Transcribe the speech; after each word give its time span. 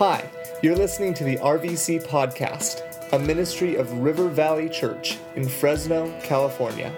Hi, 0.00 0.30
you're 0.62 0.76
listening 0.76 1.12
to 1.12 1.24
the 1.24 1.36
RVC 1.36 2.06
Podcast, 2.06 3.12
a 3.12 3.18
ministry 3.18 3.74
of 3.74 3.92
River 3.98 4.30
Valley 4.30 4.70
Church 4.70 5.18
in 5.36 5.46
Fresno, 5.46 6.18
California. 6.22 6.90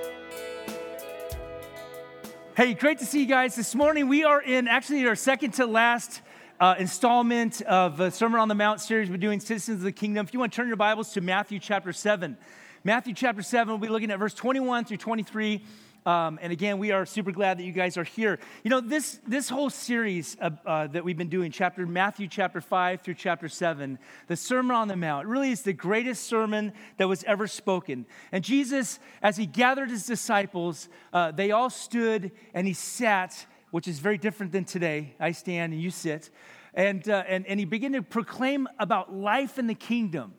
Hey, 2.56 2.74
great 2.74 3.00
to 3.00 3.04
see 3.04 3.18
you 3.18 3.26
guys. 3.26 3.56
This 3.56 3.74
morning 3.74 4.06
we 4.06 4.22
are 4.22 4.40
in 4.40 4.68
actually 4.68 5.04
our 5.08 5.16
second 5.16 5.50
to 5.54 5.66
last 5.66 6.22
uh, 6.60 6.76
installment 6.78 7.60
of 7.62 7.96
the 7.96 8.10
Sermon 8.10 8.38
on 8.38 8.46
the 8.46 8.54
Mount 8.54 8.80
series 8.80 9.10
we're 9.10 9.16
doing, 9.16 9.40
Citizens 9.40 9.78
of 9.78 9.82
the 9.82 9.90
Kingdom. 9.90 10.24
If 10.24 10.32
you 10.32 10.38
want 10.38 10.52
to 10.52 10.56
turn 10.56 10.68
your 10.68 10.76
Bibles 10.76 11.12
to 11.14 11.20
Matthew 11.20 11.58
chapter 11.58 11.92
7. 11.92 12.36
Matthew 12.84 13.14
chapter 13.14 13.42
7, 13.42 13.66
we'll 13.66 13.78
be 13.78 13.88
looking 13.88 14.12
at 14.12 14.20
verse 14.20 14.34
21 14.34 14.84
through 14.84 14.98
23. 14.98 15.64
Um, 16.04 16.38
and 16.42 16.52
again, 16.52 16.78
we 16.78 16.90
are 16.90 17.06
super 17.06 17.30
glad 17.30 17.58
that 17.58 17.64
you 17.64 17.72
guys 17.72 17.96
are 17.96 18.04
here. 18.04 18.40
You 18.64 18.70
know, 18.70 18.80
this, 18.80 19.20
this 19.26 19.48
whole 19.48 19.70
series 19.70 20.36
uh, 20.40 20.50
uh, 20.66 20.86
that 20.88 21.04
we've 21.04 21.16
been 21.16 21.28
doing, 21.28 21.52
chapter 21.52 21.86
Matthew 21.86 22.26
chapter 22.26 22.60
5 22.60 23.02
through 23.02 23.14
chapter 23.14 23.48
7, 23.48 23.98
the 24.26 24.36
Sermon 24.36 24.74
on 24.74 24.88
the 24.88 24.96
Mount, 24.96 25.28
really 25.28 25.50
is 25.50 25.62
the 25.62 25.72
greatest 25.72 26.24
sermon 26.24 26.72
that 26.96 27.08
was 27.08 27.22
ever 27.24 27.46
spoken. 27.46 28.04
And 28.32 28.42
Jesus, 28.42 28.98
as 29.22 29.36
he 29.36 29.46
gathered 29.46 29.90
his 29.90 30.04
disciples, 30.04 30.88
uh, 31.12 31.30
they 31.30 31.52
all 31.52 31.70
stood 31.70 32.32
and 32.52 32.66
he 32.66 32.72
sat, 32.72 33.46
which 33.70 33.86
is 33.86 34.00
very 34.00 34.18
different 34.18 34.50
than 34.50 34.64
today. 34.64 35.14
I 35.20 35.30
stand 35.30 35.72
and 35.72 35.80
you 35.80 35.90
sit. 35.90 36.30
And, 36.74 37.08
uh, 37.08 37.22
and, 37.28 37.46
and 37.46 37.60
he 37.60 37.66
began 37.66 37.92
to 37.92 38.02
proclaim 38.02 38.66
about 38.78 39.14
life 39.14 39.58
in 39.58 39.68
the 39.68 39.74
kingdom. 39.74 40.34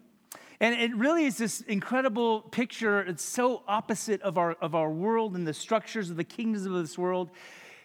And 0.64 0.80
it 0.80 0.96
really 0.96 1.26
is 1.26 1.38
this 1.40 1.60
incredible 1.60 2.40
picture. 2.40 3.02
It's 3.02 3.22
so 3.22 3.64
opposite 3.68 4.22
of 4.22 4.38
our, 4.38 4.54
of 4.62 4.76
our 4.76 4.90
world 4.90 5.36
and 5.36 5.46
the 5.46 5.54
structures 5.54 6.10
of 6.10 6.16
the 6.16 6.24
kingdoms 6.24 6.66
of 6.66 6.72
this 6.72 6.98
world. 6.98 7.32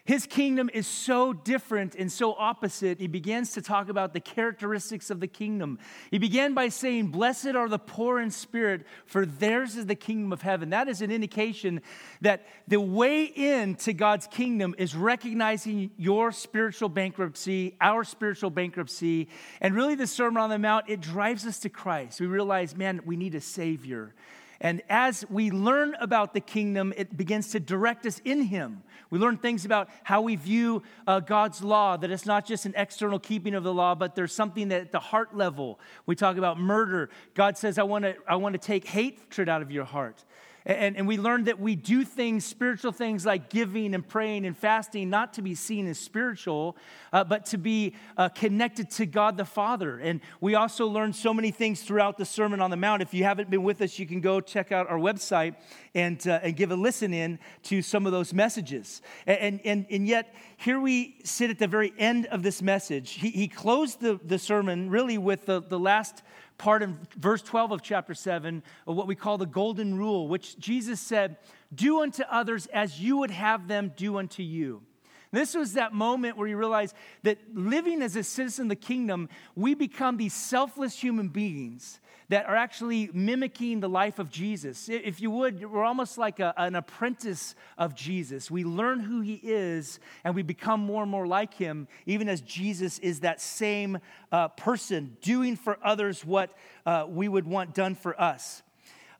His 0.08 0.26
kingdom 0.26 0.70
is 0.72 0.86
so 0.86 1.34
different 1.34 1.94
and 1.94 2.10
so 2.10 2.32
opposite. 2.32 2.98
He 2.98 3.08
begins 3.08 3.52
to 3.52 3.60
talk 3.60 3.90
about 3.90 4.14
the 4.14 4.20
characteristics 4.20 5.10
of 5.10 5.20
the 5.20 5.26
kingdom. 5.26 5.78
He 6.10 6.16
began 6.16 6.55
by 6.55 6.70
saying, 6.70 7.08
Blessed 7.08 7.48
are 7.48 7.69
the 7.69 7.78
poor 7.78 8.18
in 8.18 8.30
spirit, 8.30 8.86
for 9.05 9.27
theirs 9.27 9.77
is 9.77 9.84
the 9.84 9.94
kingdom 9.94 10.33
of 10.33 10.41
heaven. 10.41 10.70
That 10.70 10.88
is 10.88 11.02
an 11.02 11.10
indication 11.10 11.83
that 12.22 12.46
the 12.66 12.80
way 12.80 13.24
into 13.24 13.92
God's 13.92 14.27
kingdom 14.27 14.74
is 14.78 14.96
recognizing 14.96 15.91
your 15.98 16.33
spiritual 16.33 16.88
bankruptcy, 16.88 17.77
our 17.78 18.02
spiritual 18.02 18.48
bankruptcy. 18.48 19.28
And 19.61 19.74
really, 19.74 19.94
the 19.94 20.06
Sermon 20.06 20.42
on 20.42 20.48
the 20.48 20.58
Mount, 20.58 20.86
it 20.88 21.02
drives 21.02 21.44
us 21.44 21.58
to 21.58 21.68
Christ. 21.68 22.18
We 22.18 22.28
realize, 22.28 22.74
man, 22.74 23.02
we 23.05 23.16
need 23.16 23.34
a 23.34 23.42
Savior. 23.42 24.14
And 24.61 24.83
as 24.89 25.25
we 25.31 25.51
learn 25.53 25.95
about 26.01 26.34
the 26.34 26.41
kingdom, 26.41 26.92
it 26.97 27.17
begins 27.17 27.51
to 27.53 27.61
direct 27.61 28.05
us 28.06 28.20
in 28.25 28.42
Him. 28.42 28.83
We 29.11 29.19
learn 29.19 29.39
things 29.39 29.64
about 29.64 29.89
how 30.03 30.20
we 30.20 30.34
view 30.34 30.83
uh, 31.06 31.20
God's 31.20 31.62
law, 31.62 31.97
that 31.97 32.11
it's 32.11 32.27
not 32.27 32.45
just 32.45 32.67
an 32.67 32.75
external 32.77 33.20
keeping 33.20 33.55
of 33.55 33.62
the 33.62 33.73
law, 33.73 33.95
but 33.95 34.17
there's 34.17 34.34
something 34.34 34.69
that 34.69 34.81
at 34.81 34.92
the 34.92 34.98
heart 34.98 35.36
level, 35.36 35.79
we 36.06 36.17
talk 36.17 36.36
about 36.36 36.59
murder. 36.59 37.09
God 37.34 37.56
says, 37.56 37.79
I 37.79 37.84
want 37.84 38.05
to 38.05 38.17
I 38.27 38.36
wanna 38.36 38.59
take 38.59 38.86
hatred 38.86 39.48
out 39.48 39.62
of 39.62 39.70
your 39.70 39.84
heart. 39.84 40.25
And, 40.69 40.98
and 40.98 41.08
we 41.08 41.16
learned 41.16 41.47
that 41.47 41.58
we 41.58 41.77
do 41.77 42.05
things, 42.05 42.44
spiritual 42.44 42.92
things 42.92 43.24
like 43.24 43.48
giving 43.48 43.94
and 43.94 44.06
praying 44.06 44.44
and 44.44 44.55
fasting, 44.55 45.08
not 45.08 45.33
to 45.33 45.42
be 45.42 45.55
seen 45.55 45.86
as 45.86 45.98
spiritual, 45.98 46.77
uh, 47.11 47.24
but 47.24 47.47
to 47.47 47.56
be 47.56 47.94
uh, 48.19 48.28
connected 48.28 48.91
to 48.91 49.06
God 49.06 49.39
the 49.39 49.46
Father. 49.46 49.98
And 49.98 50.20
we 50.42 50.55
also 50.55 50.86
learned 50.86 51.16
so 51.16 51.33
many 51.33 51.50
things 51.50 51.80
throughout 51.80 52.19
the 52.19 52.27
Sermon 52.27 52.61
on 52.61 52.70
the 52.70 52.77
Mount. 52.77 53.00
If 53.00 53.14
you 53.14 53.24
haven't 53.24 53.48
been 53.48 53.62
with 53.62 53.80
us, 53.80 53.98
you 53.98 54.06
can 54.06 54.20
go 54.20 54.42
check 54.42 54.70
out 54.70 54.91
our 54.91 54.98
website 54.98 55.55
and, 55.94 56.24
uh, 56.28 56.41
and 56.42 56.55
give 56.55 56.70
a 56.70 56.77
listen 56.77 57.14
in 57.14 57.39
to 57.62 57.80
some 57.80 58.05
of 58.05 58.12
those 58.12 58.34
messages. 58.34 59.00
And, 59.27 59.62
and, 59.64 59.86
and 59.89 60.06
yet, 60.06 60.34
here 60.58 60.80
we 60.80 61.16
sit 61.24 61.48
at 61.48 61.58
the 61.58 61.66
very 61.66 61.94
end 61.98 62.27
of 62.27 62.42
this 62.42 62.61
message. 62.61 63.12
He, 63.12 63.30
he 63.30 63.48
closed 63.48 64.00
the, 64.00 64.20
the 64.22 64.39
sermon 64.39 64.91
really 64.91 65.16
with 65.16 65.46
the, 65.46 65.62
the 65.62 65.78
last 65.78 66.22
part 66.59 66.83
in 66.83 66.98
verse 67.17 67.41
12 67.42 67.73
of 67.73 67.83
chapter 67.83 68.14
7 68.14 68.62
of 68.87 68.97
what 68.97 69.06
we 69.06 69.14
call 69.14 69.39
the 69.39 69.47
golden 69.47 69.97
rule, 69.97 70.29
which 70.29 70.58
Jesus 70.58 71.01
said, 71.01 71.36
Do 71.74 72.02
unto 72.02 72.24
others 72.24 72.67
as 72.67 73.01
you 73.01 73.17
would 73.19 73.30
have 73.30 73.69
them 73.69 73.92
do 73.96 74.19
unto 74.19 74.42
you. 74.42 74.83
This 75.30 75.55
was 75.55 75.74
that 75.74 75.92
moment 75.92 76.36
where 76.36 76.48
you 76.48 76.57
realize 76.57 76.95
that 77.23 77.39
living 77.52 78.02
as 78.02 78.17
a 78.17 78.23
citizen 78.23 78.67
of 78.67 78.68
the 78.70 78.77
kingdom, 78.77 79.29
we 79.55 79.74
become 79.74 80.17
these 80.17 80.35
selfless 80.35 80.98
human 80.98 81.29
beings 81.29 82.01
that 82.28 82.46
are 82.46 82.56
actually 82.56 83.11
mimicking 83.12 83.80
the 83.80 83.89
life 83.89 84.18
of 84.18 84.30
Jesus. 84.30 84.89
If 84.89 85.20
you 85.20 85.30
would, 85.30 85.64
we're 85.64 85.84
almost 85.84 86.18
like 86.18 86.40
a, 86.40 86.52
an 86.56 86.74
apprentice 86.74 87.55
of 87.78 87.94
Jesus. 87.94 88.50
We 88.50 88.64
learn 88.64 89.00
who 89.00 89.20
he 89.20 89.40
is 89.42 89.98
and 90.24 90.34
we 90.34 90.42
become 90.42 90.80
more 90.80 91.02
and 91.02 91.11
more 91.11 91.27
like 91.27 91.55
him, 91.55 91.88
even 92.06 92.28
as 92.28 92.40
Jesus 92.42 92.98
is 92.98 93.20
that 93.20 93.40
same 93.40 93.98
uh, 94.30 94.48
person 94.48 95.17
doing 95.22 95.56
for 95.56 95.78
others 95.83 96.24
what 96.24 96.55
uh, 96.84 97.06
we 97.08 97.28
would 97.28 97.46
want 97.46 97.74
done 97.74 97.94
for 97.94 98.20
us. 98.20 98.62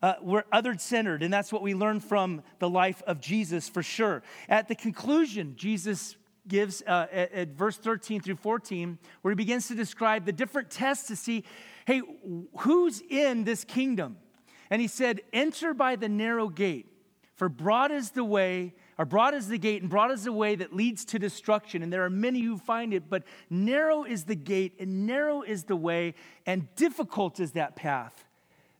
Uh, 0.01 0.13
we're 0.21 0.45
other 0.51 0.77
centered, 0.77 1.23
and 1.23 1.33
that's 1.33 1.51
what 1.51 1.61
we 1.61 1.73
learn 1.73 1.99
from 1.99 2.41
the 2.59 2.69
life 2.69 3.01
of 3.05 3.19
Jesus 3.19 3.67
for 3.67 3.83
sure. 3.83 4.23
At 4.47 4.69
the 4.69 4.75
conclusion, 4.75 5.55
Jesus 5.57 6.15
gives 6.47 6.81
uh, 6.87 7.07
at, 7.11 7.31
at, 7.33 7.47
verse 7.49 7.77
13 7.77 8.21
through 8.21 8.37
14, 8.37 8.97
where 9.21 9.31
he 9.31 9.35
begins 9.35 9.67
to 9.67 9.75
describe 9.75 10.25
the 10.25 10.31
different 10.31 10.69
tests 10.69 11.07
to 11.07 11.15
see 11.15 11.43
hey, 11.89 12.03
who's 12.59 13.01
in 13.09 13.45
this 13.45 13.63
kingdom? 13.63 14.17
And 14.69 14.79
he 14.79 14.87
said, 14.87 15.21
Enter 15.33 15.73
by 15.73 15.95
the 15.95 16.07
narrow 16.07 16.47
gate, 16.47 16.85
for 17.33 17.49
broad 17.49 17.91
is 17.91 18.11
the 18.11 18.23
way, 18.23 18.75
or 18.99 19.05
broad 19.05 19.33
is 19.33 19.47
the 19.47 19.57
gate, 19.57 19.81
and 19.81 19.89
broad 19.89 20.11
is 20.11 20.25
the 20.25 20.31
way 20.31 20.53
that 20.53 20.71
leads 20.71 21.03
to 21.05 21.17
destruction. 21.17 21.81
And 21.81 21.91
there 21.91 22.05
are 22.05 22.09
many 22.11 22.41
who 22.41 22.59
find 22.59 22.93
it, 22.93 23.09
but 23.09 23.23
narrow 23.49 24.03
is 24.03 24.25
the 24.25 24.35
gate, 24.35 24.75
and 24.79 25.07
narrow 25.07 25.41
is 25.41 25.63
the 25.63 25.75
way, 25.75 26.13
and 26.45 26.67
difficult 26.75 27.39
is 27.39 27.53
that 27.53 27.75
path 27.75 28.23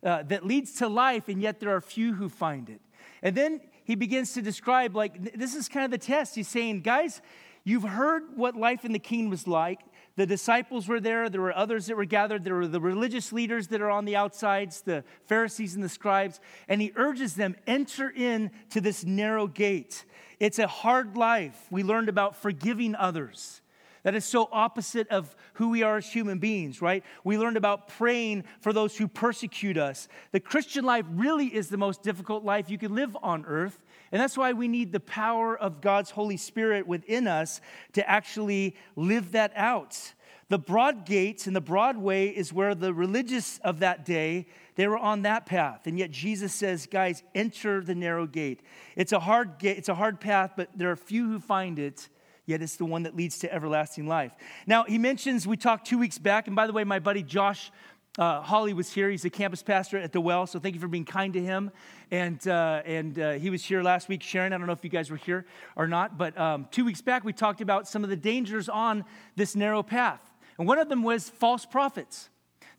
uh, 0.03 0.22
that 0.24 0.46
leads 0.46 0.74
to 0.74 0.88
life, 0.88 1.30
and 1.30 1.42
yet 1.42 1.59
there 1.59 1.75
are 1.75 1.81
few 1.81 2.14
who 2.14 2.30
find 2.30 2.69
it. 2.69 2.80
And 3.24 3.36
then 3.36 3.59
he 3.86 3.96
begins 3.96 4.34
to 4.34 4.44
describe, 4.44 4.96
like, 4.96 5.34
this 5.34 5.56
is 5.56 5.68
kind 5.68 5.84
of 5.84 5.90
the 5.90 5.98
test. 5.98 6.36
He's 6.36 6.48
saying, 6.48 6.81
guys, 6.81 7.24
you've 7.64 7.81
heard 7.81 8.24
what 8.36 8.56
life 8.56 8.86
in 8.86 8.92
the 8.92 9.00
kingdom 9.00 9.31
was 9.31 9.48
like. 9.48 9.80
The 10.19 10.25
disciples 10.25 10.90
were 10.90 11.00
there. 11.00 11.30
There 11.30 11.40
were 11.40 11.56
others 11.56 11.85
that 11.85 11.96
were 11.96 12.03
gathered. 12.03 12.44
There 12.44 12.56
were 12.56 12.68
the 12.68 12.81
religious 12.81 13.31
leaders 13.31 13.68
that 13.68 13.80
are 13.80 13.90
on 13.90 14.03
the 14.03 14.18
outsides, 14.18 14.81
the 14.81 15.06
Pharisees 15.28 15.75
and 15.75 15.84
the 15.84 15.88
scribes. 15.88 16.41
And 16.68 16.81
he 16.81 16.91
urges 16.97 17.35
them, 17.35 17.56
enter 17.66 18.09
in 18.09 18.52
to 18.72 18.81
this 18.81 19.06
narrow 19.06 19.47
gate. 19.47 20.03
It's 20.38 20.59
a 20.59 20.68
hard 20.68 21.16
life. 21.16 21.57
We 21.72 21.84
learned 21.84 22.09
about 22.09 22.35
forgiving 22.35 22.96
others. 22.96 23.62
That 24.03 24.13
is 24.13 24.25
so 24.25 24.50
opposite 24.52 25.07
of 25.07 25.34
who 25.53 25.69
we 25.69 25.84
are 25.84 25.96
as 25.96 26.12
human 26.12 26.40
beings, 26.40 26.81
right? 26.81 27.06
We 27.24 27.38
learned 27.38 27.56
about 27.56 27.88
praying 27.88 28.44
for 28.59 28.74
those 28.74 28.97
who 28.97 29.07
persecute 29.07 29.78
us. 29.78 30.09
The 30.34 30.41
Christian 30.41 30.84
life 30.84 31.06
really 31.12 31.47
is 31.47 31.69
the 31.69 31.78
most 31.78 32.03
difficult 32.03 32.44
life 32.44 32.69
you 32.69 32.78
can 32.78 32.94
live 32.94 33.16
on 33.24 33.46
earth. 33.46 33.81
And 34.12 34.22
that's 34.22 34.38
why 34.38 34.53
we 34.53 34.68
need 34.68 34.92
the 34.92 35.00
power 35.00 35.58
of 35.58 35.81
God's 35.81 36.12
Holy 36.12 36.38
Spirit 36.38 36.88
within 36.88 37.28
us 37.28 37.62
to 37.94 38.09
actually 38.09 38.75
live 38.96 39.34
that 39.34 39.52
out. 39.56 40.14
The 40.50 40.58
broad 40.58 41.06
gates 41.06 41.46
and 41.46 41.56
the 41.56 41.62
broad 41.62 41.96
way 41.96 42.30
is 42.30 42.52
where 42.52 42.74
the 42.74 42.92
religious 42.92 43.59
of 43.59 43.80
that 43.80 44.03
day 44.03 44.48
they 44.75 44.88
were 44.88 44.98
on 44.98 45.22
that 45.24 45.46
path. 45.46 45.86
And 45.86 46.00
yet 46.00 46.09
jesus 46.09 46.53
says 46.53 46.88
guys 46.88 47.22
enter 47.36 47.81
the 47.81 47.94
narrow 47.94 48.25
gate. 48.25 48.62
It's 48.96 49.12
a 49.12 49.19
hard 49.19 49.59
gate 49.59 49.78
it's 49.78 49.90
a 49.90 49.96
hard 49.96 50.19
path 50.19 50.53
but 50.58 50.69
there 50.75 50.90
are 50.90 50.96
few 50.96 51.28
who 51.28 51.40
find 51.40 51.78
it 51.78 52.09
yet 52.48 52.64
it's 52.64 52.78
the 52.78 52.86
one 52.86 53.03
that 53.03 53.16
leads 53.16 53.38
to 53.40 53.53
everlasting 53.53 54.08
life. 54.08 54.31
Now 54.66 54.86
he 54.86 54.98
mentions 54.98 55.46
we 55.46 55.56
talked 55.56 55.86
two 55.86 56.00
weeks 56.00 56.18
back 56.18 56.48
and 56.48 56.56
by 56.56 56.66
the 56.66 56.74
way 56.74 56.84
my 56.84 56.98
buddy 56.98 57.22
josh 57.22 57.72
uh, 58.18 58.42
Holly 58.42 58.74
was 58.74 58.92
here. 58.92 59.09
He's 59.09 59.25
a 59.25 59.30
campus 59.30 59.62
pastor 59.62 59.97
at 59.97 60.12
the 60.12 60.20
Well, 60.20 60.47
so 60.47 60.59
thank 60.59 60.75
you 60.75 60.81
for 60.81 60.88
being 60.88 61.06
kind 61.06 61.34
to 61.34 61.42
him. 61.42 61.72
And, 62.12 62.46
uh, 62.47 62.81
and 62.86 63.20
uh, 63.20 63.31
he 63.34 63.50
was 63.50 63.64
here 63.64 63.84
last 63.84 64.09
week 64.09 64.24
Sharon, 64.24 64.52
I 64.52 64.58
don't 64.58 64.68
know 64.68 64.74
if 64.74 64.84
you 64.84 64.90
guys 64.90 65.12
were 65.12 65.18
here 65.18 65.46
or 65.75 65.88
not, 65.88 66.18
but 66.18 66.38
um, 66.38 66.68
two 66.72 66.86
weeks 66.86 67.02
back 67.02 67.24
we 67.24 67.34
talked 67.34 67.62
about 67.62 67.88
some 67.88 68.03
of 68.03 68.09
the 68.09 68.16
dangers 68.16 68.68
on 68.68 69.06
this 69.36 69.56
narrow 69.56 69.84
path. 69.84 70.22
And 70.57 70.68
one 70.68 70.80
of 70.80 70.89
them 70.89 71.04
was 71.04 71.30
false 71.30 71.66
prophets. 71.66 72.30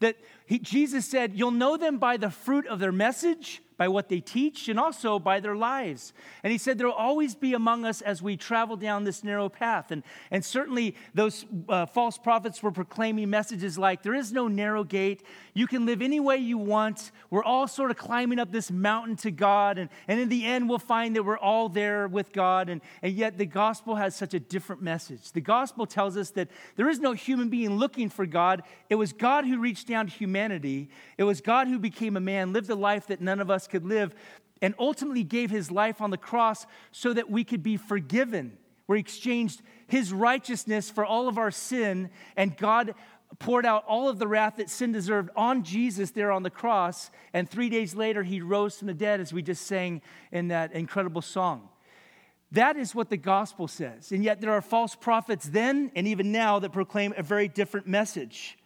That 0.00 0.16
he, 0.46 0.58
Jesus 0.58 1.06
said, 1.06 1.34
You'll 1.34 1.50
know 1.50 1.76
them 1.76 1.99
by 1.99 2.16
the 2.16 2.31
fruit 2.31 2.66
of 2.66 2.78
their 2.78 2.93
message 2.93 3.62
by 3.80 3.88
what 3.88 4.10
they 4.10 4.20
teach, 4.20 4.68
and 4.68 4.78
also 4.78 5.18
by 5.18 5.40
their 5.40 5.56
lives. 5.56 6.12
And 6.42 6.52
he 6.52 6.58
said, 6.58 6.76
There 6.76 6.86
will 6.86 6.92
always 6.92 7.34
be 7.34 7.54
among 7.54 7.86
us 7.86 8.02
as 8.02 8.20
we 8.20 8.36
travel 8.36 8.76
down 8.76 9.04
this 9.04 9.24
narrow 9.24 9.48
path. 9.48 9.90
And, 9.90 10.02
and 10.30 10.44
certainly, 10.44 10.94
those 11.14 11.46
uh, 11.66 11.86
false 11.86 12.18
prophets 12.18 12.62
were 12.62 12.72
proclaiming 12.72 13.30
messages 13.30 13.78
like, 13.78 14.02
There 14.02 14.14
is 14.14 14.34
no 14.34 14.48
narrow 14.48 14.84
gate. 14.84 15.22
You 15.54 15.66
can 15.66 15.86
live 15.86 16.02
any 16.02 16.20
way 16.20 16.36
you 16.36 16.58
want. 16.58 17.10
We're 17.30 17.42
all 17.42 17.66
sort 17.66 17.90
of 17.90 17.96
climbing 17.96 18.38
up 18.38 18.52
this 18.52 18.70
mountain 18.70 19.16
to 19.16 19.30
God. 19.30 19.78
And, 19.78 19.88
and 20.06 20.20
in 20.20 20.28
the 20.28 20.44
end, 20.44 20.68
we'll 20.68 20.78
find 20.78 21.16
that 21.16 21.22
we're 21.22 21.38
all 21.38 21.70
there 21.70 22.06
with 22.06 22.34
God. 22.34 22.68
And, 22.68 22.82
and 23.00 23.14
yet, 23.14 23.38
the 23.38 23.46
gospel 23.46 23.94
has 23.94 24.14
such 24.14 24.34
a 24.34 24.40
different 24.40 24.82
message. 24.82 25.32
The 25.32 25.40
gospel 25.40 25.86
tells 25.86 26.18
us 26.18 26.28
that 26.32 26.48
there 26.76 26.90
is 26.90 27.00
no 27.00 27.12
human 27.12 27.48
being 27.48 27.78
looking 27.78 28.10
for 28.10 28.26
God. 28.26 28.62
It 28.90 28.96
was 28.96 29.14
God 29.14 29.46
who 29.46 29.58
reached 29.58 29.86
down 29.86 30.06
to 30.06 30.12
humanity, 30.12 30.90
it 31.16 31.24
was 31.24 31.40
God 31.40 31.66
who 31.66 31.78
became 31.78 32.18
a 32.18 32.20
man, 32.20 32.52
lived 32.52 32.68
a 32.68 32.74
life 32.74 33.06
that 33.06 33.22
none 33.22 33.40
of 33.40 33.50
us 33.50 33.69
could 33.70 33.84
live, 33.84 34.14
and 34.62 34.75
ultimately 34.78 35.25
gave 35.25 35.50
his 35.50 35.70
life 35.70 36.00
on 36.00 36.11
the 36.11 36.19
cross 36.19 36.67
so 36.93 37.12
that 37.12 37.31
we 37.31 37.44
could 37.44 37.62
be 37.62 37.76
forgiven, 37.76 38.58
where 38.87 38.96
he 38.96 39.00
exchanged 39.00 39.62
his 39.87 40.12
righteousness 40.12 40.90
for 40.90 41.05
all 41.05 41.28
of 41.28 41.38
our 41.38 41.50
sin, 41.50 42.11
and 42.37 42.56
God 42.56 42.94
poured 43.38 43.64
out 43.64 43.84
all 43.87 44.08
of 44.08 44.19
the 44.19 44.26
wrath 44.26 44.56
that 44.56 44.69
sin 44.69 44.93
deserved 44.93 45.31
on 45.37 45.62
Jesus 45.62 46.11
there 46.11 46.32
on 46.32 46.43
the 46.43 46.50
cross. 46.50 47.11
And 47.32 47.49
three 47.49 47.69
days 47.69 47.94
later, 47.94 48.22
he 48.22 48.40
rose 48.40 48.78
from 48.78 48.88
the 48.88 48.94
dead, 48.94 49.20
as 49.20 49.32
we 49.32 49.43
just 49.43 49.67
sang 49.67 50.02
in 50.32 50.49
that 50.49 50.73
incredible 50.73 51.23
song. 51.23 51.69
That 52.52 52.76
is 52.76 52.94
what 52.94 53.11
the 53.11 53.16
gospel 53.16 53.69
says. 53.69 54.11
And 54.11 54.25
yet, 54.25 54.40
there 54.40 54.52
are 54.52 54.61
false 54.61 54.96
prophets 54.96 55.49
then 55.49 55.93
and 55.94 56.08
even 56.08 56.32
now 56.32 56.58
that 56.58 56.73
proclaim 56.73 57.14
a 57.16 57.23
very 57.23 57.46
different 57.46 57.87
message. 57.87 58.58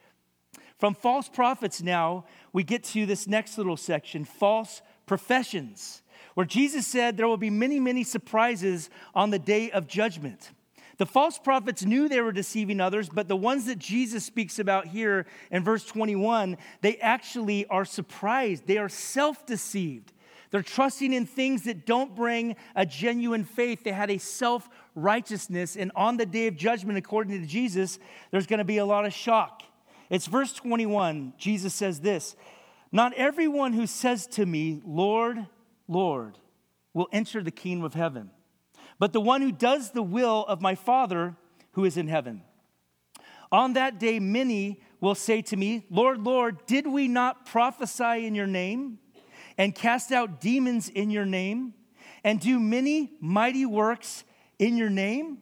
From 0.79 0.95
false 0.95 1.29
prophets, 1.29 1.83
now, 1.83 2.25
we 2.53 2.65
get 2.65 2.85
to 2.85 3.07
this 3.07 3.27
next 3.27 3.59
little 3.59 3.77
section 3.77 4.25
false 4.25 4.81
professions, 5.07 6.03
where 6.35 6.47
Jesus 6.47 6.87
said 6.87 7.17
there 7.17 7.29
will 7.29 7.37
be 7.37 7.51
many, 7.51 7.81
many 7.81 8.05
surprises 8.05 8.91
on 9.15 9.31
the 9.31 9.39
day 9.39 9.71
of 9.71 9.87
judgment. 9.87 10.51
The 10.97 11.07
false 11.07 11.39
prophets 11.39 11.85
knew 11.85 12.09
they 12.09 12.21
were 12.21 12.33
deceiving 12.33 12.81
others, 12.81 13.09
but 13.09 13.27
the 13.27 13.37
ones 13.37 13.67
that 13.67 13.79
Jesus 13.79 14.25
speaks 14.25 14.59
about 14.59 14.87
here 14.87 15.27
in 15.51 15.65
verse 15.65 15.85
21, 15.85 16.57
they 16.83 16.97
actually 16.99 17.67
are 17.67 17.85
surprised. 17.85 18.67
They 18.67 18.79
are 18.79 18.89
self 18.89 19.45
deceived. 19.45 20.13
They're 20.51 20.63
trusting 20.63 21.13
in 21.13 21.27
things 21.27 21.65
that 21.65 21.85
don't 21.85 22.15
bring 22.15 22.55
a 22.77 22.87
genuine 22.87 23.43
faith. 23.43 23.83
They 23.83 23.91
had 23.91 24.09
a 24.09 24.19
self 24.19 24.69
righteousness, 24.95 25.77
and 25.77 25.91
on 25.97 26.17
the 26.17 26.27
day 26.27 26.47
of 26.47 26.55
judgment, 26.55 26.97
according 26.97 27.41
to 27.41 27.47
Jesus, 27.47 27.99
there's 28.31 28.47
going 28.47 28.59
to 28.59 28.65
be 28.65 28.79
a 28.79 28.85
lot 28.85 29.05
of 29.05 29.13
shock. 29.13 29.65
It's 30.11 30.27
verse 30.27 30.53
21. 30.53 31.35
Jesus 31.39 31.75
says 31.75 32.01
this 32.01 32.37
Not 32.95 33.13
everyone 33.13 33.75
who 33.75 33.87
says 33.87 34.27
to 34.29 34.47
me, 34.47 34.81
Lord, 34.87 35.47
Lord, 35.87 36.39
will 36.95 37.09
enter 37.13 37.43
the 37.43 37.51
kingdom 37.51 37.85
of 37.85 37.93
heaven 37.93 38.31
but 38.99 39.13
the 39.13 39.21
one 39.21 39.43
who 39.43 39.53
does 39.53 39.91
the 39.91 40.03
will 40.03 40.45
of 40.47 40.61
my 40.61 40.75
Father 40.75 41.37
who 41.73 41.85
is 41.85 41.97
in 41.97 42.09
heaven. 42.09 42.43
On 43.51 43.75
that 43.75 43.99
day, 43.99 44.19
many 44.19 44.81
will 45.01 45.15
say 45.15 45.43
to 45.43 45.57
me, 45.57 45.85
Lord, 45.91 46.23
Lord, 46.23 46.65
did 46.67 46.87
we 46.87 47.09
not 47.09 47.47
prophesy 47.47 48.27
in 48.27 48.35
your 48.35 48.47
name 48.47 48.99
and 49.59 49.75
cast 49.75 50.13
out 50.13 50.41
demons 50.41 50.89
in 50.89 51.11
your 51.11 51.27
name 51.27 51.75
and 52.23 52.41
do 52.41 52.59
many 52.59 53.13
mighty 53.21 53.67
works 53.67 54.25
in 54.59 54.77
your 54.77 54.91
name? 54.91 55.39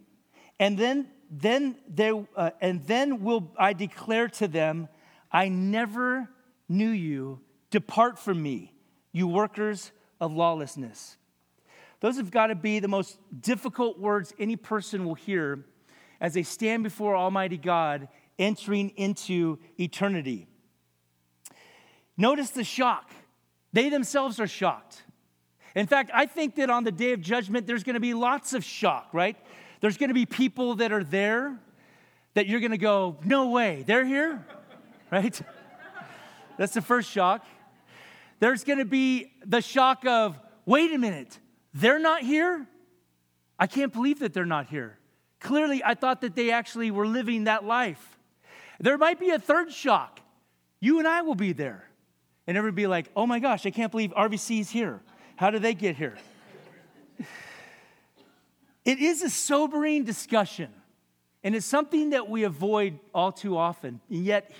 And 0.59 0.79
then, 0.79 1.09
then, 1.31 1.77
they, 1.89 2.11
uh, 2.37 2.51
and 2.61 2.85
then 2.87 3.23
will 3.23 3.53
I 3.57 3.73
declare 3.73 4.29
to 4.29 4.49
them, 4.49 4.89
I 5.31 5.49
never 5.49 6.29
knew 6.73 6.91
you. 6.91 7.41
Depart 7.71 8.19
from 8.19 8.43
me, 8.43 8.73
you 9.13 9.27
workers 9.29 9.93
of 10.21 10.33
lawlessness. 10.33 11.17
Those 12.01 12.17
have 12.17 12.31
got 12.31 12.49
to 12.49 12.55
be 12.55 12.81
the 12.81 12.89
most 12.89 13.19
difficult 13.41 13.99
words 13.99 14.35
any 14.39 14.57
person 14.57 15.05
will 15.05 15.15
hear 15.15 15.65
as 16.21 16.35
they 16.35 16.43
stand 16.43 16.83
before 16.83 17.15
Almighty 17.17 17.57
God 17.57 18.09
entering 18.39 18.91
into 18.91 19.59
eternity. 19.79 20.49
Notice 22.17 22.51
the 22.51 22.65
shock. 22.65 23.11
They 23.73 23.89
themselves 23.89 24.41
are 24.41 24.47
shocked. 24.47 25.03
In 25.75 25.87
fact, 25.87 26.11
I 26.13 26.27
think 26.27 26.57
that 26.57 26.71
on 26.71 26.85
the 26.85 26.93
day 26.93 27.13
of 27.13 27.21
judgment, 27.21 27.67
there's 27.67 27.85
going 27.85 27.95
to 27.95 28.01
be 28.01 28.15
lots 28.15 28.53
of 28.53 28.65
shock, 28.65 29.09
right? 29.13 29.37
There's 29.81 29.97
going 29.97 30.09
to 30.09 30.15
be 30.15 30.27
people 30.27 30.77
that 30.77 30.93
are 30.93 31.05
there 31.05 31.59
that 32.35 32.47
you're 32.47 32.61
going 32.61 32.73
to 32.73 32.79
go, 32.79 33.17
no 33.25 33.49
way, 33.51 33.85
they're 33.87 34.05
here, 34.05 34.47
right? 35.11 35.41
That's 36.57 36.75
the 36.75 36.83
first 36.83 37.11
shock. 37.11 37.45
There's 38.41 38.65
going 38.65 38.79
to 38.79 38.85
be 38.85 39.33
the 39.47 39.61
shock 39.61 40.05
of, 40.07 40.39
wait 40.67 40.93
a 40.93 40.99
minute, 40.99 41.39
they're 41.75 41.99
not 41.99 42.23
here? 42.23 42.67
I 43.59 43.67
can't 43.67 43.93
believe 43.93 44.19
that 44.21 44.33
they're 44.33 44.45
not 44.45 44.67
here. 44.67 44.99
Clearly, 45.41 45.83
I 45.85 45.95
thought 45.95 46.21
that 46.23 46.35
they 46.35 46.51
actually 46.51 46.91
were 46.91 47.07
living 47.07 47.45
that 47.45 47.65
life. 47.65 48.19
There 48.81 48.99
might 48.99 49.21
be 49.21 49.31
a 49.31 49.39
third 49.39 49.73
shock. 49.73 50.21
You 50.81 50.99
and 50.99 51.07
I 51.07 51.23
will 51.23 51.37
be 51.37 51.53
there. 51.53 51.85
And 52.47 52.57
everybody 52.57 52.83
be 52.83 52.87
like, 52.89 53.09
oh 53.15 53.27
my 53.27 53.39
gosh, 53.39 53.65
I 53.65 53.71
can't 53.71 53.93
believe 53.93 54.11
RVC 54.11 54.61
is 54.61 54.71
here. 54.71 55.01
How 55.37 55.51
did 55.51 55.63
they 55.63 55.75
get 55.75 55.97
here? 55.97 56.19
it 58.85 58.99
is 58.99 59.23
a 59.23 59.31
sobering 59.31 60.05
discussion, 60.05 60.71
and 61.45 61.55
it's 61.55 61.67
something 61.67 62.11
that 62.11 62.29
we 62.29 62.43
avoid 62.43 62.99
all 63.15 63.31
too 63.31 63.57
often. 63.57 64.01
And 64.11 64.25
yet, 64.25 64.53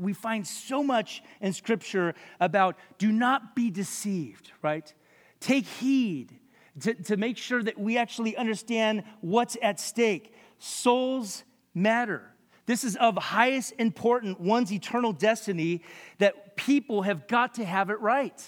we 0.00 0.12
find 0.12 0.46
so 0.46 0.82
much 0.82 1.22
in 1.40 1.52
Scripture 1.52 2.14
about 2.40 2.76
do 2.98 3.12
not 3.12 3.54
be 3.54 3.70
deceived, 3.70 4.50
right? 4.62 4.92
Take 5.40 5.66
heed 5.66 6.38
to, 6.80 6.94
to 6.94 7.16
make 7.16 7.36
sure 7.36 7.62
that 7.62 7.78
we 7.78 7.98
actually 7.98 8.36
understand 8.36 9.04
what's 9.20 9.56
at 9.62 9.78
stake. 9.78 10.34
Souls 10.58 11.44
matter. 11.74 12.22
This 12.66 12.84
is 12.84 12.96
of 12.96 13.16
highest 13.16 13.74
importance, 13.78 14.36
one's 14.38 14.72
eternal 14.72 15.12
destiny, 15.12 15.82
that 16.18 16.56
people 16.56 17.02
have 17.02 17.26
got 17.26 17.54
to 17.54 17.64
have 17.64 17.90
it 17.90 18.00
right. 18.00 18.40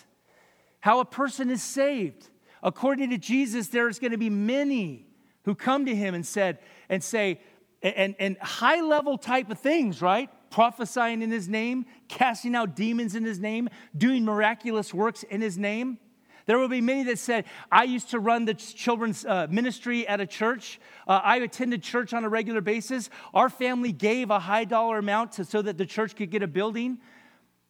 How 0.81 1.01
a 1.01 1.05
person 1.05 1.51
is 1.51 1.63
saved. 1.63 2.29
According 2.63 3.11
to 3.11 3.19
Jesus, 3.19 3.69
there's 3.69 3.99
going 3.99 4.13
to 4.13 4.19
be 4.19 4.31
many 4.31 5.07
who 5.45 5.55
come 5.55 5.87
to 5.87 5.95
him 5.95 6.15
and 6.15 6.25
said, 6.25 6.59
and 6.89 7.03
say, 7.03 7.41
and, 7.83 8.15
and 8.19 8.39
high 8.39 8.81
level 8.81 9.19
type 9.19 9.51
of 9.51 9.59
things, 9.59 10.01
right? 10.01 10.31
Prophesying 10.53 11.23
in 11.23 11.31
his 11.31 11.49
name, 11.49 11.87
casting 12.09 12.55
out 12.55 12.77
demons 12.77 13.15
in 13.15 13.25
his 13.25 13.41
name, 13.41 13.69
doing 13.97 14.25
miraculous 14.25 14.95
works 14.95 15.25
in 15.25 15.41
his 15.41 15.59
name. 15.59 15.99
There 16.47 16.59
will 16.59 16.69
be 16.69 16.81
many 16.81 17.05
that 17.05 17.19
said, 17.19 17.47
I 17.71 17.85
used 17.85 18.11
to 18.11 18.19
run 18.19 18.45
the 18.45 18.55
children's 18.55 19.25
uh, 19.25 19.47
ministry 19.51 20.07
at 20.07 20.21
a 20.21 20.27
church. 20.27 20.81
Uh, 21.09 21.21
I 21.25 21.37
attended 21.37 21.83
church 21.83 22.13
on 22.13 22.25
a 22.25 22.29
regular 22.29 22.61
basis. 22.61 23.11
Our 23.33 23.49
family 23.49 23.93
gave 23.93 24.31
a 24.31 24.39
high 24.39 24.65
dollar 24.65 24.99
amount 24.99 25.33
to, 25.33 25.45
so 25.45 25.63
that 25.63 25.79
the 25.79 25.87
church 25.87 26.17
could 26.17 26.31
get 26.31 26.43
a 26.43 26.47
building. 26.47 26.99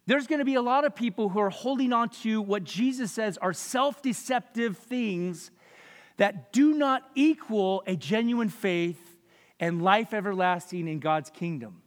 There's 0.06 0.26
going 0.26 0.40
to 0.40 0.44
be 0.44 0.56
a 0.56 0.62
lot 0.62 0.84
of 0.84 0.96
people 0.96 1.28
who 1.28 1.38
are 1.38 1.50
holding 1.50 1.92
on 1.92 2.08
to 2.22 2.42
what 2.42 2.64
Jesus 2.64 3.12
says 3.12 3.38
are 3.38 3.52
self 3.52 4.02
deceptive 4.02 4.76
things 4.76 5.52
that 6.16 6.52
do 6.52 6.74
not 6.74 7.02
equal 7.14 7.84
a 7.86 7.94
genuine 7.94 8.48
faith 8.48 9.18
and 9.60 9.82
life 9.82 10.12
everlasting 10.12 10.88
in 10.88 10.98
God's 10.98 11.30
kingdom. 11.30 11.81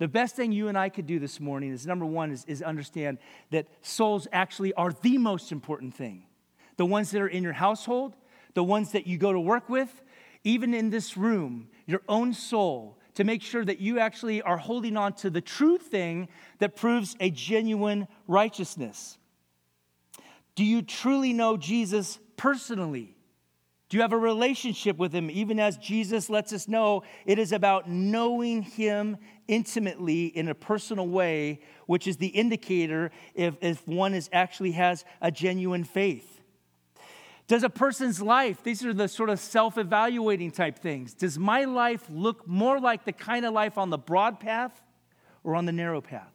The 0.00 0.08
best 0.08 0.34
thing 0.34 0.50
you 0.50 0.68
and 0.68 0.78
I 0.78 0.88
could 0.88 1.06
do 1.06 1.18
this 1.18 1.38
morning 1.38 1.72
is 1.72 1.86
number 1.86 2.06
one, 2.06 2.30
is, 2.30 2.46
is 2.46 2.62
understand 2.62 3.18
that 3.50 3.66
souls 3.82 4.26
actually 4.32 4.72
are 4.72 4.94
the 5.02 5.18
most 5.18 5.52
important 5.52 5.94
thing. 5.94 6.24
The 6.78 6.86
ones 6.86 7.10
that 7.10 7.20
are 7.20 7.28
in 7.28 7.42
your 7.42 7.52
household, 7.52 8.16
the 8.54 8.64
ones 8.64 8.92
that 8.92 9.06
you 9.06 9.18
go 9.18 9.30
to 9.30 9.38
work 9.38 9.68
with, 9.68 10.02
even 10.42 10.72
in 10.72 10.88
this 10.88 11.18
room, 11.18 11.68
your 11.84 12.00
own 12.08 12.32
soul, 12.32 12.98
to 13.16 13.24
make 13.24 13.42
sure 13.42 13.62
that 13.62 13.80
you 13.80 13.98
actually 13.98 14.40
are 14.40 14.56
holding 14.56 14.96
on 14.96 15.12
to 15.16 15.28
the 15.28 15.42
true 15.42 15.76
thing 15.76 16.28
that 16.60 16.76
proves 16.76 17.14
a 17.20 17.28
genuine 17.28 18.08
righteousness. 18.26 19.18
Do 20.54 20.64
you 20.64 20.80
truly 20.80 21.34
know 21.34 21.58
Jesus 21.58 22.18
personally? 22.38 23.18
Do 23.90 23.96
you 23.96 24.02
have 24.02 24.12
a 24.12 24.18
relationship 24.18 24.98
with 24.98 25.12
him? 25.12 25.28
Even 25.32 25.58
as 25.58 25.76
Jesus 25.76 26.30
lets 26.30 26.52
us 26.52 26.68
know, 26.68 27.02
it 27.26 27.40
is 27.40 27.50
about 27.50 27.90
knowing 27.90 28.62
him 28.62 29.16
intimately 29.48 30.26
in 30.26 30.46
a 30.46 30.54
personal 30.54 31.08
way, 31.08 31.60
which 31.86 32.06
is 32.06 32.16
the 32.16 32.28
indicator 32.28 33.10
if, 33.34 33.56
if 33.60 33.86
one 33.88 34.14
is 34.14 34.30
actually 34.32 34.70
has 34.72 35.04
a 35.20 35.32
genuine 35.32 35.82
faith. 35.82 36.40
Does 37.48 37.64
a 37.64 37.68
person's 37.68 38.22
life, 38.22 38.62
these 38.62 38.84
are 38.84 38.94
the 38.94 39.08
sort 39.08 39.28
of 39.28 39.40
self 39.40 39.76
evaluating 39.76 40.52
type 40.52 40.78
things, 40.78 41.12
does 41.12 41.36
my 41.36 41.64
life 41.64 42.04
look 42.08 42.46
more 42.46 42.78
like 42.78 43.04
the 43.04 43.12
kind 43.12 43.44
of 43.44 43.52
life 43.52 43.76
on 43.76 43.90
the 43.90 43.98
broad 43.98 44.38
path 44.38 44.80
or 45.42 45.56
on 45.56 45.64
the 45.64 45.72
narrow 45.72 46.00
path? 46.00 46.32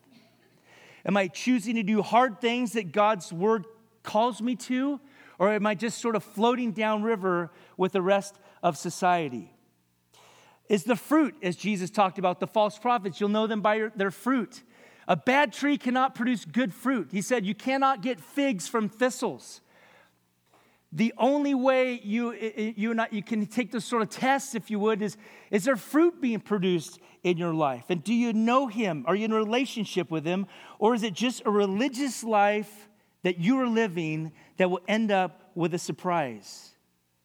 Am 1.06 1.16
I 1.16 1.30
choosing 1.30 1.76
to 1.76 1.84
do 1.84 2.02
hard 2.02 2.42
things 2.42 2.74
that 2.74 2.92
God's 2.92 3.32
word 3.32 3.64
calls 4.04 4.42
me 4.42 4.58
to? 4.58 5.00
Or 5.40 5.52
am 5.52 5.66
I 5.66 5.76
just 5.76 6.00
sort 6.00 6.16
of 6.16 6.24
floating 6.24 6.72
downriver 6.72 7.52
with 7.78 7.92
the 7.92 8.02
rest 8.02 8.40
of 8.64 8.78
society? 8.78 9.54
Is 10.70 10.84
the 10.84 10.96
fruit, 10.96 11.36
as 11.44 11.56
Jesus 11.56 11.90
talked 11.90 12.18
about, 12.18 12.40
the 12.40 12.48
false 12.48 12.80
prophets, 12.80 13.20
you'll 13.20 13.30
know 13.30 13.48
them 13.48 13.62
by 13.62 13.90
their 13.96 14.12
fruit. 14.12 14.64
A 15.08 15.16
bad 15.16 15.54
tree 15.54 15.78
cannot 15.78 16.16
produce 16.16 16.46
good 16.46 16.74
fruit. 16.74 17.10
He 17.12 17.22
said, 17.22 17.46
You 17.46 17.54
cannot 17.54 18.02
get 18.02 18.20
figs 18.20 18.68
from 18.68 18.90
thistles. 18.90 19.62
The 20.92 21.14
only 21.18 21.54
way 21.54 22.00
you, 22.04 22.34
you, 22.34 22.96
you 23.12 23.22
can 23.22 23.46
take 23.48 23.72
this 23.72 23.84
sort 23.84 24.02
of 24.02 24.10
test, 24.10 24.56
if 24.56 24.72
you 24.72 24.80
would, 24.80 25.02
is 25.02 25.18
is 25.52 25.66
there 25.66 25.76
fruit 25.76 26.22
being 26.22 26.40
produced 26.40 27.00
in 27.22 27.38
your 27.38 27.54
life? 27.54 27.86
And 27.90 28.04
do 28.04 28.14
you 28.14 28.34
know 28.34 28.68
Him? 28.68 29.04
Are 29.06 29.14
you 29.14 29.26
in 29.26 29.34
a 29.34 29.36
relationship 29.36 30.10
with 30.10 30.26
Him? 30.26 30.48
Or 30.80 30.96
is 30.96 31.04
it 31.04 31.14
just 31.14 31.42
a 31.46 31.52
religious 31.52 32.24
life 32.24 32.88
that 33.26 33.40
you 33.40 33.60
are 33.60 33.68
living 33.68 34.32
that 34.58 34.70
will 34.70 34.82
end 34.88 35.12
up 35.12 35.50
with 35.56 35.74
a 35.74 35.80
surprise. 35.80 36.70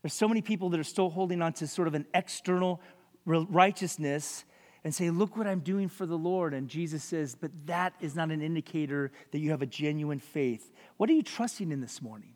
There's 0.00 0.14
so 0.14 0.26
many 0.26 0.40
people 0.40 0.70
that 0.70 0.80
are 0.80 0.82
still 0.82 1.10
holding 1.10 1.42
on 1.42 1.52
to 1.54 1.66
sort 1.66 1.88
of 1.88 1.94
an 1.94 2.06
external 2.14 2.80
righteousness 3.26 4.44
and 4.82 4.94
say, 4.94 5.10
Look 5.10 5.36
what 5.36 5.46
I'm 5.46 5.60
doing 5.60 5.90
for 5.90 6.06
the 6.06 6.16
Lord. 6.16 6.54
And 6.54 6.68
Jesus 6.70 7.04
says, 7.04 7.36
But 7.38 7.50
that 7.66 7.92
is 8.00 8.16
not 8.16 8.30
an 8.30 8.40
indicator 8.40 9.12
that 9.32 9.40
you 9.40 9.50
have 9.50 9.60
a 9.60 9.66
genuine 9.66 10.20
faith. 10.20 10.72
What 10.96 11.10
are 11.10 11.12
you 11.12 11.22
trusting 11.22 11.70
in 11.70 11.82
this 11.82 12.00
morning? 12.00 12.32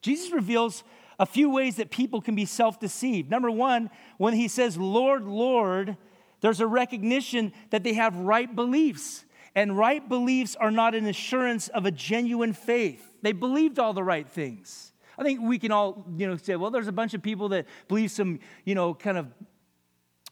Jesus 0.00 0.32
reveals 0.32 0.82
a 1.18 1.26
few 1.26 1.50
ways 1.50 1.76
that 1.76 1.90
people 1.90 2.22
can 2.22 2.34
be 2.34 2.46
self 2.46 2.80
deceived. 2.80 3.30
Number 3.30 3.50
one, 3.50 3.90
when 4.16 4.32
he 4.32 4.48
says, 4.48 4.78
Lord, 4.78 5.24
Lord, 5.24 5.98
There's 6.40 6.60
a 6.60 6.66
recognition 6.66 7.52
that 7.68 7.84
they 7.84 7.92
have 7.92 8.16
right 8.16 8.54
beliefs. 8.54 9.26
And 9.54 9.76
right 9.76 10.06
beliefs 10.08 10.56
are 10.56 10.70
not 10.70 10.94
an 10.94 11.06
assurance 11.06 11.68
of 11.68 11.86
a 11.86 11.90
genuine 11.90 12.52
faith. 12.52 13.02
They 13.22 13.32
believed 13.32 13.78
all 13.78 13.92
the 13.92 14.02
right 14.02 14.28
things. 14.28 14.92
I 15.16 15.22
think 15.22 15.40
we 15.40 15.58
can 15.58 15.70
all, 15.70 16.04
you 16.16 16.26
know, 16.26 16.36
say, 16.36 16.56
well, 16.56 16.70
there's 16.70 16.88
a 16.88 16.92
bunch 16.92 17.14
of 17.14 17.22
people 17.22 17.50
that 17.50 17.66
believe 17.86 18.10
some, 18.10 18.40
you 18.64 18.74
know, 18.74 18.94
kind 18.94 19.16
of 19.16 19.28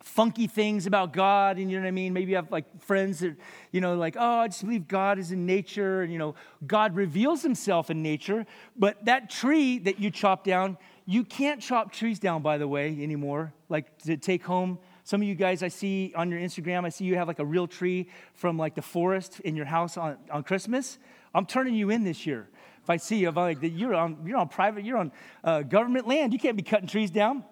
funky 0.02 0.48
things 0.48 0.86
about 0.86 1.12
God, 1.12 1.58
and 1.58 1.70
you 1.70 1.76
know 1.76 1.84
what 1.84 1.88
I 1.88 1.92
mean? 1.92 2.12
Maybe 2.12 2.30
you 2.30 2.36
have 2.36 2.50
like 2.50 2.82
friends 2.82 3.20
that, 3.20 3.36
you 3.70 3.80
know, 3.80 3.94
like, 3.94 4.16
oh, 4.18 4.40
I 4.40 4.48
just 4.48 4.64
believe 4.64 4.88
God 4.88 5.18
is 5.18 5.30
in 5.30 5.46
nature, 5.46 6.02
and 6.02 6.12
you 6.12 6.18
know, 6.18 6.34
God 6.66 6.96
reveals 6.96 7.42
himself 7.42 7.90
in 7.90 8.02
nature, 8.02 8.44
but 8.76 9.04
that 9.04 9.30
tree 9.30 9.78
that 9.78 10.00
you 10.00 10.10
chop 10.10 10.44
down, 10.44 10.76
you 11.06 11.24
can't 11.24 11.60
chop 11.60 11.92
trees 11.92 12.18
down, 12.18 12.42
by 12.42 12.58
the 12.58 12.66
way, 12.66 12.88
anymore, 13.00 13.54
like 13.68 13.96
to 14.02 14.16
take 14.16 14.42
home. 14.42 14.78
Some 15.04 15.20
of 15.20 15.28
you 15.28 15.34
guys 15.34 15.62
I 15.62 15.68
see 15.68 16.12
on 16.14 16.30
your 16.30 16.40
Instagram, 16.40 16.84
I 16.84 16.88
see 16.88 17.04
you 17.04 17.16
have 17.16 17.28
like 17.28 17.40
a 17.40 17.44
real 17.44 17.66
tree 17.66 18.08
from 18.34 18.56
like 18.56 18.74
the 18.74 18.82
forest 18.82 19.40
in 19.40 19.56
your 19.56 19.66
house 19.66 19.96
on, 19.96 20.16
on 20.30 20.44
Christmas. 20.44 20.98
I'm 21.34 21.46
turning 21.46 21.74
you 21.74 21.90
in 21.90 22.04
this 22.04 22.26
year. 22.26 22.48
If 22.82 22.90
I 22.90 22.96
see 22.96 23.18
you, 23.18 23.28
if 23.28 23.36
I 23.36 23.54
like, 23.54 23.58
you're 23.62 23.94
on, 23.94 24.18
you're 24.24 24.38
on 24.38 24.48
private, 24.48 24.84
you're 24.84 24.98
on 24.98 25.12
uh, 25.44 25.62
government 25.62 26.06
land, 26.06 26.32
you 26.32 26.38
can't 26.38 26.56
be 26.56 26.62
cutting 26.62 26.88
trees 26.88 27.10
down. 27.10 27.44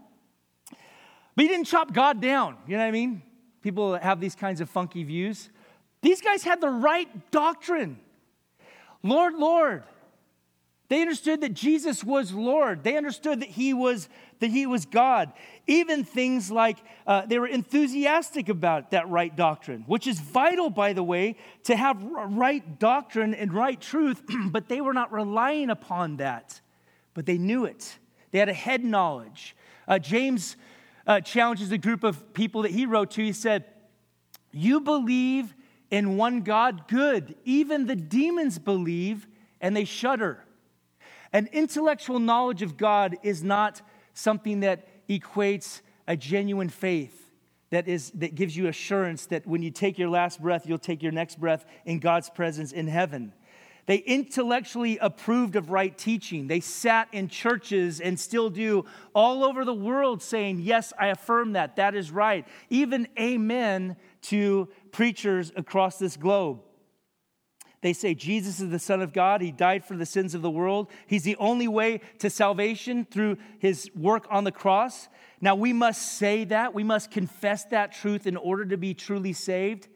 But 1.35 1.42
he 1.42 1.49
didn't 1.49 1.66
chop 1.66 1.92
God 1.92 2.21
down. 2.21 2.57
You 2.66 2.76
know 2.76 2.83
what 2.83 2.88
I 2.88 2.92
mean? 2.92 3.23
People 3.62 3.97
have 3.97 4.21
these 4.21 4.35
kinds 4.35 4.61
of 4.61 4.69
funky 4.69 5.04
views. 5.04 5.50
These 6.02 6.21
guys 6.21 6.42
had 6.42 6.61
the 6.61 6.69
right 6.69 7.30
doctrine. 7.30 7.99
Lord, 9.02 9.35
Lord. 9.35 9.85
They 10.88 11.00
understood 11.02 11.40
that 11.42 11.54
Jesus 11.54 12.02
was 12.02 12.33
Lord. 12.33 12.83
They 12.83 12.97
understood 12.97 13.40
that 13.40 13.49
he 13.49 13.73
was 13.73 14.09
that 14.40 14.50
he 14.50 14.66
was 14.66 14.85
God. 14.87 15.32
Even 15.66 16.02
things 16.04 16.50
like 16.50 16.78
uh, 17.06 17.25
they 17.26 17.38
were 17.38 17.47
enthusiastic 17.47 18.49
about 18.49 18.90
that 18.90 19.09
right 19.09 19.35
doctrine, 19.35 19.85
which 19.87 20.06
is 20.06 20.18
vital, 20.18 20.68
by 20.68 20.92
the 20.92 21.02
way, 21.02 21.37
to 21.64 21.76
have 21.76 22.02
right 22.02 22.78
doctrine 22.78 23.35
and 23.35 23.52
right 23.54 23.80
truth. 23.80 24.23
but 24.47 24.68
they 24.68 24.80
were 24.80 24.94
not 24.94 25.12
relying 25.12 25.70
upon 25.70 26.16
that. 26.16 26.61
But 27.14 27.26
they 27.26 27.38
knew 27.38 27.64
it. 27.64 27.99
They 28.30 28.38
had 28.38 28.49
a 28.49 28.54
head 28.54 28.85
knowledge. 28.85 29.54
Uh, 29.87 29.99
James 29.99 30.56
uh, 31.06 31.20
challenges 31.20 31.70
a 31.73 31.78
group 31.78 32.04
of 32.04 32.35
people 32.35 32.62
that 32.62 32.70
he 32.70 32.87
wrote 32.87 33.12
to. 33.12 33.25
He 33.25 33.32
said, 33.32 33.64
You 34.52 34.80
believe 34.80 35.54
in 35.90 36.16
one 36.16 36.42
God, 36.42 36.88
good. 36.88 37.35
Even 37.44 37.87
the 37.87 37.97
demons 37.97 38.59
believe 38.59 39.26
and 39.61 39.76
they 39.76 39.85
shudder. 39.85 40.44
An 41.32 41.49
intellectual 41.52 42.18
knowledge 42.18 42.62
of 42.62 42.76
God 42.76 43.16
is 43.23 43.42
not 43.42 43.82
something 44.21 44.61
that 44.61 44.87
equates 45.09 45.81
a 46.07 46.17
genuine 46.17 46.69
faith 46.69 47.31
that, 47.71 47.89
is, 47.89 48.11
that 48.12 48.35
gives 48.35 48.57
you 48.57 48.67
assurance 48.67 49.27
that 49.27 49.47
when 49.47 49.62
you 49.62 49.71
take 49.71 49.99
your 49.99 50.09
last 50.09 50.43
breath, 50.43 50.67
you'll 50.67 50.79
take 50.79 51.03
your 51.03 51.12
next 51.12 51.41
breath 51.41 51.65
in 51.85 52.00
God's 52.00 52.29
presence 52.29 52.73
in 52.73 52.89
heaven. 52.89 53.33
They 53.87 53.97
intellectually 53.97 54.99
approved 54.99 55.57
of 55.57 55.71
right 55.71 55.97
teaching. 55.97 56.47
They 56.47 56.61
sat 56.61 57.09
in 57.12 57.29
churches 57.29 58.00
and 58.00 58.21
still 58.21 58.50
do 58.50 58.85
all 59.15 59.43
over 59.43 59.65
the 59.65 59.75
world 59.75 60.23
saying, 60.23 60.61
Yes, 60.61 60.93
I 60.99 61.09
affirm 61.09 61.55
that. 61.55 61.77
That 61.77 61.95
is 61.95 62.11
right. 62.11 62.47
Even 62.69 63.09
amen 63.19 63.97
to 64.23 64.69
preachers 64.93 65.50
across 65.57 65.99
this 65.99 66.17
globe. 66.17 66.61
They 67.82 67.92
say 67.94 68.14
Jesus 68.14 68.60
is 68.60 68.70
the 68.70 68.78
Son 68.78 69.00
of 69.00 69.12
God. 69.12 69.40
He 69.40 69.52
died 69.52 69.84
for 69.84 69.96
the 69.96 70.04
sins 70.04 70.34
of 70.34 70.42
the 70.42 70.50
world. 70.50 70.90
He's 71.06 71.22
the 71.22 71.37
only 71.37 71.66
way 71.66 72.00
to 72.18 72.28
salvation 72.28 73.06
through 73.06 73.38
his 73.58 73.90
work 73.96 74.26
on 74.30 74.44
the 74.44 74.52
cross. 74.52 75.08
Now, 75.40 75.54
we 75.54 75.72
must 75.72 76.18
say 76.18 76.44
that. 76.44 76.75
We 76.75 76.84
must 76.84 77.10
confess 77.10 77.64
that 77.66 77.92
truth 77.92 78.26
in 78.26 78.37
order 78.37 78.66
to 78.66 78.76
be 78.76 78.92
truly 78.92 79.32
saved. 79.32 79.88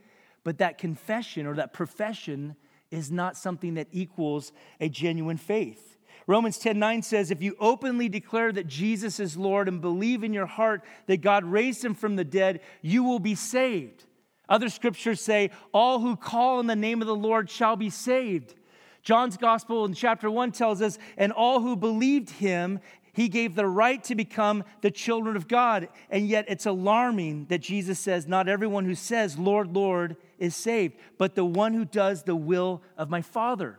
But 0.44 0.58
that 0.58 0.78
confession 0.78 1.46
or 1.46 1.54
that 1.54 1.74
profession 1.74 2.56
is 2.90 3.10
not 3.10 3.36
something 3.36 3.74
that 3.74 3.88
equals 3.92 4.52
a 4.80 4.88
genuine 4.88 5.36
faith. 5.36 5.98
Romans 6.26 6.56
10 6.58 6.78
9 6.78 7.02
says, 7.02 7.30
If 7.30 7.42
you 7.42 7.54
openly 7.60 8.08
declare 8.08 8.50
that 8.52 8.66
Jesus 8.66 9.20
is 9.20 9.36
Lord 9.36 9.68
and 9.68 9.82
believe 9.82 10.24
in 10.24 10.32
your 10.32 10.46
heart 10.46 10.82
that 11.06 11.20
God 11.20 11.44
raised 11.44 11.84
him 11.84 11.94
from 11.94 12.16
the 12.16 12.24
dead, 12.24 12.60
you 12.80 13.04
will 13.04 13.18
be 13.18 13.34
saved. 13.34 14.06
Other 14.48 14.68
scriptures 14.68 15.20
say, 15.20 15.50
All 15.72 16.00
who 16.00 16.16
call 16.16 16.58
on 16.58 16.66
the 16.66 16.76
name 16.76 17.00
of 17.00 17.06
the 17.06 17.14
Lord 17.14 17.48
shall 17.50 17.76
be 17.76 17.90
saved. 17.90 18.54
John's 19.02 19.36
gospel 19.36 19.84
in 19.84 19.94
chapter 19.94 20.30
1 20.30 20.52
tells 20.52 20.80
us, 20.80 20.98
And 21.16 21.32
all 21.32 21.60
who 21.60 21.76
believed 21.76 22.30
him, 22.30 22.80
he 23.12 23.28
gave 23.28 23.54
the 23.54 23.66
right 23.66 24.02
to 24.04 24.14
become 24.14 24.64
the 24.80 24.90
children 24.90 25.36
of 25.36 25.46
God. 25.46 25.88
And 26.10 26.26
yet 26.26 26.46
it's 26.48 26.66
alarming 26.66 27.46
that 27.46 27.60
Jesus 27.60 27.98
says, 27.98 28.26
Not 28.26 28.48
everyone 28.48 28.84
who 28.84 28.94
says, 28.94 29.38
Lord, 29.38 29.74
Lord, 29.74 30.16
is 30.38 30.56
saved, 30.56 30.94
but 31.16 31.34
the 31.34 31.44
one 31.44 31.74
who 31.74 31.84
does 31.84 32.24
the 32.24 32.36
will 32.36 32.82
of 32.98 33.10
my 33.10 33.22
Father. 33.22 33.78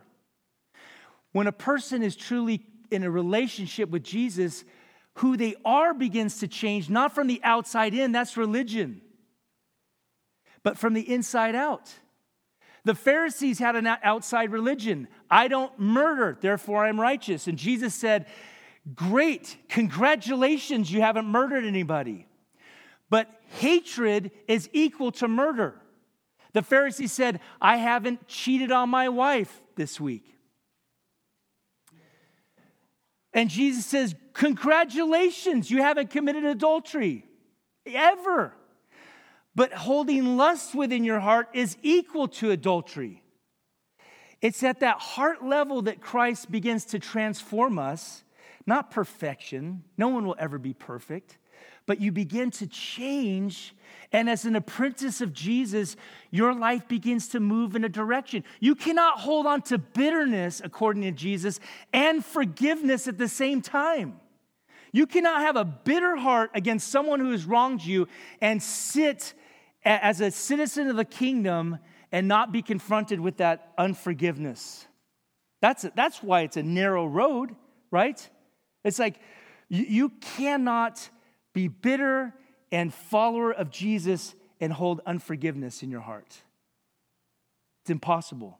When 1.32 1.46
a 1.46 1.52
person 1.52 2.02
is 2.02 2.16
truly 2.16 2.64
in 2.90 3.02
a 3.02 3.10
relationship 3.10 3.90
with 3.90 4.02
Jesus, 4.02 4.64
who 5.14 5.36
they 5.36 5.54
are 5.64 5.92
begins 5.92 6.38
to 6.38 6.48
change, 6.48 6.88
not 6.88 7.14
from 7.14 7.26
the 7.26 7.40
outside 7.44 7.94
in, 7.94 8.12
that's 8.12 8.36
religion, 8.36 9.02
but 10.66 10.76
from 10.76 10.94
the 10.94 11.14
inside 11.14 11.54
out. 11.54 11.92
The 12.84 12.96
Pharisees 12.96 13.60
had 13.60 13.76
an 13.76 13.86
outside 13.86 14.50
religion. 14.50 15.06
I 15.30 15.46
don't 15.46 15.78
murder, 15.78 16.36
therefore 16.40 16.84
I'm 16.84 17.00
righteous. 17.00 17.46
And 17.46 17.56
Jesus 17.56 17.94
said, 17.94 18.26
Great, 18.92 19.58
congratulations, 19.68 20.90
you 20.90 21.02
haven't 21.02 21.26
murdered 21.26 21.64
anybody. 21.64 22.26
But 23.08 23.30
hatred 23.60 24.32
is 24.48 24.68
equal 24.72 25.12
to 25.12 25.28
murder. 25.28 25.80
The 26.52 26.62
Pharisee 26.62 27.08
said, 27.08 27.38
I 27.60 27.76
haven't 27.76 28.26
cheated 28.26 28.72
on 28.72 28.88
my 28.88 29.08
wife 29.08 29.62
this 29.76 30.00
week. 30.00 30.34
And 33.32 33.48
Jesus 33.48 33.86
says, 33.86 34.16
Congratulations, 34.32 35.70
you 35.70 35.80
haven't 35.80 36.10
committed 36.10 36.44
adultery 36.44 37.24
ever. 37.86 38.55
But 39.56 39.72
holding 39.72 40.36
lust 40.36 40.74
within 40.74 41.02
your 41.02 41.18
heart 41.18 41.48
is 41.54 41.76
equal 41.82 42.28
to 42.28 42.52
adultery. 42.52 43.22
It's 44.40 44.62
at 44.62 44.80
that 44.80 44.98
heart 44.98 45.44
level 45.44 45.82
that 45.82 46.00
Christ 46.00 46.50
begins 46.50 46.84
to 46.86 46.98
transform 46.98 47.78
us 47.78 48.22
not 48.66 48.90
perfection. 48.90 49.84
No 49.96 50.08
one 50.08 50.26
will 50.26 50.36
ever 50.38 50.58
be 50.58 50.74
perfect. 50.74 51.38
But 51.86 52.00
you 52.00 52.10
begin 52.10 52.50
to 52.52 52.66
change. 52.66 53.74
And 54.12 54.28
as 54.28 54.44
an 54.44 54.56
apprentice 54.56 55.20
of 55.20 55.32
Jesus, 55.32 55.96
your 56.30 56.52
life 56.52 56.88
begins 56.88 57.28
to 57.28 57.40
move 57.40 57.76
in 57.76 57.84
a 57.84 57.88
direction. 57.88 58.42
You 58.58 58.74
cannot 58.74 59.20
hold 59.20 59.46
on 59.46 59.62
to 59.62 59.78
bitterness, 59.78 60.60
according 60.62 61.02
to 61.02 61.12
Jesus, 61.12 61.60
and 61.92 62.24
forgiveness 62.24 63.06
at 63.06 63.18
the 63.18 63.28
same 63.28 63.62
time. 63.62 64.20
You 64.92 65.06
cannot 65.06 65.42
have 65.42 65.56
a 65.56 65.64
bitter 65.64 66.16
heart 66.16 66.50
against 66.54 66.88
someone 66.88 67.20
who 67.20 67.30
has 67.30 67.44
wronged 67.44 67.84
you 67.84 68.08
and 68.40 68.60
sit 68.62 69.34
as 69.86 70.20
a 70.20 70.30
citizen 70.30 70.88
of 70.88 70.96
the 70.96 71.04
kingdom 71.04 71.78
and 72.10 72.26
not 72.26 72.52
be 72.52 72.60
confronted 72.60 73.20
with 73.20 73.38
that 73.38 73.72
unforgiveness. 73.78 74.86
That's, 75.62 75.86
that's 75.94 76.22
why 76.22 76.42
it's 76.42 76.56
a 76.56 76.62
narrow 76.62 77.06
road, 77.06 77.54
right? 77.90 78.28
It's 78.84 78.98
like 78.98 79.20
you, 79.68 79.84
you 79.84 80.08
cannot 80.36 81.08
be 81.52 81.68
bitter 81.68 82.34
and 82.72 82.92
follower 82.92 83.52
of 83.52 83.70
Jesus 83.70 84.34
and 84.60 84.72
hold 84.72 85.00
unforgiveness 85.06 85.82
in 85.82 85.90
your 85.90 86.00
heart. 86.00 86.36
It's 87.82 87.90
impossible. 87.90 88.58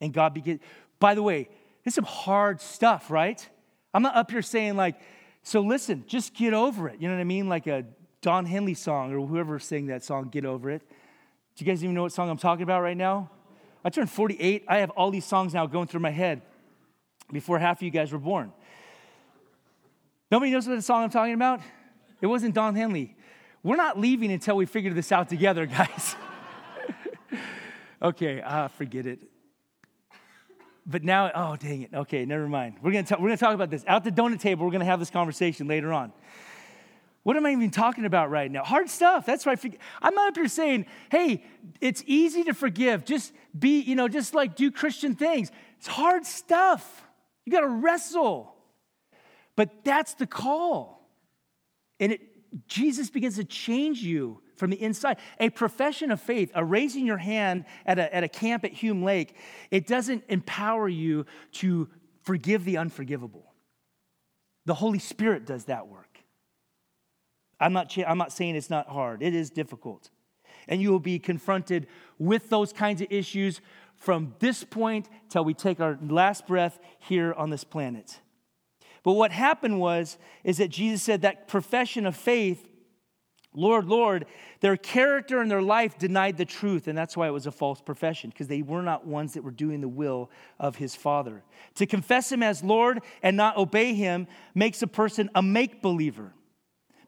And 0.00 0.12
God 0.12 0.34
begin. 0.34 0.60
By 0.98 1.14
the 1.14 1.22
way, 1.22 1.48
it's 1.84 1.94
some 1.94 2.04
hard 2.04 2.60
stuff, 2.60 3.10
right? 3.10 3.48
I'm 3.94 4.02
not 4.02 4.16
up 4.16 4.30
here 4.30 4.42
saying 4.42 4.76
like, 4.76 4.96
so 5.42 5.60
listen, 5.60 6.04
just 6.06 6.34
get 6.34 6.52
over 6.52 6.88
it. 6.88 7.00
You 7.00 7.08
know 7.08 7.14
what 7.14 7.20
I 7.20 7.24
mean? 7.24 7.48
Like 7.48 7.66
a 7.66 7.84
Don 8.24 8.46
Henley 8.46 8.72
song 8.72 9.12
or 9.12 9.26
whoever 9.26 9.58
sang 9.58 9.88
that 9.88 10.02
song, 10.02 10.30
Get 10.30 10.46
Over 10.46 10.70
It. 10.70 10.82
Do 11.54 11.62
you 11.62 11.70
guys 11.70 11.84
even 11.84 11.94
know 11.94 12.04
what 12.04 12.12
song 12.12 12.30
I'm 12.30 12.38
talking 12.38 12.62
about 12.62 12.80
right 12.80 12.96
now? 12.96 13.30
I 13.84 13.90
turned 13.90 14.08
48. 14.10 14.64
I 14.66 14.78
have 14.78 14.88
all 14.90 15.10
these 15.10 15.26
songs 15.26 15.52
now 15.52 15.66
going 15.66 15.88
through 15.88 16.00
my 16.00 16.10
head 16.10 16.40
before 17.30 17.58
half 17.58 17.80
of 17.80 17.82
you 17.82 17.90
guys 17.90 18.12
were 18.12 18.18
born. 18.18 18.50
Nobody 20.30 20.50
knows 20.50 20.66
what 20.66 20.74
the 20.74 20.80
song 20.80 21.04
I'm 21.04 21.10
talking 21.10 21.34
about? 21.34 21.60
It 22.22 22.26
wasn't 22.26 22.54
Don 22.54 22.74
Henley. 22.74 23.14
We're 23.62 23.76
not 23.76 24.00
leaving 24.00 24.32
until 24.32 24.56
we 24.56 24.64
figure 24.64 24.94
this 24.94 25.12
out 25.12 25.28
together, 25.28 25.66
guys. 25.66 26.16
okay, 28.00 28.40
uh, 28.40 28.68
forget 28.68 29.06
it. 29.06 29.20
But 30.86 31.04
now, 31.04 31.30
oh, 31.34 31.56
dang 31.56 31.82
it. 31.82 31.90
Okay, 31.92 32.24
never 32.24 32.48
mind. 32.48 32.76
We're 32.80 33.02
to 33.02 33.16
we're 33.16 33.28
gonna 33.28 33.36
talk 33.36 33.54
about 33.54 33.68
this. 33.68 33.84
Out 33.86 34.02
the 34.02 34.10
donut 34.10 34.40
table, 34.40 34.64
we're 34.64 34.72
to 34.78 34.86
have 34.86 34.98
this 34.98 35.10
conversation 35.10 35.68
later 35.68 35.92
on. 35.92 36.10
What 37.24 37.36
am 37.36 37.46
I 37.46 37.52
even 37.52 37.70
talking 37.70 38.04
about 38.04 38.30
right 38.30 38.50
now? 38.50 38.62
Hard 38.62 38.88
stuff. 38.88 39.26
That's 39.26 39.46
right. 39.46 39.58
I'm 40.00 40.14
not 40.14 40.28
up 40.28 40.36
here 40.36 40.46
saying, 40.46 40.86
hey, 41.10 41.42
it's 41.80 42.04
easy 42.06 42.44
to 42.44 42.54
forgive. 42.54 43.04
Just 43.04 43.32
be, 43.58 43.80
you 43.80 43.96
know, 43.96 44.08
just 44.08 44.34
like 44.34 44.54
do 44.54 44.70
Christian 44.70 45.14
things. 45.14 45.50
It's 45.78 45.86
hard 45.86 46.26
stuff. 46.26 47.06
You 47.46 47.52
got 47.52 47.62
to 47.62 47.68
wrestle. 47.68 48.54
But 49.56 49.84
that's 49.84 50.14
the 50.14 50.26
call. 50.26 51.08
And 51.98 52.12
it, 52.12 52.68
Jesus 52.68 53.08
begins 53.08 53.36
to 53.36 53.44
change 53.44 54.00
you 54.02 54.42
from 54.56 54.68
the 54.68 54.80
inside. 54.80 55.16
A 55.40 55.48
profession 55.48 56.10
of 56.10 56.20
faith, 56.20 56.50
a 56.54 56.62
raising 56.62 57.06
your 57.06 57.16
hand 57.16 57.64
at 57.86 57.98
a, 57.98 58.14
at 58.14 58.22
a 58.22 58.28
camp 58.28 58.64
at 58.64 58.72
Hume 58.72 59.02
Lake, 59.02 59.34
it 59.70 59.86
doesn't 59.86 60.24
empower 60.28 60.88
you 60.88 61.24
to 61.52 61.88
forgive 62.22 62.66
the 62.66 62.76
unforgivable. 62.76 63.52
The 64.66 64.74
Holy 64.74 64.98
Spirit 64.98 65.46
does 65.46 65.64
that 65.64 65.88
work. 65.88 66.13
I'm 67.60 67.72
not, 67.72 67.96
I'm 68.06 68.18
not 68.18 68.32
saying 68.32 68.56
it's 68.56 68.70
not 68.70 68.88
hard, 68.88 69.22
it 69.22 69.34
is 69.34 69.50
difficult. 69.50 70.10
And 70.66 70.80
you 70.80 70.90
will 70.90 71.00
be 71.00 71.18
confronted 71.18 71.86
with 72.18 72.48
those 72.48 72.72
kinds 72.72 73.00
of 73.00 73.08
issues 73.10 73.60
from 73.96 74.34
this 74.38 74.64
point 74.64 75.08
till 75.28 75.44
we 75.44 75.54
take 75.54 75.80
our 75.80 75.98
last 76.02 76.46
breath 76.46 76.78
here 76.98 77.32
on 77.34 77.50
this 77.50 77.64
planet. 77.64 78.20
But 79.02 79.12
what 79.12 79.32
happened 79.32 79.78
was 79.78 80.16
is 80.42 80.56
that 80.58 80.68
Jesus 80.68 81.02
said 81.02 81.22
that 81.22 81.46
profession 81.46 82.06
of 82.06 82.16
faith, 82.16 82.66
Lord, 83.52 83.84
Lord, 83.86 84.26
their 84.60 84.76
character 84.76 85.40
and 85.40 85.50
their 85.50 85.62
life 85.62 85.98
denied 85.98 86.38
the 86.38 86.44
truth, 86.44 86.88
and 86.88 86.98
that's 86.98 87.16
why 87.16 87.28
it 87.28 87.32
was 87.32 87.46
a 87.46 87.52
false 87.52 87.80
profession 87.80 88.30
because 88.30 88.48
they 88.48 88.62
were 88.62 88.82
not 88.82 89.06
ones 89.06 89.34
that 89.34 89.44
were 89.44 89.50
doing 89.50 89.80
the 89.80 89.88
will 89.88 90.30
of 90.58 90.76
his 90.76 90.96
Father. 90.96 91.44
To 91.76 91.86
confess 91.86 92.32
him 92.32 92.42
as 92.42 92.64
Lord 92.64 93.00
and 93.22 93.36
not 93.36 93.56
obey 93.56 93.94
him 93.94 94.26
makes 94.54 94.82
a 94.82 94.86
person 94.86 95.30
a 95.34 95.42
make 95.42 95.82
believer. 95.82 96.32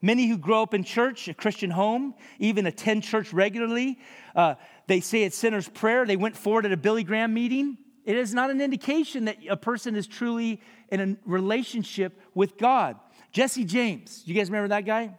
Many 0.01 0.27
who 0.27 0.37
grow 0.37 0.61
up 0.61 0.73
in 0.73 0.83
church, 0.83 1.27
a 1.27 1.33
Christian 1.33 1.71
home, 1.71 2.13
even 2.39 2.67
attend 2.67 3.03
church 3.03 3.33
regularly, 3.33 3.99
uh, 4.35 4.55
they 4.87 4.99
say 4.99 5.23
it's 5.23 5.37
sinner's 5.37 5.67
prayer. 5.67 6.05
They 6.05 6.17
went 6.17 6.37
forward 6.37 6.65
at 6.65 6.71
a 6.71 6.77
Billy 6.77 7.03
Graham 7.03 7.33
meeting. 7.33 7.77
It 8.05 8.15
is 8.15 8.33
not 8.33 8.51
an 8.51 8.61
indication 8.61 9.25
that 9.25 9.37
a 9.49 9.57
person 9.57 9.95
is 9.95 10.07
truly 10.07 10.61
in 10.89 11.01
a 11.01 11.29
relationship 11.29 12.21
with 12.33 12.57
God. 12.57 12.97
Jesse 13.31 13.65
James, 13.65 14.23
you 14.25 14.33
guys 14.33 14.49
remember 14.49 14.69
that 14.69 14.85
guy? 14.85 15.17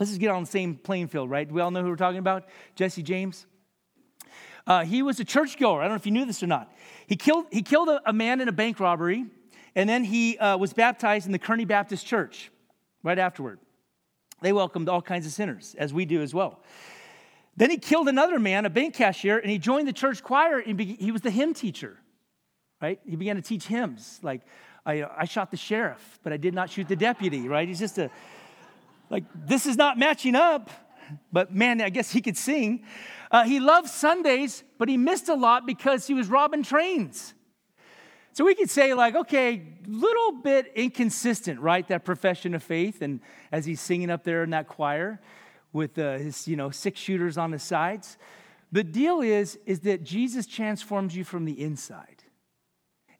Let's 0.00 0.10
just 0.10 0.20
get 0.20 0.30
on 0.30 0.42
the 0.42 0.50
same 0.50 0.76
playing 0.76 1.08
field, 1.08 1.30
right? 1.30 1.50
We 1.50 1.60
all 1.60 1.70
know 1.70 1.82
who 1.82 1.88
we're 1.88 1.96
talking 1.96 2.18
about? 2.18 2.48
Jesse 2.74 3.02
James. 3.02 3.46
Uh, 4.66 4.84
he 4.84 5.02
was 5.02 5.18
a 5.20 5.24
churchgoer. 5.24 5.80
I 5.80 5.84
don't 5.84 5.92
know 5.92 5.96
if 5.96 6.06
you 6.06 6.12
knew 6.12 6.24
this 6.24 6.42
or 6.42 6.46
not. 6.46 6.72
He 7.06 7.16
killed, 7.16 7.46
he 7.50 7.62
killed 7.62 7.88
a, 7.88 8.00
a 8.06 8.12
man 8.12 8.40
in 8.40 8.48
a 8.48 8.52
bank 8.52 8.80
robbery, 8.80 9.26
and 9.74 9.88
then 9.88 10.04
he 10.04 10.36
uh, 10.38 10.56
was 10.56 10.72
baptized 10.72 11.26
in 11.26 11.32
the 11.32 11.38
Kearney 11.38 11.64
Baptist 11.64 12.06
Church 12.06 12.50
right 13.02 13.18
afterward. 13.18 13.60
They 14.40 14.52
welcomed 14.52 14.88
all 14.88 15.02
kinds 15.02 15.26
of 15.26 15.32
sinners, 15.32 15.74
as 15.78 15.92
we 15.92 16.04
do 16.04 16.22
as 16.22 16.32
well. 16.32 16.60
Then 17.56 17.70
he 17.70 17.76
killed 17.76 18.08
another 18.08 18.38
man, 18.38 18.66
a 18.66 18.70
bank 18.70 18.94
cashier, 18.94 19.38
and 19.38 19.50
he 19.50 19.58
joined 19.58 19.88
the 19.88 19.92
church 19.92 20.22
choir. 20.22 20.60
And 20.60 20.78
he 20.80 21.10
was 21.10 21.22
the 21.22 21.30
hymn 21.30 21.54
teacher, 21.54 21.98
right? 22.80 23.00
He 23.04 23.16
began 23.16 23.36
to 23.36 23.42
teach 23.42 23.66
hymns 23.66 24.20
like, 24.22 24.42
I, 24.86 25.04
I 25.04 25.24
shot 25.24 25.50
the 25.50 25.56
sheriff, 25.56 26.20
but 26.22 26.32
I 26.32 26.36
did 26.36 26.54
not 26.54 26.70
shoot 26.70 26.88
the 26.88 26.96
deputy, 26.96 27.48
right? 27.48 27.66
He's 27.66 27.80
just 27.80 27.98
a, 27.98 28.10
like, 29.10 29.24
this 29.34 29.66
is 29.66 29.76
not 29.76 29.98
matching 29.98 30.36
up. 30.36 30.70
But 31.32 31.54
man, 31.54 31.80
I 31.80 31.88
guess 31.88 32.10
he 32.12 32.20
could 32.20 32.36
sing. 32.36 32.84
Uh, 33.30 33.44
he 33.44 33.60
loved 33.60 33.88
Sundays, 33.88 34.62
but 34.78 34.88
he 34.88 34.96
missed 34.96 35.28
a 35.28 35.34
lot 35.34 35.66
because 35.66 36.06
he 36.06 36.14
was 36.14 36.28
robbing 36.28 36.62
trains. 36.62 37.34
So 38.38 38.44
we 38.44 38.54
could 38.54 38.70
say, 38.70 38.94
like, 38.94 39.16
okay, 39.16 39.64
little 39.88 40.30
bit 40.30 40.70
inconsistent, 40.76 41.58
right? 41.58 41.84
That 41.88 42.04
profession 42.04 42.54
of 42.54 42.62
faith, 42.62 43.02
and 43.02 43.18
as 43.50 43.64
he's 43.64 43.80
singing 43.80 44.10
up 44.10 44.22
there 44.22 44.44
in 44.44 44.50
that 44.50 44.68
choir 44.68 45.20
with 45.72 45.98
uh, 45.98 46.18
his, 46.18 46.46
you 46.46 46.54
know, 46.54 46.70
six 46.70 47.00
shooters 47.00 47.36
on 47.36 47.50
the 47.50 47.58
sides. 47.58 48.16
The 48.70 48.84
deal 48.84 49.22
is, 49.22 49.58
is 49.66 49.80
that 49.80 50.04
Jesus 50.04 50.46
transforms 50.46 51.16
you 51.16 51.24
from 51.24 51.46
the 51.46 51.60
inside. 51.60 52.17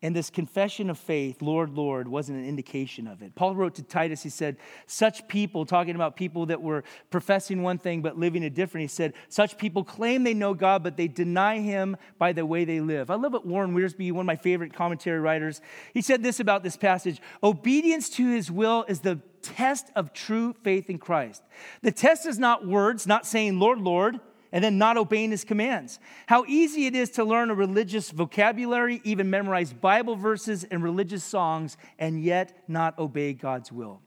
And 0.00 0.14
this 0.14 0.30
confession 0.30 0.90
of 0.90 0.98
faith, 0.98 1.42
Lord, 1.42 1.70
Lord, 1.70 2.06
wasn't 2.06 2.38
an 2.38 2.44
indication 2.44 3.08
of 3.08 3.20
it. 3.20 3.34
Paul 3.34 3.56
wrote 3.56 3.74
to 3.76 3.82
Titus, 3.82 4.22
he 4.22 4.28
said, 4.28 4.56
Such 4.86 5.26
people, 5.26 5.66
talking 5.66 5.96
about 5.96 6.14
people 6.14 6.46
that 6.46 6.62
were 6.62 6.84
professing 7.10 7.64
one 7.64 7.78
thing 7.78 8.00
but 8.00 8.16
living 8.16 8.44
a 8.44 8.50
different, 8.50 8.82
he 8.82 8.88
said, 8.88 9.14
Such 9.28 9.58
people 9.58 9.82
claim 9.82 10.22
they 10.22 10.34
know 10.34 10.54
God, 10.54 10.84
but 10.84 10.96
they 10.96 11.08
deny 11.08 11.58
him 11.58 11.96
by 12.16 12.32
the 12.32 12.46
way 12.46 12.64
they 12.64 12.80
live. 12.80 13.10
I 13.10 13.16
love 13.16 13.32
what 13.32 13.44
Warren 13.44 13.74
Wiersbe, 13.74 14.12
one 14.12 14.22
of 14.22 14.26
my 14.26 14.36
favorite 14.36 14.72
commentary 14.72 15.18
writers, 15.18 15.60
he 15.92 16.00
said 16.00 16.22
this 16.22 16.38
about 16.38 16.62
this 16.62 16.76
passage 16.76 17.20
Obedience 17.42 18.08
to 18.10 18.30
his 18.30 18.52
will 18.52 18.84
is 18.86 19.00
the 19.00 19.20
test 19.42 19.90
of 19.96 20.12
true 20.12 20.54
faith 20.62 20.88
in 20.88 20.98
Christ. 20.98 21.42
The 21.82 21.90
test 21.90 22.24
is 22.24 22.38
not 22.38 22.64
words, 22.64 23.04
not 23.04 23.26
saying, 23.26 23.58
Lord, 23.58 23.80
Lord 23.80 24.20
and 24.52 24.62
then 24.62 24.78
not 24.78 24.96
obeying 24.96 25.30
his 25.30 25.44
commands. 25.44 25.98
How 26.26 26.44
easy 26.46 26.86
it 26.86 26.94
is 26.94 27.10
to 27.10 27.24
learn 27.24 27.50
a 27.50 27.54
religious 27.54 28.10
vocabulary, 28.10 29.00
even 29.04 29.30
memorize 29.30 29.72
Bible 29.72 30.16
verses 30.16 30.64
and 30.64 30.82
religious 30.82 31.24
songs, 31.24 31.76
and 31.98 32.22
yet 32.22 32.64
not 32.68 32.98
obey 32.98 33.32
God's 33.32 33.70
will. 33.70 34.00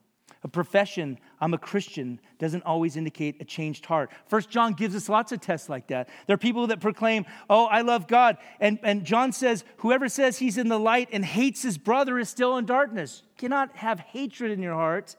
A 0.43 0.47
profession, 0.47 1.19
I'm 1.39 1.53
a 1.53 1.59
Christian, 1.59 2.19
doesn't 2.39 2.63
always 2.63 2.97
indicate 2.97 3.39
a 3.39 3.45
changed 3.45 3.85
heart. 3.85 4.09
First 4.25 4.49
John 4.49 4.73
gives 4.73 4.95
us 4.95 5.07
lots 5.07 5.31
of 5.31 5.39
tests 5.39 5.69
like 5.69 5.87
that. 5.87 6.09
There 6.25 6.33
are 6.33 6.37
people 6.37 6.65
that 6.67 6.79
proclaim, 6.79 7.27
Oh, 7.47 7.65
I 7.65 7.81
love 7.81 8.07
God. 8.07 8.37
And, 8.59 8.79
and 8.81 9.05
John 9.05 9.33
says, 9.33 9.63
Whoever 9.77 10.09
says 10.09 10.39
he's 10.39 10.57
in 10.57 10.67
the 10.67 10.79
light 10.79 11.09
and 11.11 11.23
hates 11.23 11.61
his 11.61 11.77
brother 11.77 12.17
is 12.17 12.27
still 12.27 12.57
in 12.57 12.65
darkness. 12.65 13.21
You 13.23 13.49
cannot 13.49 13.75
have 13.75 13.99
hatred 13.99 14.51
in 14.51 14.63
your 14.63 14.73
heart 14.73 15.15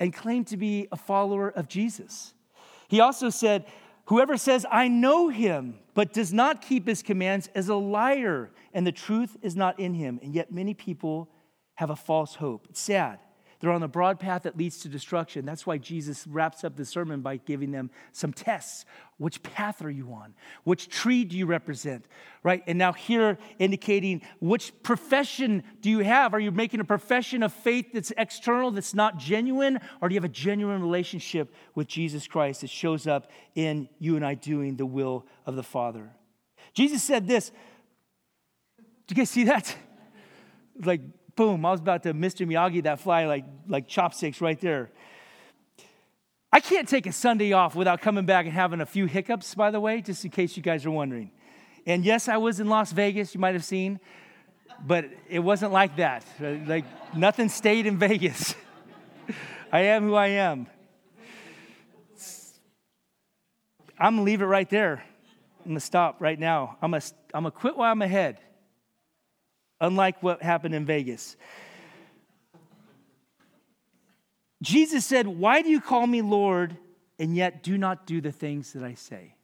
and 0.00 0.12
claim 0.12 0.44
to 0.46 0.56
be 0.56 0.88
a 0.90 0.96
follower 0.96 1.48
of 1.48 1.68
Jesus. 1.68 2.34
He 2.88 3.00
also 3.00 3.30
said, 3.30 3.64
Whoever 4.06 4.36
says, 4.36 4.64
I 4.70 4.88
know 4.88 5.28
him, 5.28 5.78
but 5.94 6.12
does 6.12 6.32
not 6.32 6.62
keep 6.62 6.86
his 6.86 7.02
commands 7.02 7.48
is 7.54 7.68
a 7.68 7.74
liar, 7.74 8.50
and 8.72 8.86
the 8.86 8.92
truth 8.92 9.36
is 9.42 9.56
not 9.56 9.80
in 9.80 9.94
him. 9.94 10.20
And 10.22 10.34
yet, 10.34 10.52
many 10.52 10.74
people 10.74 11.28
have 11.74 11.90
a 11.90 11.96
false 11.96 12.36
hope. 12.36 12.66
It's 12.70 12.80
sad. 12.80 13.18
They're 13.60 13.70
on 13.70 13.80
the 13.80 13.88
broad 13.88 14.20
path 14.20 14.42
that 14.42 14.56
leads 14.56 14.78
to 14.80 14.88
destruction. 14.88 15.46
That's 15.46 15.66
why 15.66 15.78
Jesus 15.78 16.26
wraps 16.26 16.62
up 16.64 16.76
the 16.76 16.84
sermon 16.84 17.20
by 17.20 17.36
giving 17.38 17.70
them 17.70 17.90
some 18.12 18.32
tests. 18.32 18.84
Which 19.18 19.42
path 19.42 19.82
are 19.82 19.90
you 19.90 20.12
on? 20.12 20.34
Which 20.64 20.88
tree 20.88 21.24
do 21.24 21.38
you 21.38 21.46
represent? 21.46 22.04
Right? 22.42 22.62
And 22.66 22.78
now, 22.78 22.92
here 22.92 23.38
indicating 23.58 24.20
which 24.40 24.72
profession 24.82 25.62
do 25.80 25.88
you 25.88 26.00
have? 26.00 26.34
Are 26.34 26.40
you 26.40 26.50
making 26.50 26.80
a 26.80 26.84
profession 26.84 27.42
of 27.42 27.52
faith 27.52 27.86
that's 27.94 28.12
external, 28.18 28.70
that's 28.70 28.94
not 28.94 29.16
genuine? 29.16 29.80
Or 30.02 30.08
do 30.08 30.14
you 30.14 30.20
have 30.20 30.30
a 30.30 30.32
genuine 30.32 30.82
relationship 30.82 31.54
with 31.74 31.88
Jesus 31.88 32.26
Christ 32.26 32.60
that 32.60 32.70
shows 32.70 33.06
up 33.06 33.30
in 33.54 33.88
you 33.98 34.16
and 34.16 34.26
I 34.26 34.34
doing 34.34 34.76
the 34.76 34.86
will 34.86 35.26
of 35.46 35.56
the 35.56 35.62
Father? 35.62 36.10
Jesus 36.74 37.02
said 37.02 37.26
this. 37.26 37.50
Do 39.06 39.14
you 39.14 39.16
guys 39.16 39.30
see 39.30 39.44
that? 39.44 39.74
Like, 40.84 41.00
boom, 41.36 41.66
I 41.66 41.70
was 41.70 41.80
about 41.80 42.02
to 42.04 42.14
Mr. 42.14 42.46
Miyagi 42.46 42.82
that 42.84 42.98
fly 42.98 43.26
like, 43.26 43.44
like 43.68 43.86
chopsticks 43.86 44.40
right 44.40 44.58
there. 44.60 44.90
I 46.50 46.60
can't 46.60 46.88
take 46.88 47.06
a 47.06 47.12
Sunday 47.12 47.52
off 47.52 47.74
without 47.74 48.00
coming 48.00 48.24
back 48.24 48.46
and 48.46 48.54
having 48.54 48.80
a 48.80 48.86
few 48.86 49.04
hiccups, 49.04 49.54
by 49.54 49.70
the 49.70 49.78
way, 49.78 50.00
just 50.00 50.24
in 50.24 50.30
case 50.30 50.56
you 50.56 50.62
guys 50.62 50.86
are 50.86 50.90
wondering. 50.90 51.30
And 51.84 52.04
yes, 52.04 52.28
I 52.28 52.38
was 52.38 52.58
in 52.58 52.68
Las 52.68 52.92
Vegas, 52.92 53.34
you 53.34 53.40
might 53.40 53.54
have 53.54 53.64
seen, 53.64 54.00
but 54.84 55.04
it 55.28 55.40
wasn't 55.40 55.72
like 55.72 55.96
that. 55.96 56.24
Like, 56.40 56.86
nothing 57.14 57.50
stayed 57.50 57.86
in 57.86 57.98
Vegas. 57.98 58.54
I 59.72 59.80
am 59.80 60.04
who 60.04 60.14
I 60.14 60.28
am. 60.28 60.66
I'm 63.98 64.14
gonna 64.14 64.22
leave 64.22 64.40
it 64.40 64.46
right 64.46 64.68
there. 64.68 65.02
I'm 65.64 65.72
gonna 65.72 65.80
stop 65.80 66.20
right 66.20 66.38
now. 66.38 66.78
I'm 66.80 66.90
gonna, 66.90 67.02
I'm 67.34 67.42
gonna 67.42 67.50
quit 67.50 67.76
while 67.76 67.92
I'm 67.92 68.02
ahead 68.02 68.40
unlike 69.80 70.22
what 70.22 70.42
happened 70.42 70.74
in 70.74 70.84
Vegas. 70.84 71.36
Jesus 74.62 75.04
said, 75.04 75.26
Why 75.26 75.62
do 75.62 75.68
you 75.68 75.80
call 75.80 76.06
me 76.06 76.22
Lord 76.22 76.76
and 77.18 77.36
yet 77.36 77.62
do 77.62 77.76
not 77.78 78.06
do 78.06 78.20
the 78.20 78.32
things 78.32 78.72
that 78.72 78.82
I 78.82 78.94
say? 78.94 79.34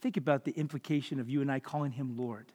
Think 0.00 0.16
about 0.16 0.44
the 0.44 0.52
implication 0.52 1.20
of 1.20 1.28
you 1.28 1.40
and 1.42 1.50
I 1.50 1.60
calling 1.60 1.92
him 1.92 2.16
Lord. 2.16 2.52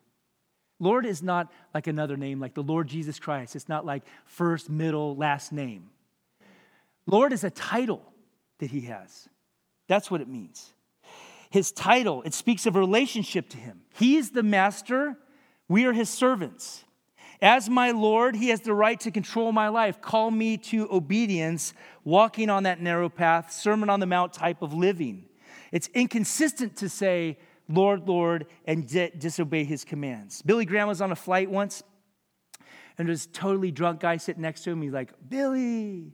Lord 0.79 1.05
is 1.05 1.21
not 1.21 1.51
like 1.73 1.87
another 1.87 2.17
name, 2.17 2.39
like 2.39 2.55
the 2.55 2.63
Lord 2.63 2.87
Jesus 2.87 3.19
Christ. 3.19 3.55
It's 3.55 3.69
not 3.69 3.85
like 3.85 4.03
first, 4.25 4.69
middle, 4.69 5.15
last 5.15 5.51
name. 5.51 5.89
Lord 7.05 7.33
is 7.33 7.43
a 7.43 7.49
title 7.49 8.01
that 8.59 8.71
he 8.71 8.81
has. 8.81 9.29
That's 9.87 10.09
what 10.09 10.21
it 10.21 10.27
means. 10.27 10.73
His 11.49 11.71
title, 11.71 12.23
it 12.23 12.33
speaks 12.33 12.65
of 12.65 12.75
relationship 12.75 13.49
to 13.49 13.57
him. 13.57 13.81
He 13.93 14.17
is 14.17 14.31
the 14.31 14.43
master 14.43 15.17
we 15.67 15.85
are 15.85 15.93
his 15.93 16.09
servants. 16.09 16.83
As 17.41 17.69
my 17.69 17.91
Lord, 17.91 18.35
he 18.35 18.49
has 18.49 18.61
the 18.61 18.73
right 18.73 18.99
to 19.01 19.11
control 19.11 19.51
my 19.51 19.67
life, 19.67 19.99
call 19.99 20.31
me 20.31 20.57
to 20.57 20.87
obedience, 20.89 21.73
walking 22.05 22.49
on 22.49 22.63
that 22.63 22.81
narrow 22.81 23.09
path, 23.09 23.51
Sermon 23.51 23.89
on 23.89 23.99
the 23.99 24.05
Mount 24.05 24.31
type 24.31 24.61
of 24.61 24.73
living. 24.73 25.25
It's 25.71 25.89
inconsistent 25.93 26.77
to 26.77 26.87
say, 26.87 27.37
Lord, 27.67 28.07
Lord, 28.07 28.47
and 28.65 28.87
disobey 28.87 29.63
his 29.63 29.83
commands. 29.83 30.41
Billy 30.41 30.65
Graham 30.65 30.87
was 30.87 31.01
on 31.01 31.11
a 31.11 31.15
flight 31.15 31.49
once, 31.49 31.83
and 32.97 33.07
there's 33.07 33.25
a 33.25 33.29
totally 33.29 33.71
drunk 33.71 33.99
guy 33.99 34.17
sitting 34.17 34.41
next 34.41 34.63
to 34.63 34.71
him. 34.71 34.81
He's 34.81 34.93
like, 34.93 35.11
Billy, 35.27 36.13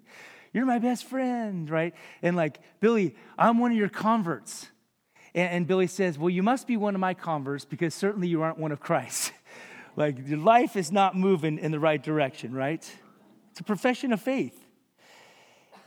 you're 0.53 0.65
my 0.65 0.79
best 0.79 1.05
friend, 1.05 1.69
right? 1.69 1.93
And 2.21 2.35
like, 2.35 2.59
Billy, 2.79 3.15
I'm 3.37 3.59
one 3.59 3.71
of 3.71 3.77
your 3.77 3.89
converts. 3.89 4.67
And, 5.35 5.51
and 5.51 5.67
Billy 5.67 5.87
says, 5.87 6.17
Well, 6.17 6.29
you 6.29 6.43
must 6.43 6.67
be 6.67 6.77
one 6.77 6.95
of 6.95 7.01
my 7.01 7.13
converts 7.13 7.65
because 7.65 7.93
certainly 7.93 8.27
you 8.27 8.41
aren't 8.41 8.57
one 8.57 8.71
of 8.71 8.79
Christ. 8.79 9.31
like, 9.99 10.27
your 10.27 10.39
life 10.39 10.75
is 10.77 10.91
not 10.91 11.15
moving 11.15 11.59
in 11.59 11.71
the 11.71 11.79
right 11.79 12.01
direction, 12.01 12.53
right? 12.53 12.89
It's 13.51 13.59
a 13.59 13.63
profession 13.63 14.13
of 14.13 14.21
faith. 14.21 14.65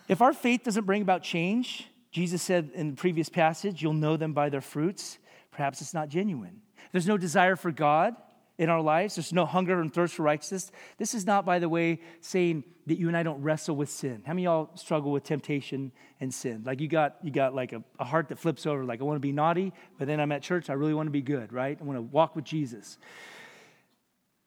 If 0.06 0.20
our 0.20 0.34
faith 0.34 0.64
doesn't 0.64 0.84
bring 0.84 1.00
about 1.00 1.22
change, 1.22 1.88
Jesus 2.10 2.42
said 2.42 2.70
in 2.74 2.90
the 2.90 2.96
previous 2.96 3.30
passage, 3.30 3.82
You'll 3.82 3.94
know 3.94 4.18
them 4.18 4.34
by 4.34 4.50
their 4.50 4.60
fruits. 4.60 5.18
Perhaps 5.50 5.80
it's 5.80 5.94
not 5.94 6.10
genuine. 6.10 6.60
There's 6.92 7.06
no 7.06 7.16
desire 7.16 7.56
for 7.56 7.72
God 7.72 8.14
in 8.58 8.68
our 8.68 8.82
lives. 8.82 9.14
There's 9.14 9.32
no 9.32 9.46
hunger 9.46 9.80
and 9.80 9.92
thirst 9.92 10.14
for 10.14 10.22
righteousness. 10.24 10.70
This 10.98 11.14
is 11.14 11.24
not, 11.24 11.46
by 11.46 11.58
the 11.58 11.68
way, 11.68 12.00
saying 12.20 12.64
that 12.86 12.98
you 12.98 13.08
and 13.08 13.16
I 13.16 13.22
don't 13.22 13.40
wrestle 13.40 13.76
with 13.76 13.88
sin. 13.88 14.22
How 14.26 14.34
many 14.34 14.44
y'all 14.44 14.70
struggle 14.74 15.10
with 15.10 15.24
temptation 15.24 15.90
and 16.20 16.32
sin? 16.32 16.62
Like 16.66 16.80
you 16.80 16.88
got 16.88 17.16
you 17.22 17.30
got 17.30 17.54
like 17.54 17.72
a, 17.72 17.82
a 17.98 18.04
heart 18.04 18.28
that 18.28 18.38
flips 18.38 18.66
over, 18.66 18.84
like 18.84 19.00
I 19.00 19.04
want 19.04 19.16
to 19.16 19.20
be 19.20 19.32
naughty, 19.32 19.72
but 19.98 20.06
then 20.06 20.20
I'm 20.20 20.32
at 20.32 20.42
church, 20.42 20.68
I 20.68 20.74
really 20.74 20.92
want 20.94 21.06
to 21.06 21.12
be 21.12 21.22
good, 21.22 21.50
right? 21.50 21.78
I 21.80 21.84
want 21.84 21.96
to 21.96 22.02
walk 22.02 22.36
with 22.36 22.44
Jesus. 22.44 22.98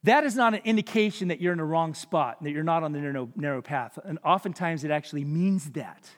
That 0.06 0.24
is 0.24 0.36
not 0.36 0.54
an 0.54 0.62
indication 0.66 1.30
that 1.30 1.42
you're 1.42 1.52
in 1.52 1.58
the 1.58 1.64
wrong 1.64 1.96
spot, 1.96 2.38
and 2.38 2.46
that 2.46 2.52
you're 2.52 2.64
not 2.64 2.84
on 2.84 2.92
the 2.92 3.00
narrow, 3.00 3.28
narrow 3.36 3.62
path. 3.64 3.98
And 4.04 4.20
oftentimes 4.24 4.84
it 4.84 4.92
actually 4.92 5.26
means 5.26 5.72
that. 5.72 6.10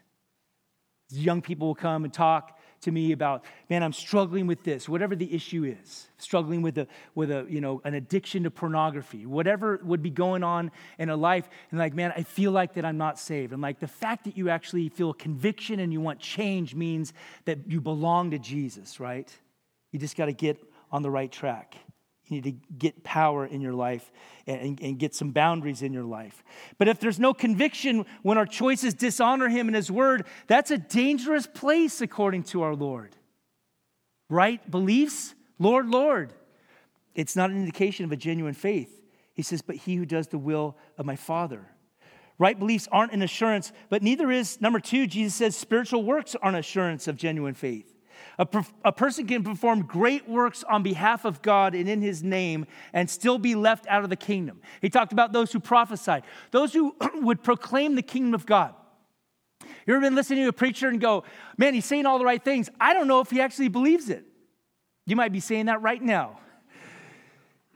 Young 1.10 1.41
people 1.41 1.67
will 1.67 1.76
come 1.76 2.04
and 2.04 2.13
talk 2.13 2.60
to 2.82 2.91
me 2.91 3.13
about, 3.13 3.45
man, 3.69 3.84
I'm 3.84 3.93
struggling 3.93 4.45
with 4.45 4.62
this, 4.65 4.89
whatever 4.89 5.15
the 5.15 5.34
issue 5.34 5.63
is, 5.63 6.10
struggling 6.17 6.62
with 6.62 6.78
a 6.78 6.88
with 7.15 7.32
a 7.32 7.45
you 7.50 7.62
know 7.62 7.82
an 7.86 7.93
addiction 7.93 8.43
to 8.43 8.52
pornography, 8.52 9.26
whatever 9.26 9.80
would 9.84 10.04
be 10.04 10.10
going 10.10 10.43
on 10.43 10.69
in 11.00 11.10
a 11.10 11.15
life, 11.15 11.47
and 11.71 11.80
like, 11.80 11.93
man, 11.93 12.12
I 12.13 12.23
feel 12.23 12.52
like 12.52 12.73
that 12.73 12.84
I'm 12.84 12.97
not 12.97 13.17
saved. 13.17 13.54
And 13.54 13.62
like 13.62 13.80
the 13.80 13.88
fact 13.88 14.26
that 14.26 14.36
you 14.36 14.50
actually 14.50 14.89
feel 14.89 15.13
conviction 15.13 15.80
and 15.80 15.93
you 15.93 16.02
want 16.02 16.19
change 16.19 16.76
means 16.76 17.13
that 17.45 17.60
you 17.67 17.80
belong 17.80 18.32
to 18.32 18.38
Jesus, 18.38 19.00
right? 19.00 19.34
You 19.93 20.00
just 20.00 20.17
got 20.17 20.26
to 20.26 20.34
get 20.34 20.62
on 20.91 21.04
the 21.04 21.10
right 21.10 21.32
track. 21.32 21.78
You 22.28 22.42
need 22.42 22.44
to 22.44 22.76
get 22.78 23.04
power 23.04 23.46
in 23.46 23.62
your 23.62 23.74
life 23.74 24.12
and, 24.46 24.80
and, 24.82 25.00
get 25.00 25.16
some 25.16 25.32
boundaries 25.32 25.82
in 25.82 25.94
your 25.94 26.04
life. 26.04 26.44
But 26.78 26.88
if 26.88 27.00
there's 27.00 27.20
no 27.20 27.34
conviction 27.34 28.06
when 28.22 28.38
our 28.38 28.46
choices 28.46 28.94
dishonor 28.94 29.48
Him 29.48 29.68
and 29.68 29.76
His 29.76 29.90
Word, 29.90 30.26
that's 30.48 30.72
a 30.72 30.78
dangerous 30.78 31.48
place 31.48 32.02
according 32.02 32.44
to 32.44 32.63
our 32.63 32.76
Lord. 32.76 33.16
Right 34.30 34.70
beliefs? 34.70 35.36
Lord, 35.60 35.88
Lord. 35.88 36.34
It's 37.16 37.36
not 37.36 37.50
an 37.50 37.58
indication 37.58 38.06
of 38.06 38.12
a 38.12 38.18
genuine 38.18 38.54
faith. 38.54 39.02
He 39.34 39.42
says, 39.42 39.62
but 39.62 39.76
he 39.76 39.96
who 39.96 40.06
does 40.06 40.28
the 40.28 40.38
will 40.38 40.78
of 40.98 41.06
my 41.06 41.16
Father. 41.16 41.66
Right 42.40 42.58
beliefs 42.58 42.88
aren't 42.92 43.13
an 43.13 43.22
assurance, 43.22 43.72
but 43.90 44.04
neither 44.04 44.30
is, 44.30 44.62
number 44.62 44.80
two, 44.80 45.08
Jesus 45.08 45.36
says 45.36 45.56
spiritual 45.56 46.04
works 46.04 46.36
aren't 46.42 46.58
assurance 46.58 47.08
of 47.08 47.16
genuine 47.16 47.56
faith. 47.56 47.97
A, 48.40 48.48
a, 48.86 48.92
person 48.92 49.26
can 49.28 49.44
perform 49.44 49.84
great 49.84 50.28
works 50.28 50.64
on 50.64 50.84
behalf 50.84 51.26
of 51.26 51.42
God 51.42 51.74
and 51.74 51.90
in 51.90 52.02
his 52.02 52.24
name 52.24 52.66
and 52.94 53.10
still 53.10 53.38
be 53.38 53.56
left 53.56 53.88
out 53.88 54.04
of 54.04 54.10
the 54.10 54.16
kingdom. 54.16 54.62
He 54.82 54.90
talked 54.90 55.12
about 55.12 55.34
those 55.34 55.52
who 55.52 55.60
prophesied, 55.60 56.24
those 56.52 56.74
who 56.74 56.96
would 57.16 57.44
proclaim 57.44 57.96
the 57.96 58.02
kingdom 58.02 58.34
of 58.34 58.46
God. 58.46 58.76
You 59.86 59.94
ever 59.94 60.02
been 60.02 60.16
listening 60.16 60.44
to 60.44 60.50
a 60.50 60.54
preacher 60.54 60.88
and 60.90 61.00
go, 61.00 61.24
man, 61.58 61.74
he's 61.74 61.86
saying 61.86 62.06
all 62.06 62.20
the 62.20 62.26
right 62.26 62.44
things. 62.44 62.70
I 62.80 62.94
don't 62.94 63.08
know 63.08 63.22
if 63.22 63.30
he 63.30 63.42
actually 63.42 63.70
believes 63.70 64.10
it. 64.10 64.26
You 65.06 65.16
might 65.16 65.32
be 65.32 65.40
saying 65.40 65.68
that 65.68 65.82
right 65.82 66.02
now. 66.02 66.40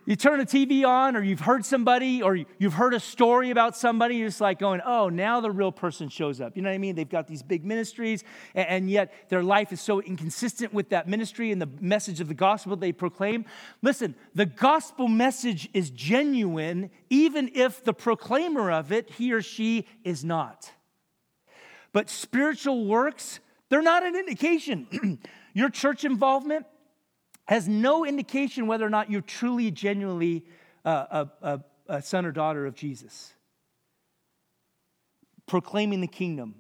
You 0.06 0.16
turn 0.16 0.40
the 0.40 0.46
TV 0.46 0.84
on, 0.84 1.16
or 1.16 1.22
you've 1.22 1.42
heard 1.42 1.64
somebody, 1.64 2.24
or 2.24 2.36
you've 2.58 2.74
heard 2.74 2.96
a 2.96 3.00
story 3.00 3.52
about 3.52 3.78
somebody, 3.78 4.16
you're 4.16 4.30
just 4.30 4.42
like 4.42 4.58
going, 4.58 4.82
oh, 4.84 5.10
now 5.10 5.42
the 5.42 5.52
real 5.52 5.72
person 5.72 6.10
shows 6.10 6.42
up. 6.42 6.56
You 6.56 6.64
know 6.64 6.70
what 6.70 6.76
I 6.76 6.80
mean? 6.80 6.96
They've 6.96 7.08
got 7.08 7.28
these 7.28 7.44
big 7.44 7.64
ministries, 7.64 8.24
and 8.56 8.90
yet 8.90 9.14
their 9.30 9.44
life 9.44 9.72
is 9.72 9.80
so 9.80 10.02
inconsistent 10.02 10.74
with 10.74 10.90
that 10.90 11.08
ministry 11.08 11.52
and 11.52 11.62
the 11.62 11.70
message 11.80 12.20
of 12.20 12.28
the 12.28 12.34
gospel 12.34 12.76
they 12.76 12.92
proclaim. 12.92 13.46
Listen, 13.84 14.16
the 14.34 14.48
gospel 14.48 15.08
message 15.08 15.70
is 15.72 15.92
genuine, 15.92 16.90
even 17.12 17.52
if 17.54 17.84
the 17.84 17.94
proclaimer 17.94 18.72
of 18.72 18.92
it, 18.92 19.12
he 19.12 19.32
or 19.32 19.44
she, 19.44 19.88
is 20.04 20.26
not. 20.26 20.72
But 21.94 22.10
spiritual 22.10 22.86
works, 22.86 23.40
they're 23.70 23.84
not 23.84 24.04
an 24.04 24.16
indication. 24.16 25.20
Your 25.54 25.70
church 25.70 26.06
involvement, 26.06 26.66
has 27.48 27.68
no 27.68 28.06
indication 28.06 28.68
whether 28.68 28.86
or 28.86 28.90
not 28.90 29.10
you're 29.10 29.22
truly, 29.22 29.72
genuinely 29.72 30.46
uh, 30.86 31.26
a, 31.42 31.48
a, 31.48 31.62
a 31.88 32.02
son 32.02 32.26
or 32.26 32.32
daughter 32.32 32.66
of 32.66 32.76
Jesus. 32.76 33.34
Proclaiming 35.48 36.02
the 36.02 36.08
kingdom, 36.08 36.56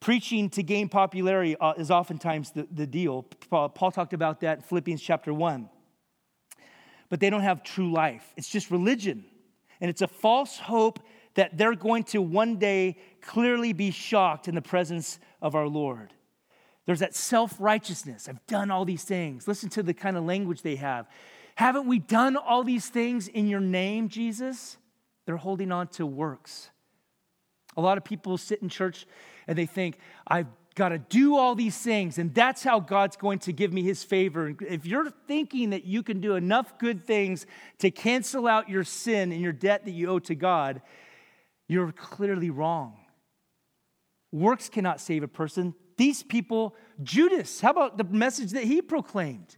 preaching 0.00 0.48
to 0.50 0.62
gain 0.62 0.88
popularity 0.88 1.56
uh, 1.56 1.74
is 1.76 1.90
oftentimes 1.90 2.52
the, 2.52 2.66
the 2.70 2.86
deal. 2.86 3.22
Paul, 3.50 3.70
talked 3.90 4.12
about 4.12 4.40
that 4.40 4.58
in 4.58 4.62
Philippians 4.62 5.02
chapter 5.02 5.34
1. 5.34 5.68
But 7.08 7.20
they 7.20 7.30
don't 7.30 7.42
have 7.42 7.62
true 7.62 7.92
life, 7.92 8.32
it's 8.36 8.48
just 8.48 8.70
religion. 8.70 9.24
And 9.80 9.90
it's 9.90 10.00
a 10.00 10.08
false 10.08 10.58
hope 10.58 11.00
that 11.34 11.58
they're 11.58 11.74
going 11.74 12.04
to 12.04 12.22
one 12.22 12.56
day 12.56 12.96
clearly 13.20 13.74
be 13.74 13.90
shocked 13.90 14.48
in 14.48 14.54
the 14.54 14.62
presence 14.62 15.18
of 15.42 15.54
our 15.54 15.68
Lord. 15.68 16.14
There's 16.86 17.00
that 17.00 17.14
self 17.14 17.54
righteousness. 17.58 18.28
I've 18.28 18.44
done 18.46 18.70
all 18.70 18.84
these 18.84 19.04
things. 19.04 19.46
Listen 19.46 19.68
to 19.70 19.82
the 19.82 19.94
kind 19.94 20.16
of 20.16 20.24
language 20.24 20.62
they 20.62 20.76
have. 20.76 21.08
Haven't 21.56 21.86
we 21.86 21.98
done 21.98 22.36
all 22.36 22.62
these 22.62 22.88
things 22.88 23.28
in 23.28 23.48
your 23.48 23.60
name, 23.60 24.08
Jesus? 24.08 24.76
They're 25.24 25.36
holding 25.36 25.72
on 25.72 25.88
to 25.88 26.06
works. 26.06 26.70
A 27.76 27.80
lot 27.80 27.98
of 27.98 28.04
people 28.04 28.38
sit 28.38 28.62
in 28.62 28.68
church 28.68 29.06
and 29.46 29.58
they 29.58 29.66
think, 29.66 29.98
I've 30.26 30.46
got 30.76 30.90
to 30.90 30.98
do 30.98 31.36
all 31.36 31.54
these 31.54 31.76
things, 31.76 32.18
and 32.18 32.34
that's 32.34 32.62
how 32.62 32.80
God's 32.80 33.16
going 33.16 33.38
to 33.40 33.52
give 33.52 33.72
me 33.72 33.82
his 33.82 34.04
favor. 34.04 34.54
If 34.60 34.84
you're 34.86 35.10
thinking 35.26 35.70
that 35.70 35.84
you 35.84 36.02
can 36.02 36.20
do 36.20 36.36
enough 36.36 36.78
good 36.78 37.04
things 37.04 37.46
to 37.78 37.90
cancel 37.90 38.46
out 38.46 38.68
your 38.68 38.84
sin 38.84 39.32
and 39.32 39.40
your 39.40 39.52
debt 39.52 39.86
that 39.86 39.92
you 39.92 40.08
owe 40.08 40.18
to 40.20 40.34
God, 40.34 40.82
you're 41.68 41.92
clearly 41.92 42.50
wrong. 42.50 42.98
Works 44.32 44.68
cannot 44.68 45.00
save 45.00 45.22
a 45.22 45.28
person, 45.28 45.74
these 45.96 46.22
people, 46.22 46.74
Judas, 47.02 47.60
how 47.60 47.70
about 47.70 47.98
the 47.98 48.04
message 48.04 48.52
that 48.52 48.64
he 48.64 48.82
proclaimed? 48.82 49.56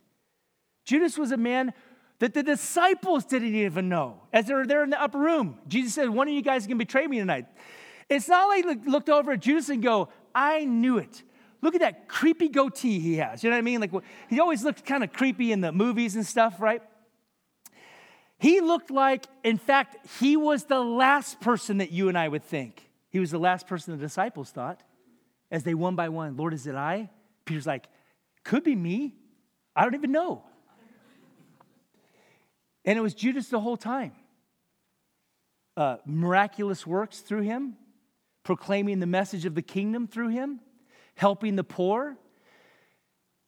Judas 0.84 1.18
was 1.18 1.32
a 1.32 1.36
man 1.36 1.72
that 2.20 2.34
the 2.34 2.42
disciples 2.42 3.24
didn't 3.24 3.54
even 3.54 3.88
know. 3.88 4.22
As 4.32 4.46
they 4.46 4.54
were 4.54 4.66
there 4.66 4.82
in 4.82 4.90
the 4.90 5.00
upper 5.00 5.18
room, 5.18 5.58
Jesus 5.68 5.94
said, 5.94 6.08
One 6.10 6.28
of 6.28 6.34
you 6.34 6.42
guys 6.42 6.66
gonna 6.66 6.76
betray 6.76 7.06
me 7.06 7.18
tonight. 7.18 7.46
It's 8.08 8.28
not 8.28 8.48
like 8.48 8.64
he 8.64 8.90
looked 8.90 9.10
over 9.10 9.32
at 9.32 9.40
Judas 9.40 9.68
and 9.68 9.82
go, 9.82 10.08
I 10.34 10.64
knew 10.64 10.98
it. 10.98 11.22
Look 11.60 11.74
at 11.74 11.80
that 11.80 12.08
creepy 12.08 12.48
goatee 12.48 13.00
he 13.00 13.16
has. 13.16 13.42
You 13.42 13.50
know 13.50 13.56
what 13.56 13.58
I 13.58 13.62
mean? 13.62 13.80
Like 13.80 13.90
he 14.30 14.40
always 14.40 14.64
looked 14.64 14.84
kind 14.84 15.04
of 15.04 15.12
creepy 15.12 15.52
in 15.52 15.60
the 15.60 15.72
movies 15.72 16.14
and 16.14 16.24
stuff, 16.24 16.60
right? 16.60 16.82
He 18.38 18.60
looked 18.60 18.90
like, 18.90 19.26
in 19.42 19.58
fact, 19.58 19.96
he 20.20 20.36
was 20.36 20.64
the 20.64 20.78
last 20.78 21.40
person 21.40 21.78
that 21.78 21.90
you 21.90 22.08
and 22.08 22.16
I 22.16 22.28
would 22.28 22.44
think. 22.44 22.88
He 23.10 23.18
was 23.18 23.32
the 23.32 23.38
last 23.38 23.66
person 23.66 23.96
the 23.96 24.00
disciples 24.00 24.50
thought 24.50 24.80
as 25.50 25.62
they 25.62 25.74
one 25.74 25.96
by 25.96 26.08
one, 26.08 26.36
Lord, 26.36 26.54
is 26.54 26.66
it 26.66 26.74
I? 26.74 27.10
Peter's 27.44 27.66
like, 27.66 27.86
could 28.44 28.64
be 28.64 28.76
me. 28.76 29.14
I 29.74 29.84
don't 29.84 29.94
even 29.94 30.12
know. 30.12 30.42
And 32.84 32.98
it 32.98 33.02
was 33.02 33.14
Judas 33.14 33.48
the 33.48 33.60
whole 33.60 33.76
time. 33.76 34.12
Uh, 35.76 35.98
miraculous 36.04 36.86
works 36.86 37.20
through 37.20 37.42
him, 37.42 37.76
proclaiming 38.42 39.00
the 39.00 39.06
message 39.06 39.44
of 39.44 39.54
the 39.54 39.62
kingdom 39.62 40.06
through 40.06 40.28
him, 40.28 40.60
helping 41.14 41.56
the 41.56 41.64
poor, 41.64 42.16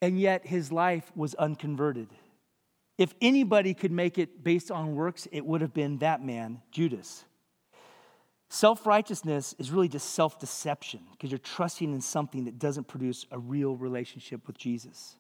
and 0.03 0.21
yet 0.21 0.47
his 0.47 0.71
life 0.71 1.11
was 1.15 1.35
unconverted. 1.35 2.09
If 2.99 3.15
anybody 3.21 3.75
could 3.75 3.93
make 3.93 4.19
it 4.19 4.45
based 4.45 4.71
on 4.71 4.95
works, 4.95 5.27
it 5.33 5.45
would 5.45 5.63
have 5.63 5.73
been 5.73 5.99
that 5.99 6.23
man, 6.23 6.61
Judas. 6.71 7.25
Self 8.53 8.85
righteousness 8.85 9.55
is 9.61 9.71
really 9.71 9.89
just 9.89 10.11
self 10.11 10.41
deception 10.41 11.01
because 11.13 11.31
you're 11.31 11.39
trusting 11.39 11.93
in 11.93 12.01
something 12.01 12.45
that 12.47 12.59
doesn't 12.59 12.89
produce 12.89 13.25
a 13.31 13.39
real 13.39 13.77
relationship 13.77 14.49
with 14.49 14.59
Jesus. 14.59 15.17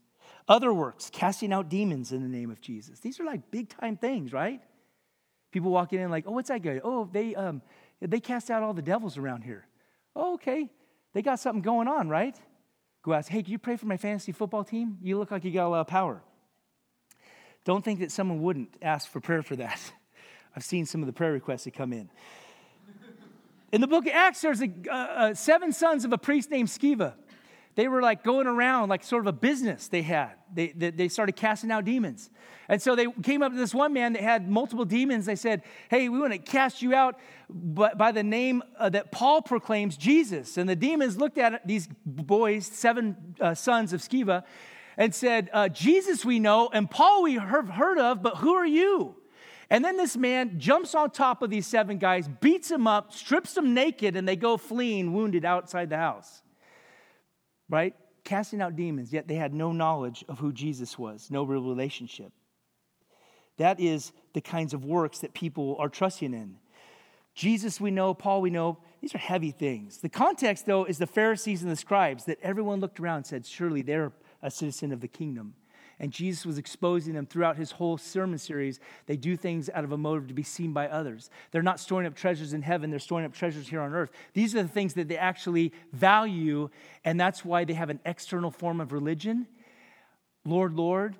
Other 0.48 0.74
works, 0.74 1.10
casting 1.12 1.52
out 1.52 1.68
demons 1.68 2.10
in 2.10 2.22
the 2.22 2.28
name 2.28 2.50
of 2.50 2.60
Jesus. 2.60 2.98
These 2.98 3.20
are 3.20 3.24
like 3.24 3.52
big 3.52 3.68
time 3.68 3.96
things, 3.96 4.32
right? 4.32 4.60
People 5.52 5.70
walking 5.70 6.00
in 6.00 6.10
like, 6.10 6.24
oh, 6.26 6.32
what's 6.32 6.48
that 6.48 6.60
guy? 6.60 6.80
Oh, 6.82 7.08
they, 7.12 7.36
um, 7.36 7.62
they 8.00 8.18
cast 8.18 8.50
out 8.50 8.64
all 8.64 8.74
the 8.74 8.82
devils 8.82 9.16
around 9.16 9.42
here. 9.42 9.64
Oh, 10.16 10.34
okay. 10.34 10.68
They 11.12 11.22
got 11.22 11.38
something 11.38 11.62
going 11.62 11.86
on, 11.86 12.08
right? 12.08 12.36
Go 13.02 13.12
ask, 13.12 13.28
hey, 13.30 13.44
can 13.44 13.52
you 13.52 13.58
pray 13.58 13.76
for 13.76 13.86
my 13.86 13.96
fantasy 13.96 14.32
football 14.32 14.64
team? 14.64 14.98
You 15.02 15.18
look 15.18 15.30
like 15.30 15.44
you 15.44 15.52
got 15.52 15.66
a 15.66 15.68
lot 15.68 15.80
of 15.80 15.86
power. 15.86 16.20
Don't 17.64 17.84
think 17.84 18.00
that 18.00 18.10
someone 18.10 18.42
wouldn't 18.42 18.76
ask 18.82 19.08
for 19.08 19.20
prayer 19.20 19.42
for 19.42 19.54
that. 19.54 19.80
I've 20.56 20.64
seen 20.64 20.84
some 20.84 21.00
of 21.00 21.06
the 21.06 21.12
prayer 21.12 21.32
requests 21.32 21.64
that 21.64 21.74
come 21.74 21.92
in. 21.92 22.10
In 23.72 23.80
the 23.80 23.86
book 23.86 24.06
of 24.06 24.12
Acts, 24.12 24.40
there's 24.40 24.62
a, 24.62 24.70
uh, 24.88 24.94
uh, 24.94 25.34
seven 25.34 25.72
sons 25.72 26.04
of 26.04 26.12
a 26.12 26.18
priest 26.18 26.50
named 26.50 26.68
Sceva. 26.68 27.14
They 27.76 27.86
were 27.86 28.02
like 28.02 28.24
going 28.24 28.48
around 28.48 28.88
like 28.88 29.04
sort 29.04 29.22
of 29.22 29.28
a 29.28 29.32
business 29.32 29.86
they 29.86 30.02
had. 30.02 30.32
They, 30.52 30.68
they, 30.68 30.90
they, 30.90 31.08
started 31.08 31.36
casting 31.36 31.70
out 31.70 31.84
demons. 31.84 32.30
And 32.68 32.82
so 32.82 32.96
they 32.96 33.06
came 33.22 33.42
up 33.42 33.52
to 33.52 33.58
this 33.58 33.72
one 33.72 33.92
man 33.92 34.14
that 34.14 34.22
had 34.22 34.50
multiple 34.50 34.84
demons. 34.84 35.24
They 35.24 35.36
said, 35.36 35.62
Hey, 35.88 36.08
we 36.08 36.18
want 36.18 36.32
to 36.32 36.38
cast 36.38 36.82
you 36.82 36.94
out 36.94 37.20
by, 37.48 37.94
by 37.94 38.10
the 38.10 38.24
name 38.24 38.64
uh, 38.76 38.88
that 38.88 39.12
Paul 39.12 39.40
proclaims 39.40 39.96
Jesus. 39.96 40.56
And 40.56 40.68
the 40.68 40.74
demons 40.74 41.16
looked 41.16 41.38
at 41.38 41.64
these 41.66 41.88
boys, 42.04 42.66
seven 42.66 43.36
uh, 43.40 43.54
sons 43.54 43.92
of 43.92 44.00
Sceva, 44.00 44.42
and 44.96 45.14
said, 45.14 45.48
uh, 45.52 45.68
Jesus 45.68 46.24
we 46.24 46.40
know, 46.40 46.68
and 46.72 46.90
Paul 46.90 47.22
we 47.22 47.34
have 47.34 47.68
heard 47.68 47.98
of, 47.98 48.20
but 48.20 48.38
who 48.38 48.52
are 48.54 48.66
you? 48.66 49.14
And 49.70 49.84
then 49.84 49.96
this 49.96 50.16
man 50.16 50.58
jumps 50.58 50.96
on 50.96 51.12
top 51.12 51.42
of 51.42 51.50
these 51.50 51.66
seven 51.66 51.98
guys, 51.98 52.28
beats 52.40 52.68
them 52.68 52.88
up, 52.88 53.12
strips 53.12 53.54
them 53.54 53.72
naked, 53.72 54.16
and 54.16 54.26
they 54.26 54.34
go 54.34 54.56
fleeing 54.56 55.12
wounded 55.12 55.44
outside 55.44 55.88
the 55.88 55.96
house. 55.96 56.42
right? 57.68 57.94
Casting 58.24 58.60
out 58.60 58.74
demons, 58.74 59.12
yet 59.12 59.28
they 59.28 59.36
had 59.36 59.54
no 59.54 59.70
knowledge 59.70 60.24
of 60.28 60.40
who 60.40 60.52
Jesus 60.52 60.98
was, 60.98 61.30
no 61.30 61.44
real 61.44 61.62
relationship. 61.62 62.32
That 63.58 63.78
is 63.78 64.12
the 64.34 64.40
kinds 64.40 64.74
of 64.74 64.84
works 64.84 65.20
that 65.20 65.34
people 65.34 65.76
are 65.78 65.88
trusting 65.88 66.34
in. 66.34 66.56
Jesus, 67.34 67.80
we 67.80 67.90
know, 67.90 68.12
Paul, 68.12 68.40
we 68.40 68.50
know, 68.50 68.78
these 69.00 69.14
are 69.14 69.18
heavy 69.18 69.52
things. 69.52 69.98
The 69.98 70.08
context, 70.08 70.66
though, 70.66 70.84
is 70.84 70.98
the 70.98 71.06
Pharisees 71.06 71.62
and 71.62 71.70
the 71.70 71.76
scribes 71.76 72.24
that 72.24 72.38
everyone 72.42 72.80
looked 72.80 72.98
around 72.98 73.18
and 73.18 73.26
said, 73.26 73.46
Surely 73.46 73.82
they're 73.82 74.12
a 74.42 74.50
citizen 74.50 74.92
of 74.92 75.00
the 75.00 75.08
kingdom. 75.08 75.54
And 76.00 76.10
Jesus 76.10 76.46
was 76.46 76.56
exposing 76.56 77.12
them 77.12 77.26
throughout 77.26 77.58
his 77.58 77.72
whole 77.72 77.98
sermon 77.98 78.38
series. 78.38 78.80
They 79.04 79.18
do 79.18 79.36
things 79.36 79.68
out 79.74 79.84
of 79.84 79.92
a 79.92 79.98
motive 79.98 80.28
to 80.28 80.34
be 80.34 80.42
seen 80.42 80.72
by 80.72 80.88
others. 80.88 81.28
They're 81.50 81.62
not 81.62 81.78
storing 81.78 82.06
up 82.06 82.14
treasures 82.14 82.54
in 82.54 82.62
heaven, 82.62 82.88
they're 82.88 82.98
storing 82.98 83.26
up 83.26 83.34
treasures 83.34 83.68
here 83.68 83.82
on 83.82 83.92
earth. 83.92 84.10
These 84.32 84.56
are 84.56 84.62
the 84.62 84.68
things 84.68 84.94
that 84.94 85.08
they 85.08 85.18
actually 85.18 85.74
value, 85.92 86.70
and 87.04 87.20
that's 87.20 87.44
why 87.44 87.64
they 87.64 87.74
have 87.74 87.90
an 87.90 88.00
external 88.06 88.50
form 88.50 88.80
of 88.80 88.92
religion. 88.92 89.46
Lord, 90.46 90.74
Lord, 90.74 91.16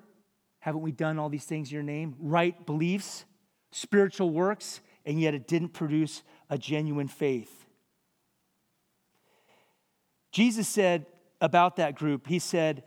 haven't 0.59 0.81
we 0.81 0.91
done 0.91 1.19
all 1.19 1.29
these 1.29 1.45
things 1.45 1.69
in 1.69 1.75
your 1.75 1.83
name? 1.83 2.15
Right 2.19 2.65
beliefs, 2.65 3.25
spiritual 3.71 4.31
works, 4.31 4.81
and 5.05 5.21
yet 5.21 5.35
it 5.35 5.47
didn't 5.47 5.69
produce 5.69 6.23
a 6.49 6.57
genuine 6.57 7.07
faith. 7.07 7.67
Jesus 10.31 10.67
said 10.67 11.05
about 11.39 11.75
that 11.75 11.93
group, 11.93 12.25
He 12.25 12.39
said, 12.39 12.83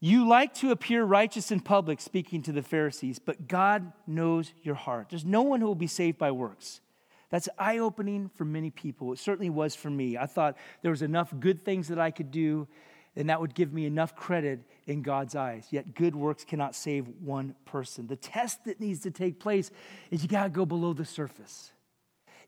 you 0.00 0.26
like 0.26 0.54
to 0.54 0.70
appear 0.70 1.04
righteous 1.04 1.52
in 1.52 1.60
public, 1.60 2.00
speaking 2.00 2.42
to 2.42 2.52
the 2.52 2.62
Pharisees, 2.62 3.18
but 3.18 3.46
God 3.46 3.92
knows 4.06 4.52
your 4.62 4.74
heart. 4.74 5.08
There's 5.10 5.26
no 5.26 5.42
one 5.42 5.60
who 5.60 5.66
will 5.66 5.74
be 5.74 5.86
saved 5.86 6.16
by 6.16 6.30
works. 6.30 6.80
That's 7.28 7.48
eye 7.58 7.78
opening 7.78 8.30
for 8.34 8.44
many 8.44 8.70
people. 8.70 9.12
It 9.12 9.18
certainly 9.18 9.50
was 9.50 9.74
for 9.74 9.90
me. 9.90 10.16
I 10.16 10.26
thought 10.26 10.56
there 10.82 10.90
was 10.90 11.02
enough 11.02 11.32
good 11.38 11.62
things 11.62 11.88
that 11.88 11.98
I 11.98 12.10
could 12.10 12.30
do, 12.30 12.66
and 13.14 13.28
that 13.28 13.40
would 13.42 13.54
give 13.54 13.74
me 13.74 13.84
enough 13.84 14.16
credit 14.16 14.60
in 14.86 15.02
God's 15.02 15.36
eyes. 15.36 15.66
Yet 15.70 15.94
good 15.94 16.16
works 16.16 16.44
cannot 16.44 16.74
save 16.74 17.06
one 17.20 17.54
person. 17.66 18.06
The 18.06 18.16
test 18.16 18.64
that 18.64 18.80
needs 18.80 19.00
to 19.00 19.10
take 19.10 19.38
place 19.38 19.70
is 20.10 20.22
you 20.22 20.28
got 20.28 20.44
to 20.44 20.50
go 20.50 20.64
below 20.64 20.94
the 20.94 21.04
surface. 21.04 21.72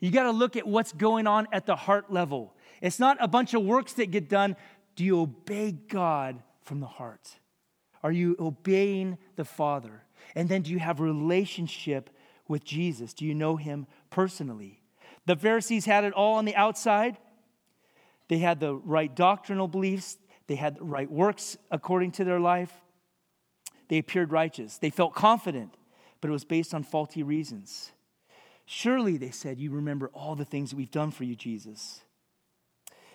You 0.01 0.11
got 0.11 0.25
to 0.25 0.33
look 0.33 0.57
at 0.57 0.67
what's 0.67 0.93
going 0.93 1.27
on 1.27 1.47
at 1.53 1.67
the 1.67 1.77
heart 1.77 2.11
level. 2.11 2.55
It's 2.81 2.99
not 2.99 3.19
a 3.21 3.29
bunch 3.29 3.55
of 3.55 3.63
works 3.63 3.93
that 3.95 4.11
get 4.11 4.29
done. 4.29 4.57
Do 4.97 5.05
you 5.05 5.21
obey 5.21 5.73
God 5.73 6.43
from 6.65 6.81
the 6.81 6.87
heart? 6.87 7.37
Are 8.03 8.13
you 8.13 8.37
obeying 8.39 9.19
the 9.37 9.45
Father? 9.45 10.03
And 10.35 10.49
then 10.49 10.63
do 10.63 10.71
you 10.71 10.79
have 10.79 11.01
relationship 11.01 12.11
with 12.49 12.65
Jesus? 12.65 13.15
Do 13.15 13.25
you 13.25 13.35
know 13.35 13.57
him 13.57 13.87
personally? 14.11 14.81
The 15.27 15.37
Pharisees 15.37 15.85
had 15.85 16.05
it 16.05 16.13
all 16.13 16.35
on 16.35 16.45
the 16.45 16.57
outside. 16.57 17.17
They 18.29 18.39
had 18.39 18.61
the 18.61 18.75
right 18.75 19.15
doctrinal 19.15 19.69
beliefs, 19.69 20.19
they 20.47 20.57
had 20.57 20.77
the 20.77 20.85
right 20.85 21.11
works 21.11 21.57
according 21.71 22.13
to 22.13 22.25
their 22.25 22.41
life. 22.41 22.73
They 23.89 23.99
appeared 23.99 24.33
righteous. 24.33 24.79
They 24.79 24.91
felt 24.91 25.15
confident, 25.15 25.75
but 26.21 26.29
it 26.29 26.33
was 26.33 26.45
based 26.45 26.73
on 26.73 26.83
faulty 26.83 27.23
reasons. 27.23 27.93
Surely, 28.65 29.17
they 29.17 29.31
said, 29.31 29.59
you 29.59 29.71
remember 29.71 30.09
all 30.15 30.35
the 30.35 30.45
things 30.45 30.71
that 30.71 30.77
we've 30.77 30.91
done 30.91 31.11
for 31.11 31.25
you, 31.25 31.37
Jesus. 31.37 32.01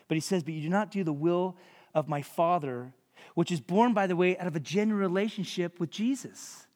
But 0.08 0.16
he 0.16 0.22
says, 0.22 0.44
But 0.44 0.54
you 0.54 0.62
do 0.62 0.70
not 0.70 0.92
do 0.92 1.04
the 1.04 1.14
will 1.14 1.58
of 1.94 2.08
my 2.08 2.22
Father 2.22 2.94
which 3.36 3.52
is 3.52 3.60
born, 3.60 3.94
by 3.94 4.08
the 4.08 4.16
way, 4.16 4.38
out 4.38 4.48
of 4.48 4.56
a 4.56 4.60
genuine 4.60 5.02
relationship 5.02 5.80
with 5.80 5.90
Jesus. 5.90 6.68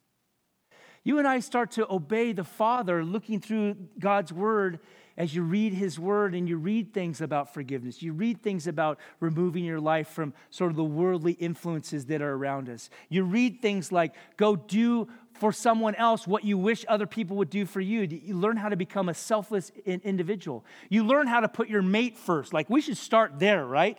You 1.04 1.18
and 1.18 1.28
I 1.28 1.40
start 1.40 1.72
to 1.72 1.92
obey 1.92 2.32
the 2.32 2.44
Father 2.44 3.04
looking 3.04 3.40
through 3.40 3.76
God's 3.98 4.32
Word 4.32 4.80
as 5.18 5.34
you 5.36 5.42
read 5.42 5.74
His 5.74 5.98
Word 6.00 6.36
and 6.36 6.48
you 6.48 6.58
read 6.58 6.94
things 6.94 7.22
about 7.22 7.54
forgiveness. 7.54 8.02
You 8.02 8.14
read 8.14 8.42
things 8.42 8.68
about 8.68 9.00
removing 9.20 9.64
your 9.64 9.80
life 9.80 10.08
from 10.08 10.34
sort 10.52 10.70
of 10.72 10.78
the 10.78 10.84
worldly 10.84 11.34
influences 11.34 12.06
that 12.06 12.22
are 12.22 12.34
around 12.34 12.70
us. 12.70 12.90
You 13.10 13.24
read 13.24 13.62
things 13.62 13.92
like, 13.92 14.14
go 14.38 14.56
do 14.56 15.08
for 15.34 15.52
someone 15.52 15.96
else 15.96 16.28
what 16.28 16.44
you 16.44 16.58
wish 16.58 16.86
other 16.88 17.08
people 17.08 17.38
would 17.38 17.50
do 17.50 17.66
for 17.66 17.82
you. 17.82 18.02
You 18.02 18.36
learn 18.36 18.58
how 18.58 18.70
to 18.70 18.76
become 18.76 19.10
a 19.10 19.14
selfless 19.16 19.72
individual. 19.86 20.64
You 20.90 21.04
learn 21.04 21.26
how 21.26 21.40
to 21.40 21.48
put 21.48 21.68
your 21.68 21.82
mate 21.82 22.18
first. 22.18 22.54
Like, 22.54 22.70
we 22.70 22.80
should 22.80 22.98
start 22.98 23.40
there, 23.40 23.66
right? 23.66 23.98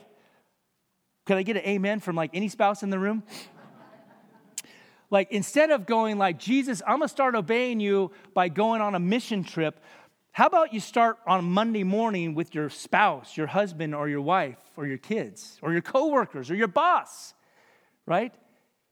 Could 1.25 1.37
I 1.37 1.43
get 1.43 1.57
an 1.57 1.65
amen 1.65 2.01
from 2.01 2.17
like 2.17 2.31
any 2.35 2.49
spouse 2.49 2.83
in 2.83 2.91
the 2.91 2.99
room? 2.99 3.23
like 5.11 5.31
instead 5.31 5.71
of 5.71 5.87
going 5.87 6.19
like, 6.19 6.39
Jesus, 6.39 6.83
I'm 6.87 6.99
gonna 6.99 7.09
start 7.09 7.35
obeying 7.35 7.81
you 7.81 8.11
by 8.35 8.49
going 8.49 8.81
on 8.81 8.95
a 8.95 9.01
mission 9.01 9.45
trip, 9.45 9.81
how 10.33 10.47
about 10.47 10.73
you 10.73 10.81
start 10.81 11.19
on 11.27 11.45
Monday 11.45 11.85
morning 11.85 12.35
with 12.35 12.55
your 12.55 12.71
spouse, 12.71 13.37
your 13.37 13.47
husband, 13.47 13.95
or 13.95 14.09
your 14.09 14.23
wife, 14.23 14.57
or 14.77 14.87
your 14.87 14.97
kids, 14.97 15.59
or 15.61 15.73
your 15.73 15.83
coworkers, 15.83 16.51
or 16.51 16.55
your 16.55 16.69
boss, 16.69 17.35
right? 18.07 18.35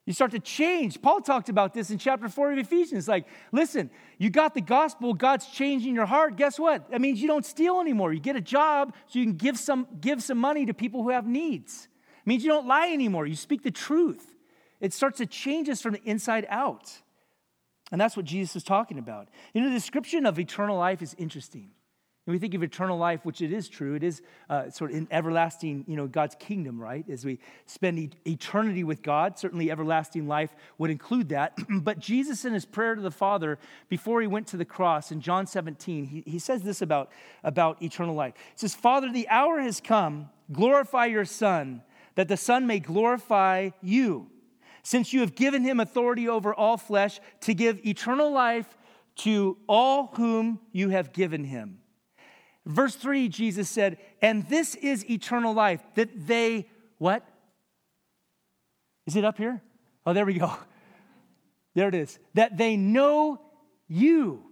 You 0.05 0.13
start 0.13 0.33
to 0.33 0.39
change. 0.39 1.01
Paul 1.01 1.21
talked 1.21 1.49
about 1.49 1.73
this 1.73 1.91
in 1.91 1.97
chapter 1.97 2.29
4 2.29 2.53
of 2.53 2.59
Ephesians. 2.59 3.09
Like, 3.09 3.27
listen, 3.53 3.91
you 4.19 4.29
got 4.29 4.53
the 4.53 4.61
gospel, 4.61 5.15
God's 5.15 5.47
changing 5.47 5.95
your 5.95 6.05
heart. 6.05 6.37
Guess 6.37 6.59
what? 6.59 6.91
That 6.91 7.01
means 7.01 7.23
you 7.23 7.29
don't 7.29 7.47
steal 7.47 7.81
anymore. 7.81 8.13
You 8.13 8.21
get 8.21 8.37
a 8.37 8.41
job 8.41 8.95
so 9.07 9.19
you 9.19 9.25
can 9.25 9.37
give 9.37 9.59
some, 9.59 9.87
give 10.01 10.23
some 10.23 10.37
money 10.37 10.67
to 10.67 10.75
people 10.75 11.03
who 11.03 11.11
have 11.11 11.27
needs. 11.27 11.89
Means 12.31 12.45
you 12.45 12.51
don't 12.51 12.69
lie 12.69 12.93
anymore. 12.93 13.27
You 13.27 13.35
speak 13.35 13.65
the 13.65 13.73
truth. 13.73 14.37
It 14.79 14.93
starts 14.93 15.19
to 15.19 15.27
change 15.27 15.69
us 15.69 15.83
from 15.83 15.95
the 15.95 16.03
inside 16.05 16.47
out. 16.49 16.89
And 17.91 18.01
that's 18.01 18.17
what 18.17 18.25
Jesus 18.25 18.55
is 18.55 18.63
talking 18.63 19.01
about. 19.01 19.27
You 19.53 19.61
know, 19.61 19.67
the 19.67 19.75
description 19.75 20.27
of 20.27 20.39
eternal 20.39 20.79
life 20.79 21.03
is 21.03 21.13
interesting. 21.19 21.73
When 22.27 22.37
we 22.37 22.39
think 22.39 22.55
of 22.55 22.63
eternal 22.63 22.97
life, 22.97 23.25
which 23.25 23.43
it 23.43 23.53
is 23.53 23.69
true, 23.69 23.97
it 23.97 24.05
is 24.05 24.23
uh, 24.49 24.71
sort 24.71 24.93
of 24.93 24.99
in 24.99 25.09
everlasting, 25.11 25.85
you 25.89 25.97
know, 25.97 26.07
God's 26.07 26.37
kingdom, 26.37 26.81
right? 26.81 27.05
As 27.11 27.25
we 27.25 27.41
spend 27.67 28.15
eternity 28.25 28.85
with 28.85 29.03
God, 29.03 29.37
certainly 29.37 29.69
everlasting 29.69 30.29
life 30.29 30.55
would 30.79 30.91
include 30.91 31.31
that. 31.31 31.59
but 31.83 31.99
Jesus, 31.99 32.45
in 32.45 32.53
his 32.53 32.65
prayer 32.65 32.95
to 32.95 33.03
the 33.03 33.11
Father 33.11 33.59
before 33.89 34.21
he 34.21 34.29
went 34.29 34.47
to 34.47 34.57
the 34.57 34.65
cross 34.65 35.11
in 35.11 35.21
John 35.21 35.49
17, 35.49 36.05
he, 36.05 36.23
he 36.25 36.39
says 36.39 36.63
this 36.63 36.81
about, 36.81 37.11
about 37.43 37.83
eternal 37.83 38.15
life. 38.15 38.35
He 38.37 38.59
says, 38.59 38.77
Father, 38.77 39.11
the 39.11 39.29
hour 39.29 39.59
has 39.59 39.81
come, 39.81 40.31
glorify 40.53 41.07
your 41.07 41.25
Son 41.25 41.83
that 42.21 42.29
the 42.29 42.37
Son 42.37 42.67
may 42.67 42.79
glorify 42.79 43.71
you, 43.81 44.31
since 44.83 45.15
you 45.15 45.21
have 45.21 45.35
given 45.35 45.63
him 45.63 45.81
authority 45.81 46.29
over 46.29 46.53
all 46.53 46.77
flesh 46.77 47.19
to 47.41 47.55
give 47.55 47.81
eternal 47.87 48.31
life 48.31 48.77
to 49.17 49.57
all 49.67 50.09
whom 50.17 50.61
you 50.71 50.91
have 50.91 51.15
given 51.15 51.45
him. 51.45 51.79
Verse 52.67 52.95
3, 52.95 53.31
Jesus 53.31 53.71
said, 53.71 53.97
And 54.21 54.47
this 54.51 54.75
is 54.75 55.09
eternal 55.11 55.55
life, 55.55 55.81
that 55.95 56.11
they, 56.27 56.69
what? 56.99 57.27
Is 59.07 59.17
it 59.17 59.25
up 59.25 59.39
here? 59.39 59.63
Oh, 60.05 60.13
there 60.13 60.27
we 60.27 60.35
go. 60.35 60.53
There 61.75 61.89
it 61.89 61.95
is. 61.95 62.19
That 62.35 62.59
they 62.59 62.77
know 62.77 63.41
you, 63.89 64.43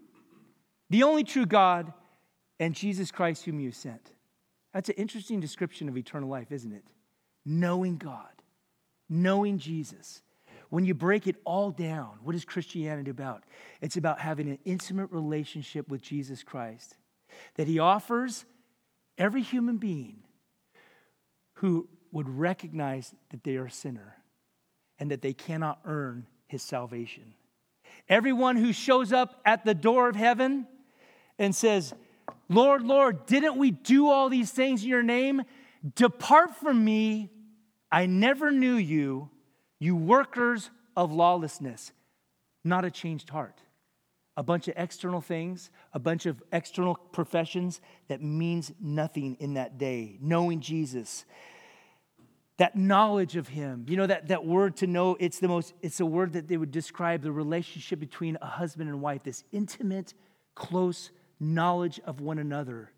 the 0.88 1.02
only 1.02 1.24
true 1.24 1.44
God, 1.44 1.92
and 2.59 2.74
Jesus 2.74 3.11
Christ, 3.11 3.44
whom 3.44 3.61
you 3.61 3.72
sent. 3.72 4.14
That's 4.72 4.88
an 4.88 4.94
interesting 4.94 5.40
description 5.40 5.88
of 5.90 5.98
eternal 5.98 6.31
life, 6.31 6.50
isn't 6.50 6.72
it? 6.72 6.85
Knowing 7.48 7.96
God, 7.96 8.42
knowing 9.08 9.58
Jesus. 9.58 10.20
When 10.68 10.84
you 10.84 10.92
break 10.92 11.26
it 11.26 11.37
all 11.44 11.70
down, 11.70 12.18
what 12.22 12.34
is 12.34 12.44
Christianity 12.44 13.11
about? 13.11 13.44
It's 13.80 13.96
about 13.96 14.20
having 14.20 14.50
an 14.50 14.58
intimate 14.66 15.11
relationship 15.11 15.88
with 15.88 16.02
Jesus 16.02 16.42
Christ 16.42 16.94
that 17.54 17.66
He 17.66 17.78
offers 17.78 18.44
every 19.16 19.40
human 19.40 19.78
being 19.78 20.18
who 21.54 21.88
would 22.12 22.28
recognize 22.28 23.14
that 23.30 23.42
they 23.44 23.56
are 23.56 23.66
a 23.66 23.70
sinner 23.70 24.16
and 24.98 25.11
that 25.11 25.22
they 25.22 25.32
cannot 25.32 25.80
earn 25.87 26.26
His 26.48 26.62
salvation. 26.62 27.32
Everyone 28.11 28.56
who 28.56 28.74
shows 28.74 29.11
up 29.11 29.40
at 29.46 29.64
the 29.64 29.74
door 29.74 30.11
of 30.11 30.16
heaven 30.16 30.66
and 31.38 31.56
says, 31.56 31.94
Lord, 32.50 32.82
Lord, 32.82 33.24
didn't 33.24 33.56
we 33.56 33.70
do 33.70 34.08
all 34.08 34.28
these 34.28 34.50
things 34.50 34.82
in 34.82 34.88
your 34.90 35.02
name? 35.02 35.42
Depart 35.94 36.54
from 36.56 36.84
me, 36.84 37.30
I 37.90 38.07
never 38.07 38.51
knew 38.51 38.77
you, 38.77 39.31
you 39.79 39.96
workers 39.96 40.70
of 40.96 41.12
lawlessness. 41.12 41.92
Not 42.64 42.85
a 42.85 42.90
changed 42.90 43.31
heart. 43.31 43.61
A 44.37 44.42
bunch 44.42 44.68
of 44.68 44.74
external 44.77 45.20
things, 45.20 45.70
a 45.92 45.98
bunch 45.98 46.27
of 46.27 46.42
external 46.53 46.94
professions 46.94 47.81
that 48.09 48.22
means 48.22 48.72
nothing 48.81 49.37
in 49.40 49.55
that 49.55 49.79
day. 49.79 50.16
Knowing 50.20 50.61
Jesus, 50.61 51.24
that 52.59 52.77
knowledge 52.77 53.37
of 53.37 53.48
him 53.48 53.87
you 53.88 53.96
know 53.96 54.07
that, 54.07 54.29
that 54.29 54.44
word 54.44 54.77
to 54.77 54.87
know 54.87 55.16
it's 55.18 55.38
the 55.38 55.48
most 55.48 55.72
it's 55.81 56.01
a 56.01 56.07
word 56.07 56.33
that 56.35 56.48
they 56.48 56.57
would 56.57 56.72
describe 56.72 57.22
the 57.22 57.33
relationship 57.33 57.98
between 57.98 58.37
a 58.42 58.46
husband 58.46 58.90
and 58.90 59.01
wife 59.01 59.22
this 59.22 59.44
intimate 59.53 60.12
close 60.55 61.11
knowledge 61.40 62.01
of 62.05 62.20
one 62.20 62.38
another 62.38 62.90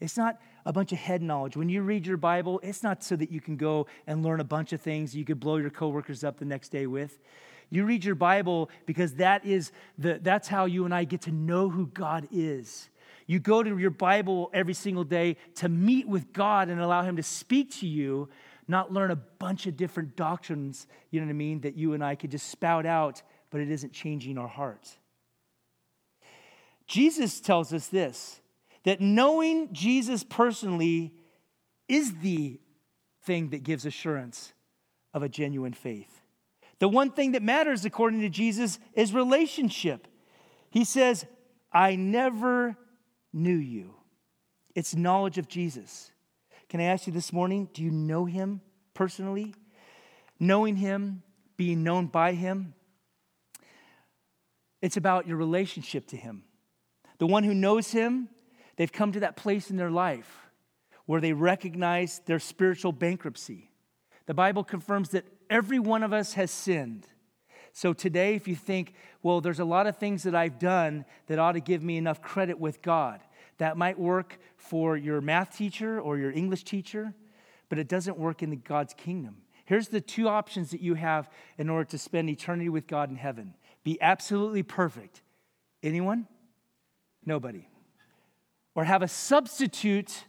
it's 0.00 0.16
not 0.16 0.40
a 0.64 0.72
bunch 0.72 0.92
of 0.92 0.98
head 0.98 1.22
knowledge. 1.22 1.56
When 1.56 1.68
you 1.68 1.82
read 1.82 2.06
your 2.06 2.16
Bible, 2.16 2.60
it's 2.62 2.82
not 2.82 3.02
so 3.02 3.16
that 3.16 3.30
you 3.30 3.40
can 3.40 3.56
go 3.56 3.86
and 4.06 4.22
learn 4.22 4.40
a 4.40 4.44
bunch 4.44 4.72
of 4.72 4.80
things 4.80 5.14
you 5.14 5.24
could 5.24 5.40
blow 5.40 5.56
your 5.56 5.70
coworkers 5.70 6.24
up 6.24 6.38
the 6.38 6.44
next 6.44 6.70
day 6.70 6.86
with. 6.86 7.18
You 7.70 7.84
read 7.86 8.04
your 8.04 8.14
Bible 8.14 8.68
because 8.84 9.14
that 9.14 9.46
is 9.46 9.72
the, 9.96 10.20
that's 10.22 10.46
how 10.46 10.66
you 10.66 10.84
and 10.84 10.94
I 10.94 11.04
get 11.04 11.22
to 11.22 11.32
know 11.32 11.70
who 11.70 11.86
God 11.86 12.28
is. 12.30 12.90
You 13.26 13.38
go 13.38 13.62
to 13.62 13.78
your 13.78 13.90
Bible 13.90 14.50
every 14.52 14.74
single 14.74 15.04
day 15.04 15.38
to 15.54 15.68
meet 15.70 16.06
with 16.06 16.34
God 16.34 16.68
and 16.68 16.80
allow 16.80 17.02
Him 17.02 17.16
to 17.16 17.22
speak 17.22 17.70
to 17.80 17.86
you, 17.86 18.28
not 18.68 18.92
learn 18.92 19.10
a 19.10 19.16
bunch 19.16 19.66
of 19.66 19.76
different 19.76 20.16
doctrines, 20.16 20.86
you 21.10 21.20
know 21.20 21.26
what 21.26 21.30
I 21.30 21.34
mean, 21.34 21.62
that 21.62 21.74
you 21.74 21.94
and 21.94 22.04
I 22.04 22.14
could 22.14 22.30
just 22.30 22.48
spout 22.48 22.84
out, 22.84 23.22
but 23.48 23.62
it 23.62 23.70
isn't 23.70 23.94
changing 23.94 24.36
our 24.36 24.48
heart. 24.48 24.86
Jesus 26.86 27.40
tells 27.40 27.72
us 27.72 27.86
this 27.86 28.41
that 28.84 29.00
knowing 29.00 29.72
Jesus 29.72 30.24
personally 30.24 31.14
is 31.88 32.14
the 32.20 32.60
thing 33.24 33.50
that 33.50 33.62
gives 33.62 33.86
assurance 33.86 34.52
of 35.14 35.22
a 35.22 35.28
genuine 35.28 35.72
faith. 35.72 36.20
The 36.78 36.88
one 36.88 37.10
thing 37.10 37.32
that 37.32 37.42
matters, 37.42 37.84
according 37.84 38.22
to 38.22 38.28
Jesus, 38.28 38.78
is 38.94 39.14
relationship. 39.14 40.08
He 40.70 40.84
says, 40.84 41.24
I 41.72 41.94
never 41.94 42.76
knew 43.32 43.56
you. 43.56 43.94
It's 44.74 44.96
knowledge 44.96 45.38
of 45.38 45.48
Jesus. 45.48 46.10
Can 46.68 46.80
I 46.80 46.84
ask 46.84 47.06
you 47.06 47.12
this 47.12 47.32
morning, 47.32 47.68
do 47.72 47.82
you 47.82 47.90
know 47.90 48.24
him 48.24 48.62
personally? 48.94 49.54
Knowing 50.40 50.76
him, 50.76 51.22
being 51.56 51.84
known 51.84 52.06
by 52.06 52.32
him, 52.32 52.74
it's 54.80 54.96
about 54.96 55.28
your 55.28 55.36
relationship 55.36 56.08
to 56.08 56.16
him. 56.16 56.42
The 57.18 57.26
one 57.26 57.44
who 57.44 57.54
knows 57.54 57.92
him, 57.92 58.28
they've 58.82 58.90
come 58.90 59.12
to 59.12 59.20
that 59.20 59.36
place 59.36 59.70
in 59.70 59.76
their 59.76 59.92
life 59.92 60.40
where 61.06 61.20
they 61.20 61.32
recognize 61.32 62.20
their 62.26 62.40
spiritual 62.40 62.90
bankruptcy. 62.90 63.70
The 64.26 64.34
Bible 64.34 64.64
confirms 64.64 65.10
that 65.10 65.24
every 65.48 65.78
one 65.78 66.02
of 66.02 66.12
us 66.12 66.32
has 66.32 66.50
sinned. 66.50 67.06
So 67.72 67.92
today, 67.92 68.34
if 68.34 68.48
you 68.48 68.56
think, 68.56 68.94
well, 69.22 69.40
there's 69.40 69.60
a 69.60 69.64
lot 69.64 69.86
of 69.86 69.98
things 69.98 70.24
that 70.24 70.34
I've 70.34 70.58
done 70.58 71.04
that 71.28 71.38
ought 71.38 71.52
to 71.52 71.60
give 71.60 71.80
me 71.80 71.96
enough 71.96 72.20
credit 72.20 72.58
with 72.58 72.82
God, 72.82 73.20
that 73.58 73.76
might 73.76 74.00
work 74.00 74.40
for 74.56 74.96
your 74.96 75.20
math 75.20 75.56
teacher 75.56 76.00
or 76.00 76.18
your 76.18 76.32
English 76.32 76.64
teacher, 76.64 77.14
but 77.68 77.78
it 77.78 77.86
doesn't 77.86 78.18
work 78.18 78.42
in 78.42 78.58
God's 78.66 78.94
kingdom. 78.94 79.42
Here's 79.64 79.86
the 79.86 80.00
two 80.00 80.26
options 80.26 80.72
that 80.72 80.80
you 80.80 80.94
have 80.94 81.30
in 81.56 81.70
order 81.70 81.84
to 81.90 81.98
spend 81.98 82.28
eternity 82.28 82.68
with 82.68 82.88
God 82.88 83.10
in 83.10 83.16
heaven 83.16 83.54
be 83.84 84.02
absolutely 84.02 84.64
perfect. 84.64 85.22
Anyone? 85.84 86.26
Nobody. 87.24 87.68
Or 88.74 88.84
have 88.84 89.02
a 89.02 89.08
substitute 89.08 90.24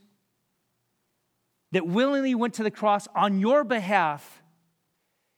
that 1.71 1.87
willingly 1.87 2.35
went 2.35 2.53
to 2.55 2.63
the 2.63 2.71
cross 2.71 3.07
on 3.15 3.39
your 3.39 3.63
behalf 3.63 4.43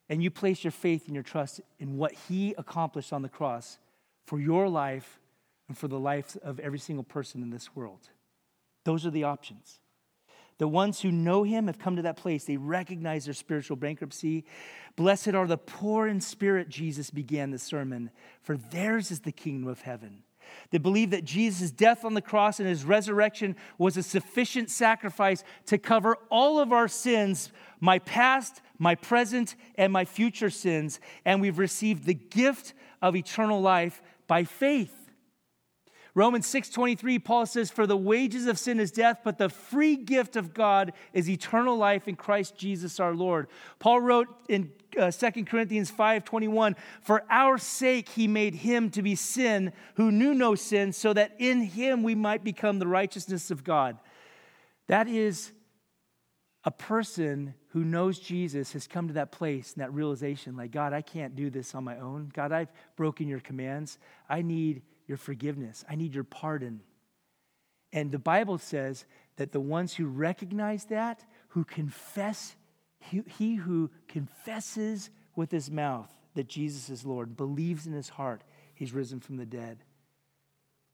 and 0.10 0.22
you 0.22 0.30
place 0.30 0.64
your 0.64 0.72
faith 0.72 1.06
and 1.06 1.16
your 1.16 1.24
trust 1.24 1.62
in 1.80 1.98
what 1.98 2.14
he 2.28 2.54
accomplished 2.58 3.14
on 3.14 3.22
the 3.22 3.30
cross 3.30 3.80
for 4.26 4.40
your 4.40 4.68
life 4.68 5.20
and 5.68 5.78
for 5.78 5.88
the 5.88 6.00
life 6.00 6.38
of 6.44 6.60
every 6.60 6.80
single 6.80 7.04
person 7.04 7.42
in 7.42 7.50
this 7.50 7.76
world. 7.76 8.10
Those 8.84 9.06
are 9.06 9.12
the 9.12 9.24
options. 9.24 9.80
The 10.58 10.68
ones 10.68 11.02
who 11.02 11.12
know 11.12 11.44
him 11.44 11.68
have 11.68 11.80
come 11.80 11.96
to 11.96 12.02
that 12.04 12.18
place. 12.18 12.46
They 12.46 12.58
recognize 12.58 13.26
their 13.26 13.34
spiritual 13.34 13.78
bankruptcy. 13.78 14.46
Blessed 14.96 15.34
are 15.34 15.48
the 15.48 15.58
poor 15.58 16.08
in 16.08 16.22
spirit, 16.22 16.70
Jesus 16.70 17.10
began 17.10 17.52
the 17.52 17.60
sermon, 17.60 18.12
for 18.42 18.56
theirs 18.56 19.12
is 19.12 19.22
the 19.22 19.32
kingdom 19.32 19.70
of 19.70 19.82
heaven. 19.82 20.24
They 20.72 20.78
believe 20.78 21.12
that 21.12 21.24
Jesus' 21.24 21.72
death 21.72 22.04
on 22.04 22.14
the 22.14 22.22
cross 22.22 22.60
and 22.60 22.68
his 22.68 22.84
resurrection 22.84 23.56
was 23.78 23.98
a 23.98 24.04
sufficient 24.04 24.70
sacrifice 24.70 25.44
to 25.68 25.78
cover 25.78 26.18
all 26.30 26.60
of 26.60 26.72
our 26.72 26.88
sins, 26.88 27.52
my 27.80 28.00
past, 28.00 28.62
my 28.78 28.96
present, 28.96 29.56
and 29.76 29.92
my 29.94 30.06
future 30.06 30.50
sins. 30.50 31.00
And 31.24 31.42
we've 31.42 31.60
received 31.60 32.06
the 32.06 32.14
gift 32.14 32.74
of 33.02 33.16
eternal 33.16 33.62
life 33.62 34.02
by 34.28 34.44
faith. 34.44 35.05
Romans 36.18 36.48
6:23 36.48 37.20
Paul 37.20 37.46
says 37.46 37.70
for 37.70 37.86
the 37.86 37.98
wages 37.98 38.48
of 38.48 38.58
sin 38.58 38.80
is 38.80 38.90
death 38.90 39.20
but 39.26 39.38
the 39.38 39.50
free 39.50 39.98
gift 39.98 40.38
of 40.38 40.54
God 40.54 40.94
is 41.12 41.30
eternal 41.30 41.76
life 41.76 42.08
in 42.08 42.16
Christ 42.16 42.56
Jesus 42.56 43.02
our 43.02 43.14
Lord. 43.14 43.48
Paul 43.80 44.00
wrote 44.00 44.30
in 44.48 44.72
uh, 44.98 45.12
2 45.12 45.44
Corinthians 45.44 45.92
5:21 45.92 46.76
for 47.02 47.24
our 47.30 47.58
sake 47.58 48.08
he 48.08 48.30
made 48.30 48.56
him 48.56 48.90
to 48.92 49.02
be 49.02 49.14
sin 49.14 49.74
who 49.96 50.10
knew 50.10 50.34
no 50.34 50.56
sin 50.56 50.94
so 50.94 51.12
that 51.12 51.36
in 51.38 51.62
him 51.62 52.02
we 52.02 52.16
might 52.16 52.46
become 52.46 52.80
the 52.80 52.88
righteousness 52.88 53.52
of 53.52 53.66
God. 53.66 54.00
That 54.88 55.10
is 55.10 55.52
a 56.64 56.72
person 56.72 57.56
who 57.70 57.84
knows 57.84 58.20
Jesus 58.20 58.72
has 58.72 58.88
come 58.88 59.10
to 59.10 59.16
that 59.16 59.34
place 59.34 59.74
and 59.74 59.82
that 59.82 59.94
realization 59.94 60.56
like 60.56 60.72
God 60.72 60.94
I 60.94 61.02
can't 61.02 61.36
do 61.36 61.50
this 61.50 61.76
on 61.76 61.84
my 61.84 62.00
own. 62.00 62.32
God 62.34 62.54
I've 62.54 62.72
broken 62.96 63.28
your 63.28 63.42
commands. 63.42 64.00
I 64.30 64.42
need 64.42 64.82
your 65.08 65.18
forgiveness. 65.18 65.84
I 65.90 65.96
need 65.96 66.14
your 66.14 66.24
pardon. 66.24 66.82
And 67.94 68.12
the 68.12 68.20
Bible 68.20 68.58
says 68.58 69.06
that 69.38 69.52
the 69.52 69.60
ones 69.60 69.94
who 69.94 70.06
recognize 70.06 70.86
that, 70.86 71.24
who 71.50 71.64
confess, 71.64 72.56
he, 73.00 73.24
he 73.38 73.56
who 73.56 73.90
confesses 74.08 75.10
with 75.36 75.52
his 75.52 75.70
mouth 75.70 76.12
that 76.34 76.48
Jesus 76.48 76.90
is 76.90 77.06
Lord, 77.06 77.38
believes 77.38 77.88
in 77.88 77.94
his 77.94 78.10
heart 78.10 78.44
he's 78.74 78.94
risen 78.94 79.20
from 79.20 79.38
the 79.38 79.46
dead, 79.46 79.80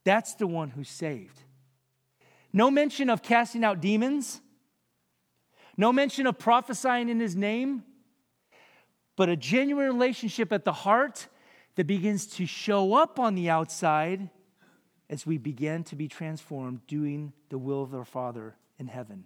that's 0.04 0.36
the 0.36 0.48
one 0.48 0.70
who's 0.70 0.90
saved. 0.90 1.40
No 2.54 2.70
mention 2.70 3.10
of 3.10 3.22
casting 3.22 3.64
out 3.64 3.82
demons, 3.82 4.42
no 5.78 5.94
mention 5.94 6.28
of 6.28 6.38
prophesying 6.38 7.10
in 7.10 7.20
his 7.20 7.36
name, 7.36 7.84
but 9.16 9.30
a 9.30 9.36
genuine 9.36 9.88
relationship 9.88 10.52
at 10.52 10.66
the 10.66 10.74
heart 10.74 11.28
that 11.82 11.88
begins 11.88 12.28
to 12.28 12.46
show 12.46 12.94
up 12.94 13.18
on 13.18 13.34
the 13.34 13.50
outside 13.50 14.30
as 15.10 15.26
we 15.26 15.40
begin 15.40 15.84
to 15.84 15.96
be 15.96 16.08
transformed 16.08 16.86
doing 16.86 17.34
the 17.50 17.58
will 17.58 17.82
of 17.82 17.96
our 17.96 18.06
Father 18.06 18.56
in 18.78 18.86
heaven. 18.86 19.24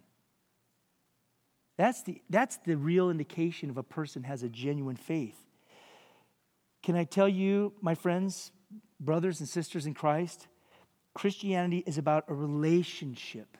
That's 1.77 2.01
the, 2.03 2.21
that's 2.29 2.55
the 2.65 2.77
real 2.77 3.09
indication 3.09 3.69
of 3.69 3.75
a 3.75 3.83
person 3.83 4.23
has 4.23 4.41
a 4.41 4.47
genuine 4.47 4.95
faith. 4.95 5.35
Can 6.81 6.95
I 6.95 7.03
tell 7.03 7.27
you, 7.27 7.73
my 7.81 7.93
friends, 7.93 8.53
brothers 9.01 9.41
and 9.41 9.49
sisters 9.49 9.85
in 9.85 9.93
Christ, 9.93 10.47
Christianity 11.13 11.83
is 11.85 11.97
about 11.97 12.23
a 12.29 12.33
relationship. 12.33 13.57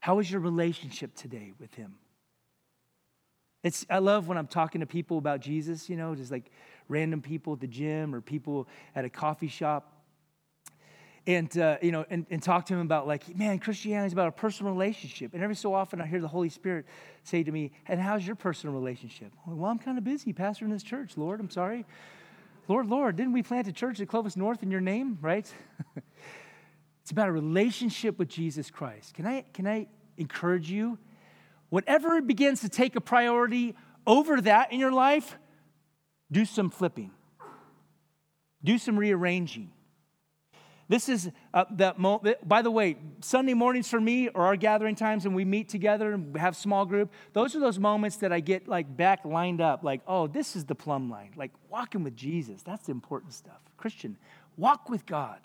How 0.00 0.18
is 0.18 0.28
your 0.28 0.40
relationship 0.40 1.14
today 1.14 1.52
with 1.60 1.76
Him? 1.76 1.94
It's, 3.62 3.84
I 3.90 3.98
love 3.98 4.26
when 4.26 4.38
I'm 4.38 4.46
talking 4.46 4.80
to 4.80 4.86
people 4.86 5.18
about 5.18 5.40
Jesus, 5.40 5.88
you 5.88 5.96
know, 5.96 6.14
just 6.14 6.32
like 6.32 6.50
random 6.90 7.22
people 7.22 7.54
at 7.54 7.60
the 7.60 7.66
gym 7.66 8.14
or 8.14 8.20
people 8.20 8.68
at 8.94 9.04
a 9.04 9.10
coffee 9.10 9.48
shop. 9.48 9.96
And, 11.26 11.56
uh, 11.58 11.76
you 11.80 11.92
know, 11.92 12.04
and, 12.10 12.26
and 12.30 12.42
talk 12.42 12.66
to 12.66 12.74
them 12.74 12.82
about 12.82 13.06
like, 13.06 13.36
man, 13.36 13.58
Christianity 13.58 14.08
is 14.08 14.12
about 14.12 14.28
a 14.28 14.32
personal 14.32 14.72
relationship. 14.72 15.32
And 15.34 15.42
every 15.42 15.54
so 15.54 15.72
often 15.72 16.00
I 16.00 16.06
hear 16.06 16.20
the 16.20 16.28
Holy 16.28 16.48
Spirit 16.48 16.86
say 17.22 17.42
to 17.42 17.52
me, 17.52 17.72
and 17.86 18.00
how's 18.00 18.26
your 18.26 18.36
personal 18.36 18.74
relationship? 18.74 19.32
Well, 19.46 19.70
I'm 19.70 19.78
kind 19.78 19.98
of 19.98 20.04
busy 20.04 20.32
pastoring 20.32 20.70
this 20.70 20.82
church, 20.82 21.16
Lord. 21.16 21.38
I'm 21.38 21.50
sorry. 21.50 21.86
Lord, 22.68 22.86
Lord, 22.88 23.16
didn't 23.16 23.32
we 23.32 23.42
plant 23.42 23.68
a 23.68 23.72
church 23.72 24.00
at 24.00 24.08
Clovis 24.08 24.36
North 24.36 24.62
in 24.62 24.70
your 24.70 24.80
name, 24.80 25.18
right? 25.20 25.52
it's 27.02 27.10
about 27.10 27.28
a 27.28 27.32
relationship 27.32 28.18
with 28.18 28.28
Jesus 28.28 28.70
Christ. 28.70 29.14
Can 29.14 29.26
I, 29.26 29.44
can 29.52 29.66
I 29.66 29.88
encourage 30.16 30.70
you? 30.70 30.98
Whatever 31.68 32.20
begins 32.20 32.62
to 32.62 32.68
take 32.68 32.96
a 32.96 33.00
priority 33.00 33.76
over 34.06 34.40
that 34.40 34.72
in 34.72 34.80
your 34.80 34.92
life, 34.92 35.36
do 36.30 36.44
some 36.44 36.70
flipping, 36.70 37.10
do 38.62 38.78
some 38.78 38.98
rearranging. 38.98 39.70
This 40.88 41.08
is 41.08 41.30
uh, 41.54 41.66
that. 41.76 42.00
Mo- 42.00 42.20
by 42.44 42.62
the 42.62 42.70
way, 42.70 42.96
Sunday 43.20 43.54
mornings 43.54 43.88
for 43.88 44.00
me 44.00 44.28
are 44.28 44.46
our 44.46 44.56
gathering 44.56 44.96
times, 44.96 45.24
and 45.24 45.36
we 45.36 45.44
meet 45.44 45.68
together 45.68 46.14
and 46.14 46.36
have 46.36 46.56
small 46.56 46.84
group. 46.84 47.12
Those 47.32 47.54
are 47.54 47.60
those 47.60 47.78
moments 47.78 48.16
that 48.16 48.32
I 48.32 48.40
get 48.40 48.66
like 48.66 48.96
back 48.96 49.24
lined 49.24 49.60
up, 49.60 49.84
like, 49.84 50.00
oh, 50.08 50.26
this 50.26 50.56
is 50.56 50.64
the 50.64 50.74
plumb 50.74 51.08
line. 51.08 51.30
Like 51.36 51.52
walking 51.68 52.02
with 52.02 52.16
Jesus, 52.16 52.62
that's 52.64 52.86
the 52.86 52.92
important 52.92 53.34
stuff. 53.34 53.60
Christian, 53.76 54.16
walk 54.56 54.90
with 54.90 55.06
God. 55.06 55.38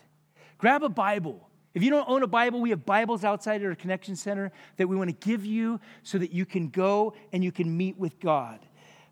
Grab 0.57 0.81
a 0.81 0.89
Bible. 0.89 1.47
If 1.75 1.83
you 1.83 1.91
don't 1.91 2.09
own 2.09 2.23
a 2.23 2.27
Bible, 2.27 2.59
we 2.59 2.71
have 2.71 2.83
Bibles 2.83 3.23
outside 3.23 3.61
at 3.61 3.67
our 3.67 3.75
connection 3.75 4.15
center 4.15 4.51
that 4.77 4.87
we 4.87 4.95
want 4.95 5.09
to 5.11 5.27
give 5.27 5.45
you 5.45 5.79
so 6.01 6.17
that 6.17 6.31
you 6.31 6.47
can 6.47 6.69
go 6.69 7.13
and 7.31 7.43
you 7.43 7.51
can 7.51 7.77
meet 7.77 7.99
with 7.99 8.19
God. 8.19 8.59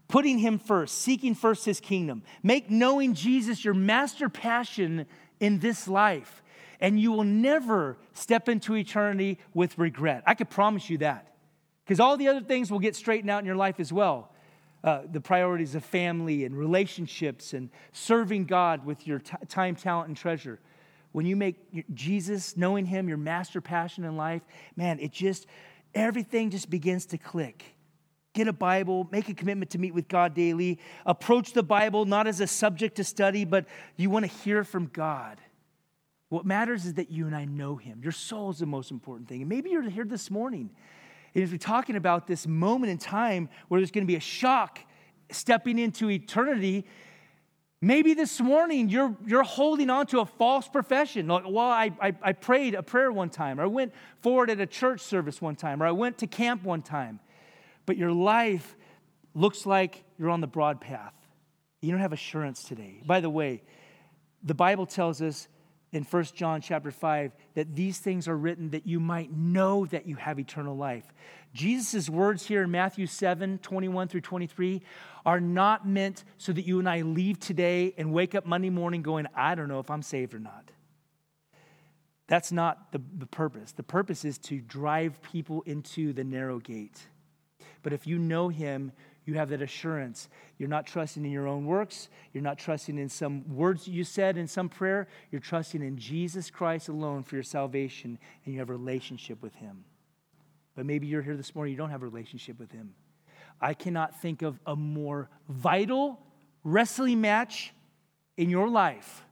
Putting 0.08 0.38
Him 0.38 0.60
first, 0.60 1.00
seeking 1.00 1.36
first 1.36 1.66
His 1.66 1.80
kingdom. 1.80 2.24
Make 2.42 2.70
knowing 2.70 3.14
Jesus 3.14 3.64
your 3.64 3.74
master 3.74 4.30
passion 4.30 5.06
in 5.40 5.60
this 5.60 5.88
life, 5.88 6.44
and 6.80 7.00
you 7.00 7.12
will 7.12 7.24
never 7.24 7.98
step 8.14 8.50
into 8.50 8.76
eternity 8.76 9.40
with 9.54 9.78
regret. 9.78 10.24
I 10.26 10.34
could 10.34 10.50
promise 10.50 10.90
you 10.90 11.00
that. 11.00 11.36
Because 11.86 12.00
all 12.00 12.16
the 12.18 12.28
other 12.28 12.42
things 12.42 12.72
will 12.72 12.80
get 12.80 12.96
straightened 12.96 13.30
out 13.30 13.40
in 13.40 13.46
your 13.46 13.56
life 13.56 13.80
as 13.80 13.92
well. 13.92 14.32
Uh, 14.84 15.02
the 15.10 15.22
priorities 15.22 15.76
of 15.76 15.84
family 15.84 16.46
and 16.46 16.58
relationships 16.58 17.54
and 17.54 17.70
serving 17.94 18.46
God 18.46 18.86
with 18.86 19.08
your 19.08 19.20
t- 19.20 19.36
time, 19.48 19.76
talent, 19.76 20.10
and 20.10 20.18
treasure 20.18 20.60
when 21.14 21.26
you 21.26 21.36
make 21.36 21.56
Jesus, 21.94 22.58
knowing 22.58 22.86
Him, 22.86 23.08
your 23.08 23.18
master 23.18 23.62
passion 23.62 24.04
in 24.04 24.18
life, 24.18 24.42
man, 24.76 25.00
it 25.00 25.14
just, 25.14 25.48
everything 25.96 26.50
just 26.50 26.70
begins 26.70 27.06
to 27.08 27.18
click. 27.18 27.64
Get 28.34 28.48
a 28.48 28.54
Bible, 28.54 29.08
make 29.12 29.30
a 29.30 29.34
commitment 29.34 29.72
to 29.72 29.78
meet 29.78 29.94
with 29.94 30.08
God 30.08 30.34
daily. 30.34 30.80
Approach 31.06 31.54
the 31.54 31.64
Bible 31.64 32.06
not 32.06 32.26
as 32.26 32.40
a 32.40 32.48
subject 32.48 32.96
to 32.96 33.04
study, 33.04 33.46
but 33.46 33.66
you 33.96 34.10
want 34.10 34.26
to 34.26 34.32
hear 34.44 34.64
from 34.64 34.88
God. 34.88 35.40
What 36.30 36.46
matters 36.46 36.86
is 36.86 36.96
that 36.96 37.12
you 37.12 37.28
and 37.28 37.36
I 37.36 37.46
know 37.46 37.76
Him. 37.76 38.00
Your 38.02 38.12
soul 38.12 38.50
is 38.50 38.58
the 38.58 38.66
most 38.66 38.90
important 38.90 39.30
thing. 39.30 39.42
And 39.42 39.50
maybe 39.50 39.70
you're 39.70 39.88
here 39.88 40.04
this 40.04 40.32
morning 40.32 40.72
And 41.36 41.44
as 41.44 41.52
we're 41.52 41.58
talking 41.58 41.96
about 41.96 42.28
this 42.28 42.48
moment 42.48 42.92
in 42.92 42.98
time 42.98 43.50
where 43.68 43.80
there's 43.80 43.92
going 43.92 44.04
to 44.06 44.12
be 44.12 44.16
a 44.16 44.22
shock 44.22 44.80
stepping 45.32 45.80
into 45.80 46.10
eternity, 46.10 46.86
maybe 47.82 48.14
this 48.14 48.40
morning 48.40 48.90
you're, 48.90 49.16
you're 49.26 49.44
holding 49.44 49.90
on 49.90 50.06
to 50.08 50.20
a 50.20 50.26
false 50.26 50.68
profession. 50.68 51.28
Like, 51.28 51.44
well, 51.46 51.60
I, 51.60 51.92
I, 52.02 52.14
I 52.22 52.34
prayed 52.34 52.76
a 52.76 52.84
prayer 52.84 53.12
one 53.12 53.30
time, 53.30 53.60
or 53.60 53.64
I 53.64 53.68
went 53.68 53.94
forward 54.22 54.50
at 54.50 54.60
a 54.60 54.68
church 54.68 55.02
service 55.02 55.42
one 55.42 55.56
time, 55.56 55.82
or 55.82 55.86
I 55.86 55.92
went 55.92 56.18
to 56.20 56.28
camp 56.28 56.64
one 56.64 56.82
time. 56.82 57.20
But 57.86 57.98
your 57.98 58.12
life 58.12 58.76
looks 59.34 59.66
like 59.66 60.04
you're 60.18 60.30
on 60.30 60.42
the 60.42 60.48
broad 60.48 60.80
path. 60.80 61.14
You 61.82 61.92
don't 61.92 62.00
have 62.00 62.14
assurance 62.14 62.64
today. 62.64 63.02
By 63.06 63.20
the 63.20 63.30
way, 63.30 63.64
the 64.44 64.54
Bible 64.54 64.86
tells 64.86 65.22
us 65.22 65.48
in 65.92 66.04
1 66.04 66.24
John 66.34 66.60
chapter 66.60 66.92
5 66.92 67.32
that 67.54 67.76
these 67.76 68.00
things 68.00 68.28
are 68.28 68.36
written 68.36 68.72
that 68.72 68.88
you 68.88 69.00
might 69.00 69.32
know 69.32 69.86
that 69.88 70.08
you 70.08 70.16
have 70.16 70.40
eternal 70.40 70.76
life. 70.76 71.06
Jesus' 71.54 72.10
words 72.10 72.46
here 72.46 72.64
in 72.64 72.72
Matthew 72.72 73.06
7 73.06 73.60
21 73.60 74.08
through 74.08 74.22
23 74.22 74.82
are 75.26 75.40
not 75.40 75.88
meant 75.88 76.24
so 76.38 76.52
that 76.52 76.66
you 76.66 76.80
and 76.80 76.90
I 76.90 77.02
leave 77.02 77.40
today 77.40 77.94
and 77.98 78.12
wake 78.12 78.34
up 78.34 78.46
Monday 78.46 78.72
morning 78.72 79.04
going, 79.04 79.28
I 79.36 79.56
don't 79.56 79.68
know 79.68 79.80
if 79.80 79.92
I'm 79.92 80.02
saved 80.02 80.34
or 80.34 80.40
not. 80.40 80.72
That's 82.28 82.52
not 82.52 82.92
the, 82.92 83.02
the 83.18 83.28
purpose. 83.28 83.74
The 83.74 83.84
purpose 83.84 84.26
is 84.26 84.38
to 84.40 84.60
drive 84.60 85.22
people 85.22 85.62
into 85.64 86.14
the 86.14 86.24
narrow 86.24 86.60
gate. 86.60 87.00
But 87.84 87.94
if 87.94 88.08
you 88.08 88.18
know 88.18 88.50
Him, 88.50 88.92
you 89.26 89.36
have 89.36 89.50
that 89.50 89.62
assurance. 89.62 90.28
You're 90.58 90.70
not 90.70 90.86
trusting 90.86 91.24
in 91.24 91.32
your 91.32 91.48
own 91.48 91.66
works. 91.66 92.10
You're 92.34 92.44
not 92.44 92.58
trusting 92.58 92.98
in 92.98 93.08
some 93.10 93.48
words 93.56 93.88
you 93.88 94.04
said 94.04 94.38
in 94.38 94.48
some 94.48 94.70
prayer. 94.70 95.08
You're 95.32 95.42
trusting 95.42 95.82
in 95.82 95.98
Jesus 95.98 96.50
Christ 96.50 96.90
alone 96.90 97.24
for 97.24 97.36
your 97.36 97.44
salvation, 97.44 98.18
and 98.46 98.54
you 98.54 98.60
have 98.60 98.70
a 98.70 98.74
relationship 98.74 99.42
with 99.42 99.56
Him. 99.56 99.86
But 100.76 100.86
maybe 100.86 101.08
you're 101.08 101.22
here 101.22 101.38
this 101.38 101.54
morning, 101.54 101.72
you 101.72 101.78
don't 101.78 101.92
have 101.92 102.02
a 102.02 102.08
relationship 102.08 102.60
with 102.60 102.72
Him. 102.72 102.96
I 103.62 103.74
cannot 103.74 104.20
think 104.20 104.42
of 104.42 104.60
a 104.66 104.76
more 104.76 105.30
vital 105.48 106.20
wrestling 106.64 107.22
match 107.22 107.74
in 108.36 108.50
your 108.50 108.68
life 108.68 109.24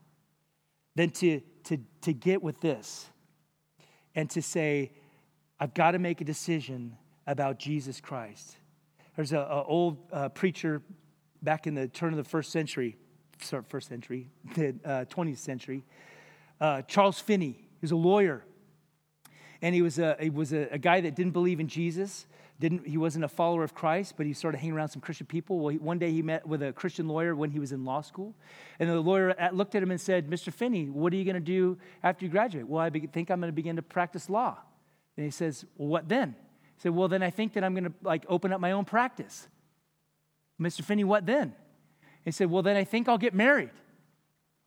than 0.94 1.10
to, 1.10 1.40
to, 1.64 1.78
to 2.02 2.12
get 2.12 2.42
with 2.42 2.60
this 2.60 3.06
and 4.14 4.28
to 4.30 4.42
say, 4.42 4.92
I've 5.58 5.74
got 5.74 5.92
to 5.92 5.98
make 5.98 6.20
a 6.20 6.24
decision 6.24 6.96
about 7.26 7.58
Jesus 7.58 8.00
Christ. 8.00 8.56
There's 9.16 9.32
an 9.32 9.46
old 9.48 9.98
uh, 10.12 10.28
preacher 10.30 10.82
back 11.42 11.66
in 11.66 11.74
the 11.74 11.88
turn 11.88 12.12
of 12.12 12.16
the 12.16 12.24
first 12.24 12.50
century, 12.50 12.96
sorry, 13.40 13.62
first 13.68 13.88
century, 13.88 14.30
the 14.54 14.74
uh, 14.84 15.04
20th 15.04 15.38
century, 15.38 15.84
uh, 16.60 16.82
Charles 16.82 17.20
Finney. 17.20 17.58
He 17.58 17.78
was 17.82 17.92
a 17.92 17.96
lawyer. 17.96 18.44
And 19.60 19.74
he 19.74 19.82
was, 19.82 19.98
a, 19.98 20.16
he 20.20 20.30
was 20.30 20.52
a, 20.52 20.68
a, 20.72 20.78
guy 20.78 21.00
that 21.00 21.14
didn't 21.14 21.32
believe 21.32 21.60
in 21.60 21.68
Jesus. 21.68 22.26
Didn't, 22.58 22.86
he 22.86 22.96
wasn't 22.96 23.24
a 23.24 23.28
follower 23.28 23.62
of 23.62 23.74
Christ, 23.74 24.14
but 24.16 24.26
he 24.26 24.32
started 24.32 24.58
hanging 24.58 24.74
around 24.74 24.88
some 24.88 25.00
Christian 25.00 25.26
people. 25.26 25.60
Well, 25.60 25.68
he, 25.68 25.78
one 25.78 25.98
day 25.98 26.10
he 26.10 26.20
met 26.20 26.46
with 26.46 26.62
a 26.62 26.72
Christian 26.72 27.06
lawyer 27.06 27.36
when 27.36 27.50
he 27.50 27.60
was 27.60 27.70
in 27.70 27.84
law 27.84 28.00
school. 28.00 28.34
And 28.80 28.90
the 28.90 29.00
lawyer 29.00 29.36
looked 29.52 29.76
at 29.76 29.82
him 29.82 29.92
and 29.92 30.00
said, 30.00 30.28
Mr. 30.28 30.52
Finney, 30.52 30.88
what 30.88 31.12
are 31.12 31.16
you 31.16 31.24
going 31.24 31.34
to 31.34 31.40
do 31.40 31.78
after 32.02 32.24
you 32.24 32.30
graduate? 32.30 32.66
Well, 32.66 32.80
I 32.80 32.90
be, 32.90 33.00
think 33.06 33.30
I'm 33.30 33.40
going 33.40 33.52
to 33.52 33.54
begin 33.54 33.76
to 33.76 33.82
practice 33.82 34.28
law. 34.28 34.58
And 35.16 35.24
he 35.24 35.30
says, 35.30 35.64
Well, 35.76 35.88
what 35.88 36.08
then? 36.08 36.34
Said, 36.82 36.90
Well, 36.90 37.06
then 37.06 37.22
I 37.22 37.30
think 37.30 37.52
that 37.52 37.62
I'm 37.62 37.74
going 37.74 37.84
to 37.84 37.92
like 38.02 38.24
open 38.28 38.52
up 38.52 38.60
my 38.60 38.72
own 38.72 38.84
practice. 38.84 39.46
Mr. 40.60 40.82
Finney, 40.82 41.04
what 41.04 41.26
then? 41.26 41.54
He 42.24 42.32
said, 42.32 42.50
Well, 42.50 42.62
then 42.62 42.76
I 42.76 42.82
think 42.82 43.08
I'll 43.08 43.18
get 43.18 43.34
married. 43.34 43.70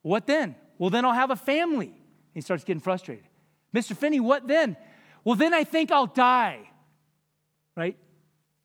What 0.00 0.26
then? 0.26 0.56
Well, 0.78 0.88
then 0.88 1.04
I'll 1.04 1.12
have 1.12 1.30
a 1.30 1.36
family. 1.36 1.92
He 2.32 2.40
starts 2.40 2.64
getting 2.64 2.80
frustrated. 2.80 3.24
Mr. 3.74 3.94
Finney, 3.94 4.20
what 4.20 4.48
then? 4.48 4.76
Well, 5.24 5.36
then 5.36 5.52
I 5.52 5.64
think 5.64 5.90
I'll 5.90 6.06
die. 6.06 6.60
Right? 7.76 7.96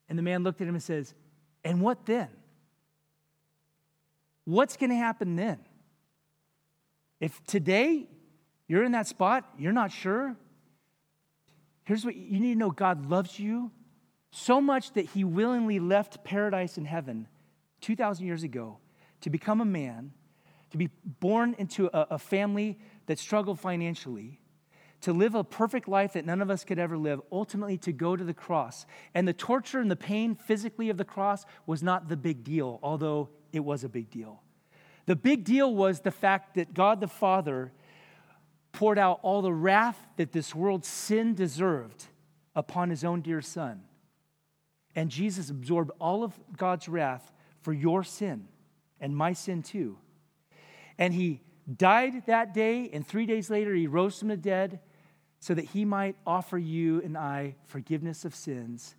And 0.08 0.18
the 0.18 0.22
man 0.22 0.44
looked 0.44 0.60
at 0.62 0.66
him 0.66 0.74
and 0.74 0.82
says, 0.82 1.12
And 1.62 1.82
what 1.82 2.06
then? 2.06 2.28
What's 4.44 4.78
going 4.78 4.90
to 4.90 4.96
happen 4.96 5.36
then? 5.36 5.58
If 7.20 7.44
today 7.44 8.08
you're 8.66 8.82
in 8.82 8.92
that 8.92 9.06
spot, 9.06 9.44
you're 9.58 9.72
not 9.72 9.92
sure, 9.92 10.36
Here's 11.84 12.04
what 12.04 12.16
you 12.16 12.40
need 12.40 12.54
to 12.54 12.58
know 12.58 12.70
God 12.70 13.10
loves 13.10 13.38
you 13.38 13.70
so 14.30 14.60
much 14.60 14.92
that 14.92 15.06
he 15.06 15.24
willingly 15.24 15.78
left 15.78 16.24
paradise 16.24 16.78
in 16.78 16.84
heaven 16.84 17.28
2,000 17.80 18.26
years 18.26 18.42
ago 18.42 18.78
to 19.20 19.30
become 19.30 19.60
a 19.60 19.64
man, 19.64 20.12
to 20.70 20.78
be 20.78 20.88
born 21.20 21.54
into 21.58 21.86
a, 21.86 22.14
a 22.14 22.18
family 22.18 22.78
that 23.06 23.18
struggled 23.18 23.60
financially, 23.60 24.40
to 25.02 25.12
live 25.12 25.34
a 25.34 25.44
perfect 25.44 25.88
life 25.88 26.12
that 26.14 26.24
none 26.24 26.40
of 26.40 26.50
us 26.50 26.64
could 26.64 26.78
ever 26.78 26.96
live, 26.96 27.20
ultimately 27.30 27.76
to 27.76 27.92
go 27.92 28.16
to 28.16 28.24
the 28.24 28.34
cross. 28.34 28.86
And 29.14 29.26
the 29.26 29.32
torture 29.32 29.80
and 29.80 29.90
the 29.90 29.96
pain 29.96 30.34
physically 30.34 30.88
of 30.88 30.96
the 30.96 31.04
cross 31.04 31.44
was 31.66 31.82
not 31.82 32.08
the 32.08 32.16
big 32.16 32.44
deal, 32.44 32.78
although 32.82 33.28
it 33.52 33.60
was 33.60 33.84
a 33.84 33.88
big 33.88 34.10
deal. 34.10 34.42
The 35.06 35.16
big 35.16 35.44
deal 35.44 35.74
was 35.74 36.00
the 36.00 36.12
fact 36.12 36.54
that 36.54 36.72
God 36.72 37.00
the 37.00 37.08
Father 37.08 37.72
poured 38.72 38.98
out 38.98 39.20
all 39.22 39.42
the 39.42 39.52
wrath 39.52 39.98
that 40.16 40.32
this 40.32 40.54
world's 40.54 40.88
sin 40.88 41.34
deserved 41.34 42.06
upon 42.54 42.90
his 42.90 43.04
own 43.04 43.20
dear 43.20 43.40
son. 43.40 43.82
And 44.94 45.10
Jesus 45.10 45.50
absorbed 45.50 45.90
all 45.98 46.24
of 46.24 46.38
God's 46.56 46.88
wrath 46.88 47.32
for 47.60 47.72
your 47.72 48.02
sin 48.02 48.48
and 49.00 49.16
my 49.16 49.32
sin 49.32 49.62
too. 49.62 49.98
And 50.98 51.14
he 51.14 51.40
died 51.76 52.26
that 52.26 52.52
day, 52.52 52.90
and 52.92 53.06
three 53.06 53.26
days 53.26 53.48
later, 53.48 53.74
he 53.74 53.86
rose 53.86 54.18
from 54.18 54.28
the 54.28 54.36
dead 54.36 54.80
so 55.40 55.54
that 55.54 55.64
he 55.66 55.84
might 55.84 56.16
offer 56.26 56.58
you 56.58 57.00
and 57.02 57.16
I 57.16 57.56
forgiveness 57.64 58.24
of 58.24 58.34
sins 58.34 58.94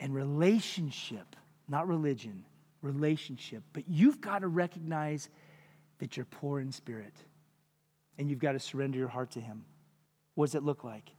and 0.00 0.14
relationship, 0.14 1.34
not 1.68 1.88
religion, 1.88 2.44
relationship. 2.82 3.62
But 3.72 3.84
you've 3.88 4.20
got 4.20 4.40
to 4.40 4.48
recognize 4.48 5.28
that 5.98 6.16
you're 6.16 6.26
poor 6.26 6.60
in 6.60 6.70
spirit 6.70 7.14
and 8.18 8.28
you've 8.28 8.38
got 8.38 8.52
to 8.52 8.58
surrender 8.58 8.98
your 8.98 9.08
heart 9.08 9.30
to 9.32 9.40
Him. 9.40 9.64
What 10.34 10.46
does 10.46 10.54
it 10.54 10.64
look 10.64 10.84
like? 10.84 11.10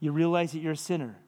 You 0.00 0.12
realize 0.12 0.52
that 0.52 0.60
you're 0.60 0.72
a 0.72 0.76
sinner 0.76 1.18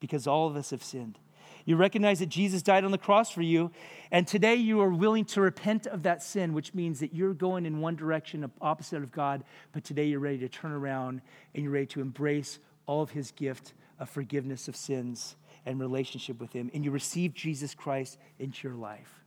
because 0.00 0.26
all 0.26 0.46
of 0.46 0.56
us 0.56 0.70
have 0.70 0.82
sinned. 0.82 1.18
You 1.66 1.76
recognize 1.76 2.18
that 2.18 2.28
Jesus 2.28 2.62
died 2.62 2.84
on 2.84 2.90
the 2.90 2.98
cross 2.98 3.30
for 3.30 3.40
you, 3.40 3.70
and 4.10 4.26
today 4.26 4.54
you 4.54 4.80
are 4.82 4.90
willing 4.90 5.24
to 5.26 5.40
repent 5.40 5.86
of 5.86 6.02
that 6.02 6.22
sin, 6.22 6.52
which 6.52 6.74
means 6.74 7.00
that 7.00 7.14
you're 7.14 7.32
going 7.32 7.64
in 7.64 7.80
one 7.80 7.96
direction, 7.96 8.50
opposite 8.60 9.02
of 9.02 9.10
God, 9.10 9.44
but 9.72 9.82
today 9.82 10.04
you're 10.04 10.20
ready 10.20 10.38
to 10.38 10.48
turn 10.48 10.72
around 10.72 11.22
and 11.54 11.62
you're 11.62 11.72
ready 11.72 11.86
to 11.86 12.02
embrace 12.02 12.58
all 12.86 13.02
of 13.02 13.10
His 13.10 13.30
gift 13.30 13.72
of 13.98 14.10
forgiveness 14.10 14.68
of 14.68 14.76
sins 14.76 15.36
and 15.64 15.80
relationship 15.80 16.38
with 16.38 16.52
Him, 16.52 16.70
and 16.74 16.84
you 16.84 16.90
receive 16.90 17.32
Jesus 17.32 17.74
Christ 17.74 18.18
into 18.38 18.68
your 18.68 18.76
life. 18.76 19.24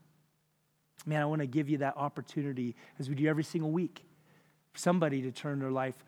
Man, 1.07 1.21
I 1.21 1.25
want 1.25 1.41
to 1.41 1.47
give 1.47 1.69
you 1.69 1.79
that 1.79 1.97
opportunity 1.97 2.75
as 2.99 3.09
we 3.09 3.15
do 3.15 3.25
every 3.27 3.43
single 3.43 3.71
week 3.71 4.03
somebody 4.77 5.21
to 5.23 5.31
turn 5.31 5.59
their 5.59 5.71
life 5.71 6.03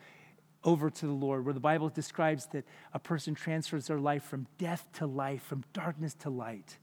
over 0.64 0.90
to 0.90 1.06
the 1.06 1.12
Lord, 1.12 1.46
where 1.46 1.54
the 1.54 1.60
Bible 1.60 1.90
describes 1.90 2.48
that 2.48 2.66
a 2.94 3.00
person 3.00 3.34
transfers 3.34 3.88
their 3.88 4.00
life 4.00 4.24
from 4.24 4.48
death 4.58 4.86
to 4.94 5.06
life, 5.06 5.42
from 5.44 5.64
darkness 5.74 6.14
to 6.16 6.30
light. 6.30 6.78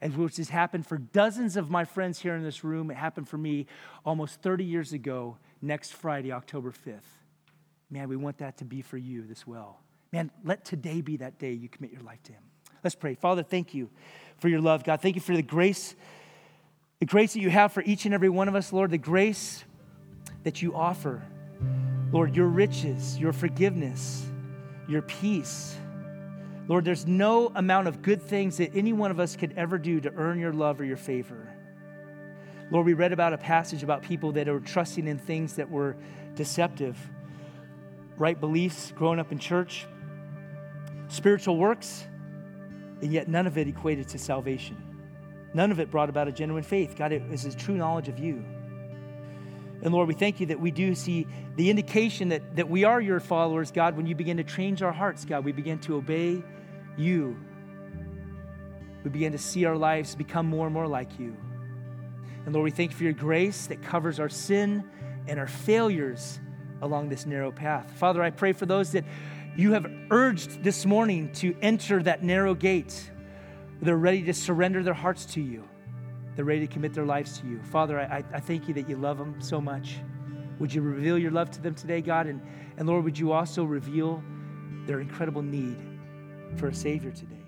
And 0.00 0.16
which 0.16 0.36
has 0.36 0.50
happened 0.50 0.86
for 0.86 0.98
dozens 0.98 1.56
of 1.56 1.70
my 1.70 1.84
friends 1.84 2.18
here 2.18 2.34
in 2.34 2.42
this 2.42 2.64
room. 2.64 2.90
It 2.90 2.96
happened 2.96 3.28
for 3.28 3.38
me 3.38 3.66
almost 4.04 4.42
30 4.42 4.64
years 4.64 4.92
ago, 4.92 5.38
next 5.62 5.92
Friday, 5.92 6.32
October 6.32 6.72
5th. 6.72 7.00
Man, 7.88 8.08
we 8.08 8.16
want 8.16 8.38
that 8.38 8.58
to 8.58 8.64
be 8.64 8.82
for 8.82 8.96
you 8.96 9.24
as 9.30 9.46
well. 9.46 9.78
Man, 10.12 10.30
let 10.44 10.64
today 10.64 11.00
be 11.00 11.18
that 11.18 11.38
day 11.38 11.52
you 11.52 11.68
commit 11.68 11.92
your 11.92 12.02
life 12.02 12.22
to 12.24 12.32
Him. 12.32 12.42
Let's 12.82 12.96
pray. 12.96 13.14
Father, 13.14 13.42
thank 13.42 13.74
you 13.74 13.90
for 14.38 14.48
your 14.48 14.60
love, 14.60 14.82
God. 14.82 15.00
Thank 15.00 15.14
you 15.14 15.20
for 15.20 15.36
the 15.36 15.42
grace, 15.42 15.94
the 16.98 17.06
grace 17.06 17.34
that 17.34 17.40
you 17.40 17.50
have 17.50 17.72
for 17.72 17.82
each 17.82 18.04
and 18.04 18.12
every 18.12 18.28
one 18.28 18.48
of 18.48 18.56
us, 18.56 18.72
Lord, 18.72 18.90
the 18.90 18.98
grace 18.98 19.64
that 20.42 20.60
you 20.60 20.74
offer 20.74 21.22
Lord, 22.12 22.36
your 22.36 22.46
riches, 22.46 23.18
your 23.18 23.32
forgiveness, 23.32 24.26
your 24.86 25.02
peace. 25.02 25.74
Lord, 26.68 26.84
there's 26.84 27.06
no 27.06 27.50
amount 27.54 27.88
of 27.88 28.02
good 28.02 28.22
things 28.22 28.58
that 28.58 28.76
any 28.76 28.92
one 28.92 29.10
of 29.10 29.18
us 29.18 29.34
could 29.34 29.54
ever 29.56 29.78
do 29.78 30.00
to 30.00 30.12
earn 30.14 30.38
your 30.38 30.52
love 30.52 30.78
or 30.80 30.84
your 30.84 30.98
favor. 30.98 31.48
Lord, 32.70 32.86
we 32.86 32.92
read 32.92 33.12
about 33.12 33.32
a 33.32 33.38
passage 33.38 33.82
about 33.82 34.02
people 34.02 34.32
that 34.32 34.48
are 34.48 34.60
trusting 34.60 35.08
in 35.08 35.18
things 35.18 35.54
that 35.56 35.68
were 35.68 35.96
deceptive 36.34 36.96
right 38.18 38.38
beliefs, 38.38 38.92
growing 38.94 39.18
up 39.18 39.32
in 39.32 39.38
church, 39.38 39.86
spiritual 41.08 41.56
works, 41.56 42.06
and 43.00 43.12
yet 43.12 43.26
none 43.26 43.46
of 43.46 43.58
it 43.58 43.66
equated 43.66 44.06
to 44.08 44.18
salvation. 44.18 44.76
None 45.54 45.72
of 45.72 45.80
it 45.80 45.90
brought 45.90 46.08
about 46.08 46.28
a 46.28 46.32
genuine 46.32 46.62
faith. 46.62 46.94
God, 46.96 47.12
it 47.12 47.26
was 47.28 47.44
a 47.46 47.56
true 47.56 47.76
knowledge 47.76 48.08
of 48.08 48.18
you. 48.18 48.44
And 49.82 49.92
Lord, 49.92 50.06
we 50.06 50.14
thank 50.14 50.38
you 50.38 50.46
that 50.46 50.60
we 50.60 50.70
do 50.70 50.94
see 50.94 51.26
the 51.56 51.68
indication 51.68 52.28
that, 52.28 52.56
that 52.56 52.70
we 52.70 52.84
are 52.84 53.00
your 53.00 53.18
followers, 53.18 53.72
God, 53.72 53.96
when 53.96 54.06
you 54.06 54.14
begin 54.14 54.36
to 54.36 54.44
change 54.44 54.80
our 54.80 54.92
hearts, 54.92 55.24
God. 55.24 55.44
We 55.44 55.50
begin 55.50 55.80
to 55.80 55.96
obey 55.96 56.42
you. 56.96 57.36
We 59.02 59.10
begin 59.10 59.32
to 59.32 59.38
see 59.38 59.64
our 59.64 59.76
lives 59.76 60.14
become 60.14 60.46
more 60.46 60.66
and 60.66 60.74
more 60.74 60.86
like 60.86 61.18
you. 61.18 61.36
And 62.44 62.54
Lord, 62.54 62.64
we 62.64 62.70
thank 62.70 62.92
you 62.92 62.96
for 62.96 63.04
your 63.04 63.12
grace 63.12 63.66
that 63.66 63.82
covers 63.82 64.20
our 64.20 64.28
sin 64.28 64.88
and 65.26 65.38
our 65.38 65.48
failures 65.48 66.38
along 66.80 67.08
this 67.08 67.26
narrow 67.26 67.50
path. 67.50 67.90
Father, 67.96 68.22
I 68.22 68.30
pray 68.30 68.52
for 68.52 68.66
those 68.66 68.92
that 68.92 69.04
you 69.56 69.72
have 69.72 69.86
urged 70.10 70.62
this 70.62 70.86
morning 70.86 71.32
to 71.34 71.56
enter 71.60 72.02
that 72.04 72.22
narrow 72.22 72.54
gate. 72.54 73.10
They're 73.80 73.96
ready 73.96 74.22
to 74.22 74.34
surrender 74.34 74.82
their 74.82 74.94
hearts 74.94 75.26
to 75.26 75.40
you. 75.40 75.68
They're 76.34 76.44
ready 76.44 76.60
to 76.60 76.66
commit 76.66 76.94
their 76.94 77.04
lives 77.04 77.38
to 77.40 77.46
you. 77.46 77.60
Father, 77.62 78.00
I, 78.00 78.24
I 78.32 78.40
thank 78.40 78.68
you 78.68 78.74
that 78.74 78.88
you 78.88 78.96
love 78.96 79.18
them 79.18 79.40
so 79.40 79.60
much. 79.60 79.96
Would 80.58 80.72
you 80.72 80.80
reveal 80.80 81.18
your 81.18 81.30
love 81.30 81.50
to 81.52 81.60
them 81.60 81.74
today, 81.74 82.00
God? 82.00 82.26
And, 82.26 82.40
and 82.76 82.88
Lord, 82.88 83.04
would 83.04 83.18
you 83.18 83.32
also 83.32 83.64
reveal 83.64 84.22
their 84.86 85.00
incredible 85.00 85.42
need 85.42 85.76
for 86.56 86.68
a 86.68 86.74
Savior 86.74 87.10
today? 87.10 87.41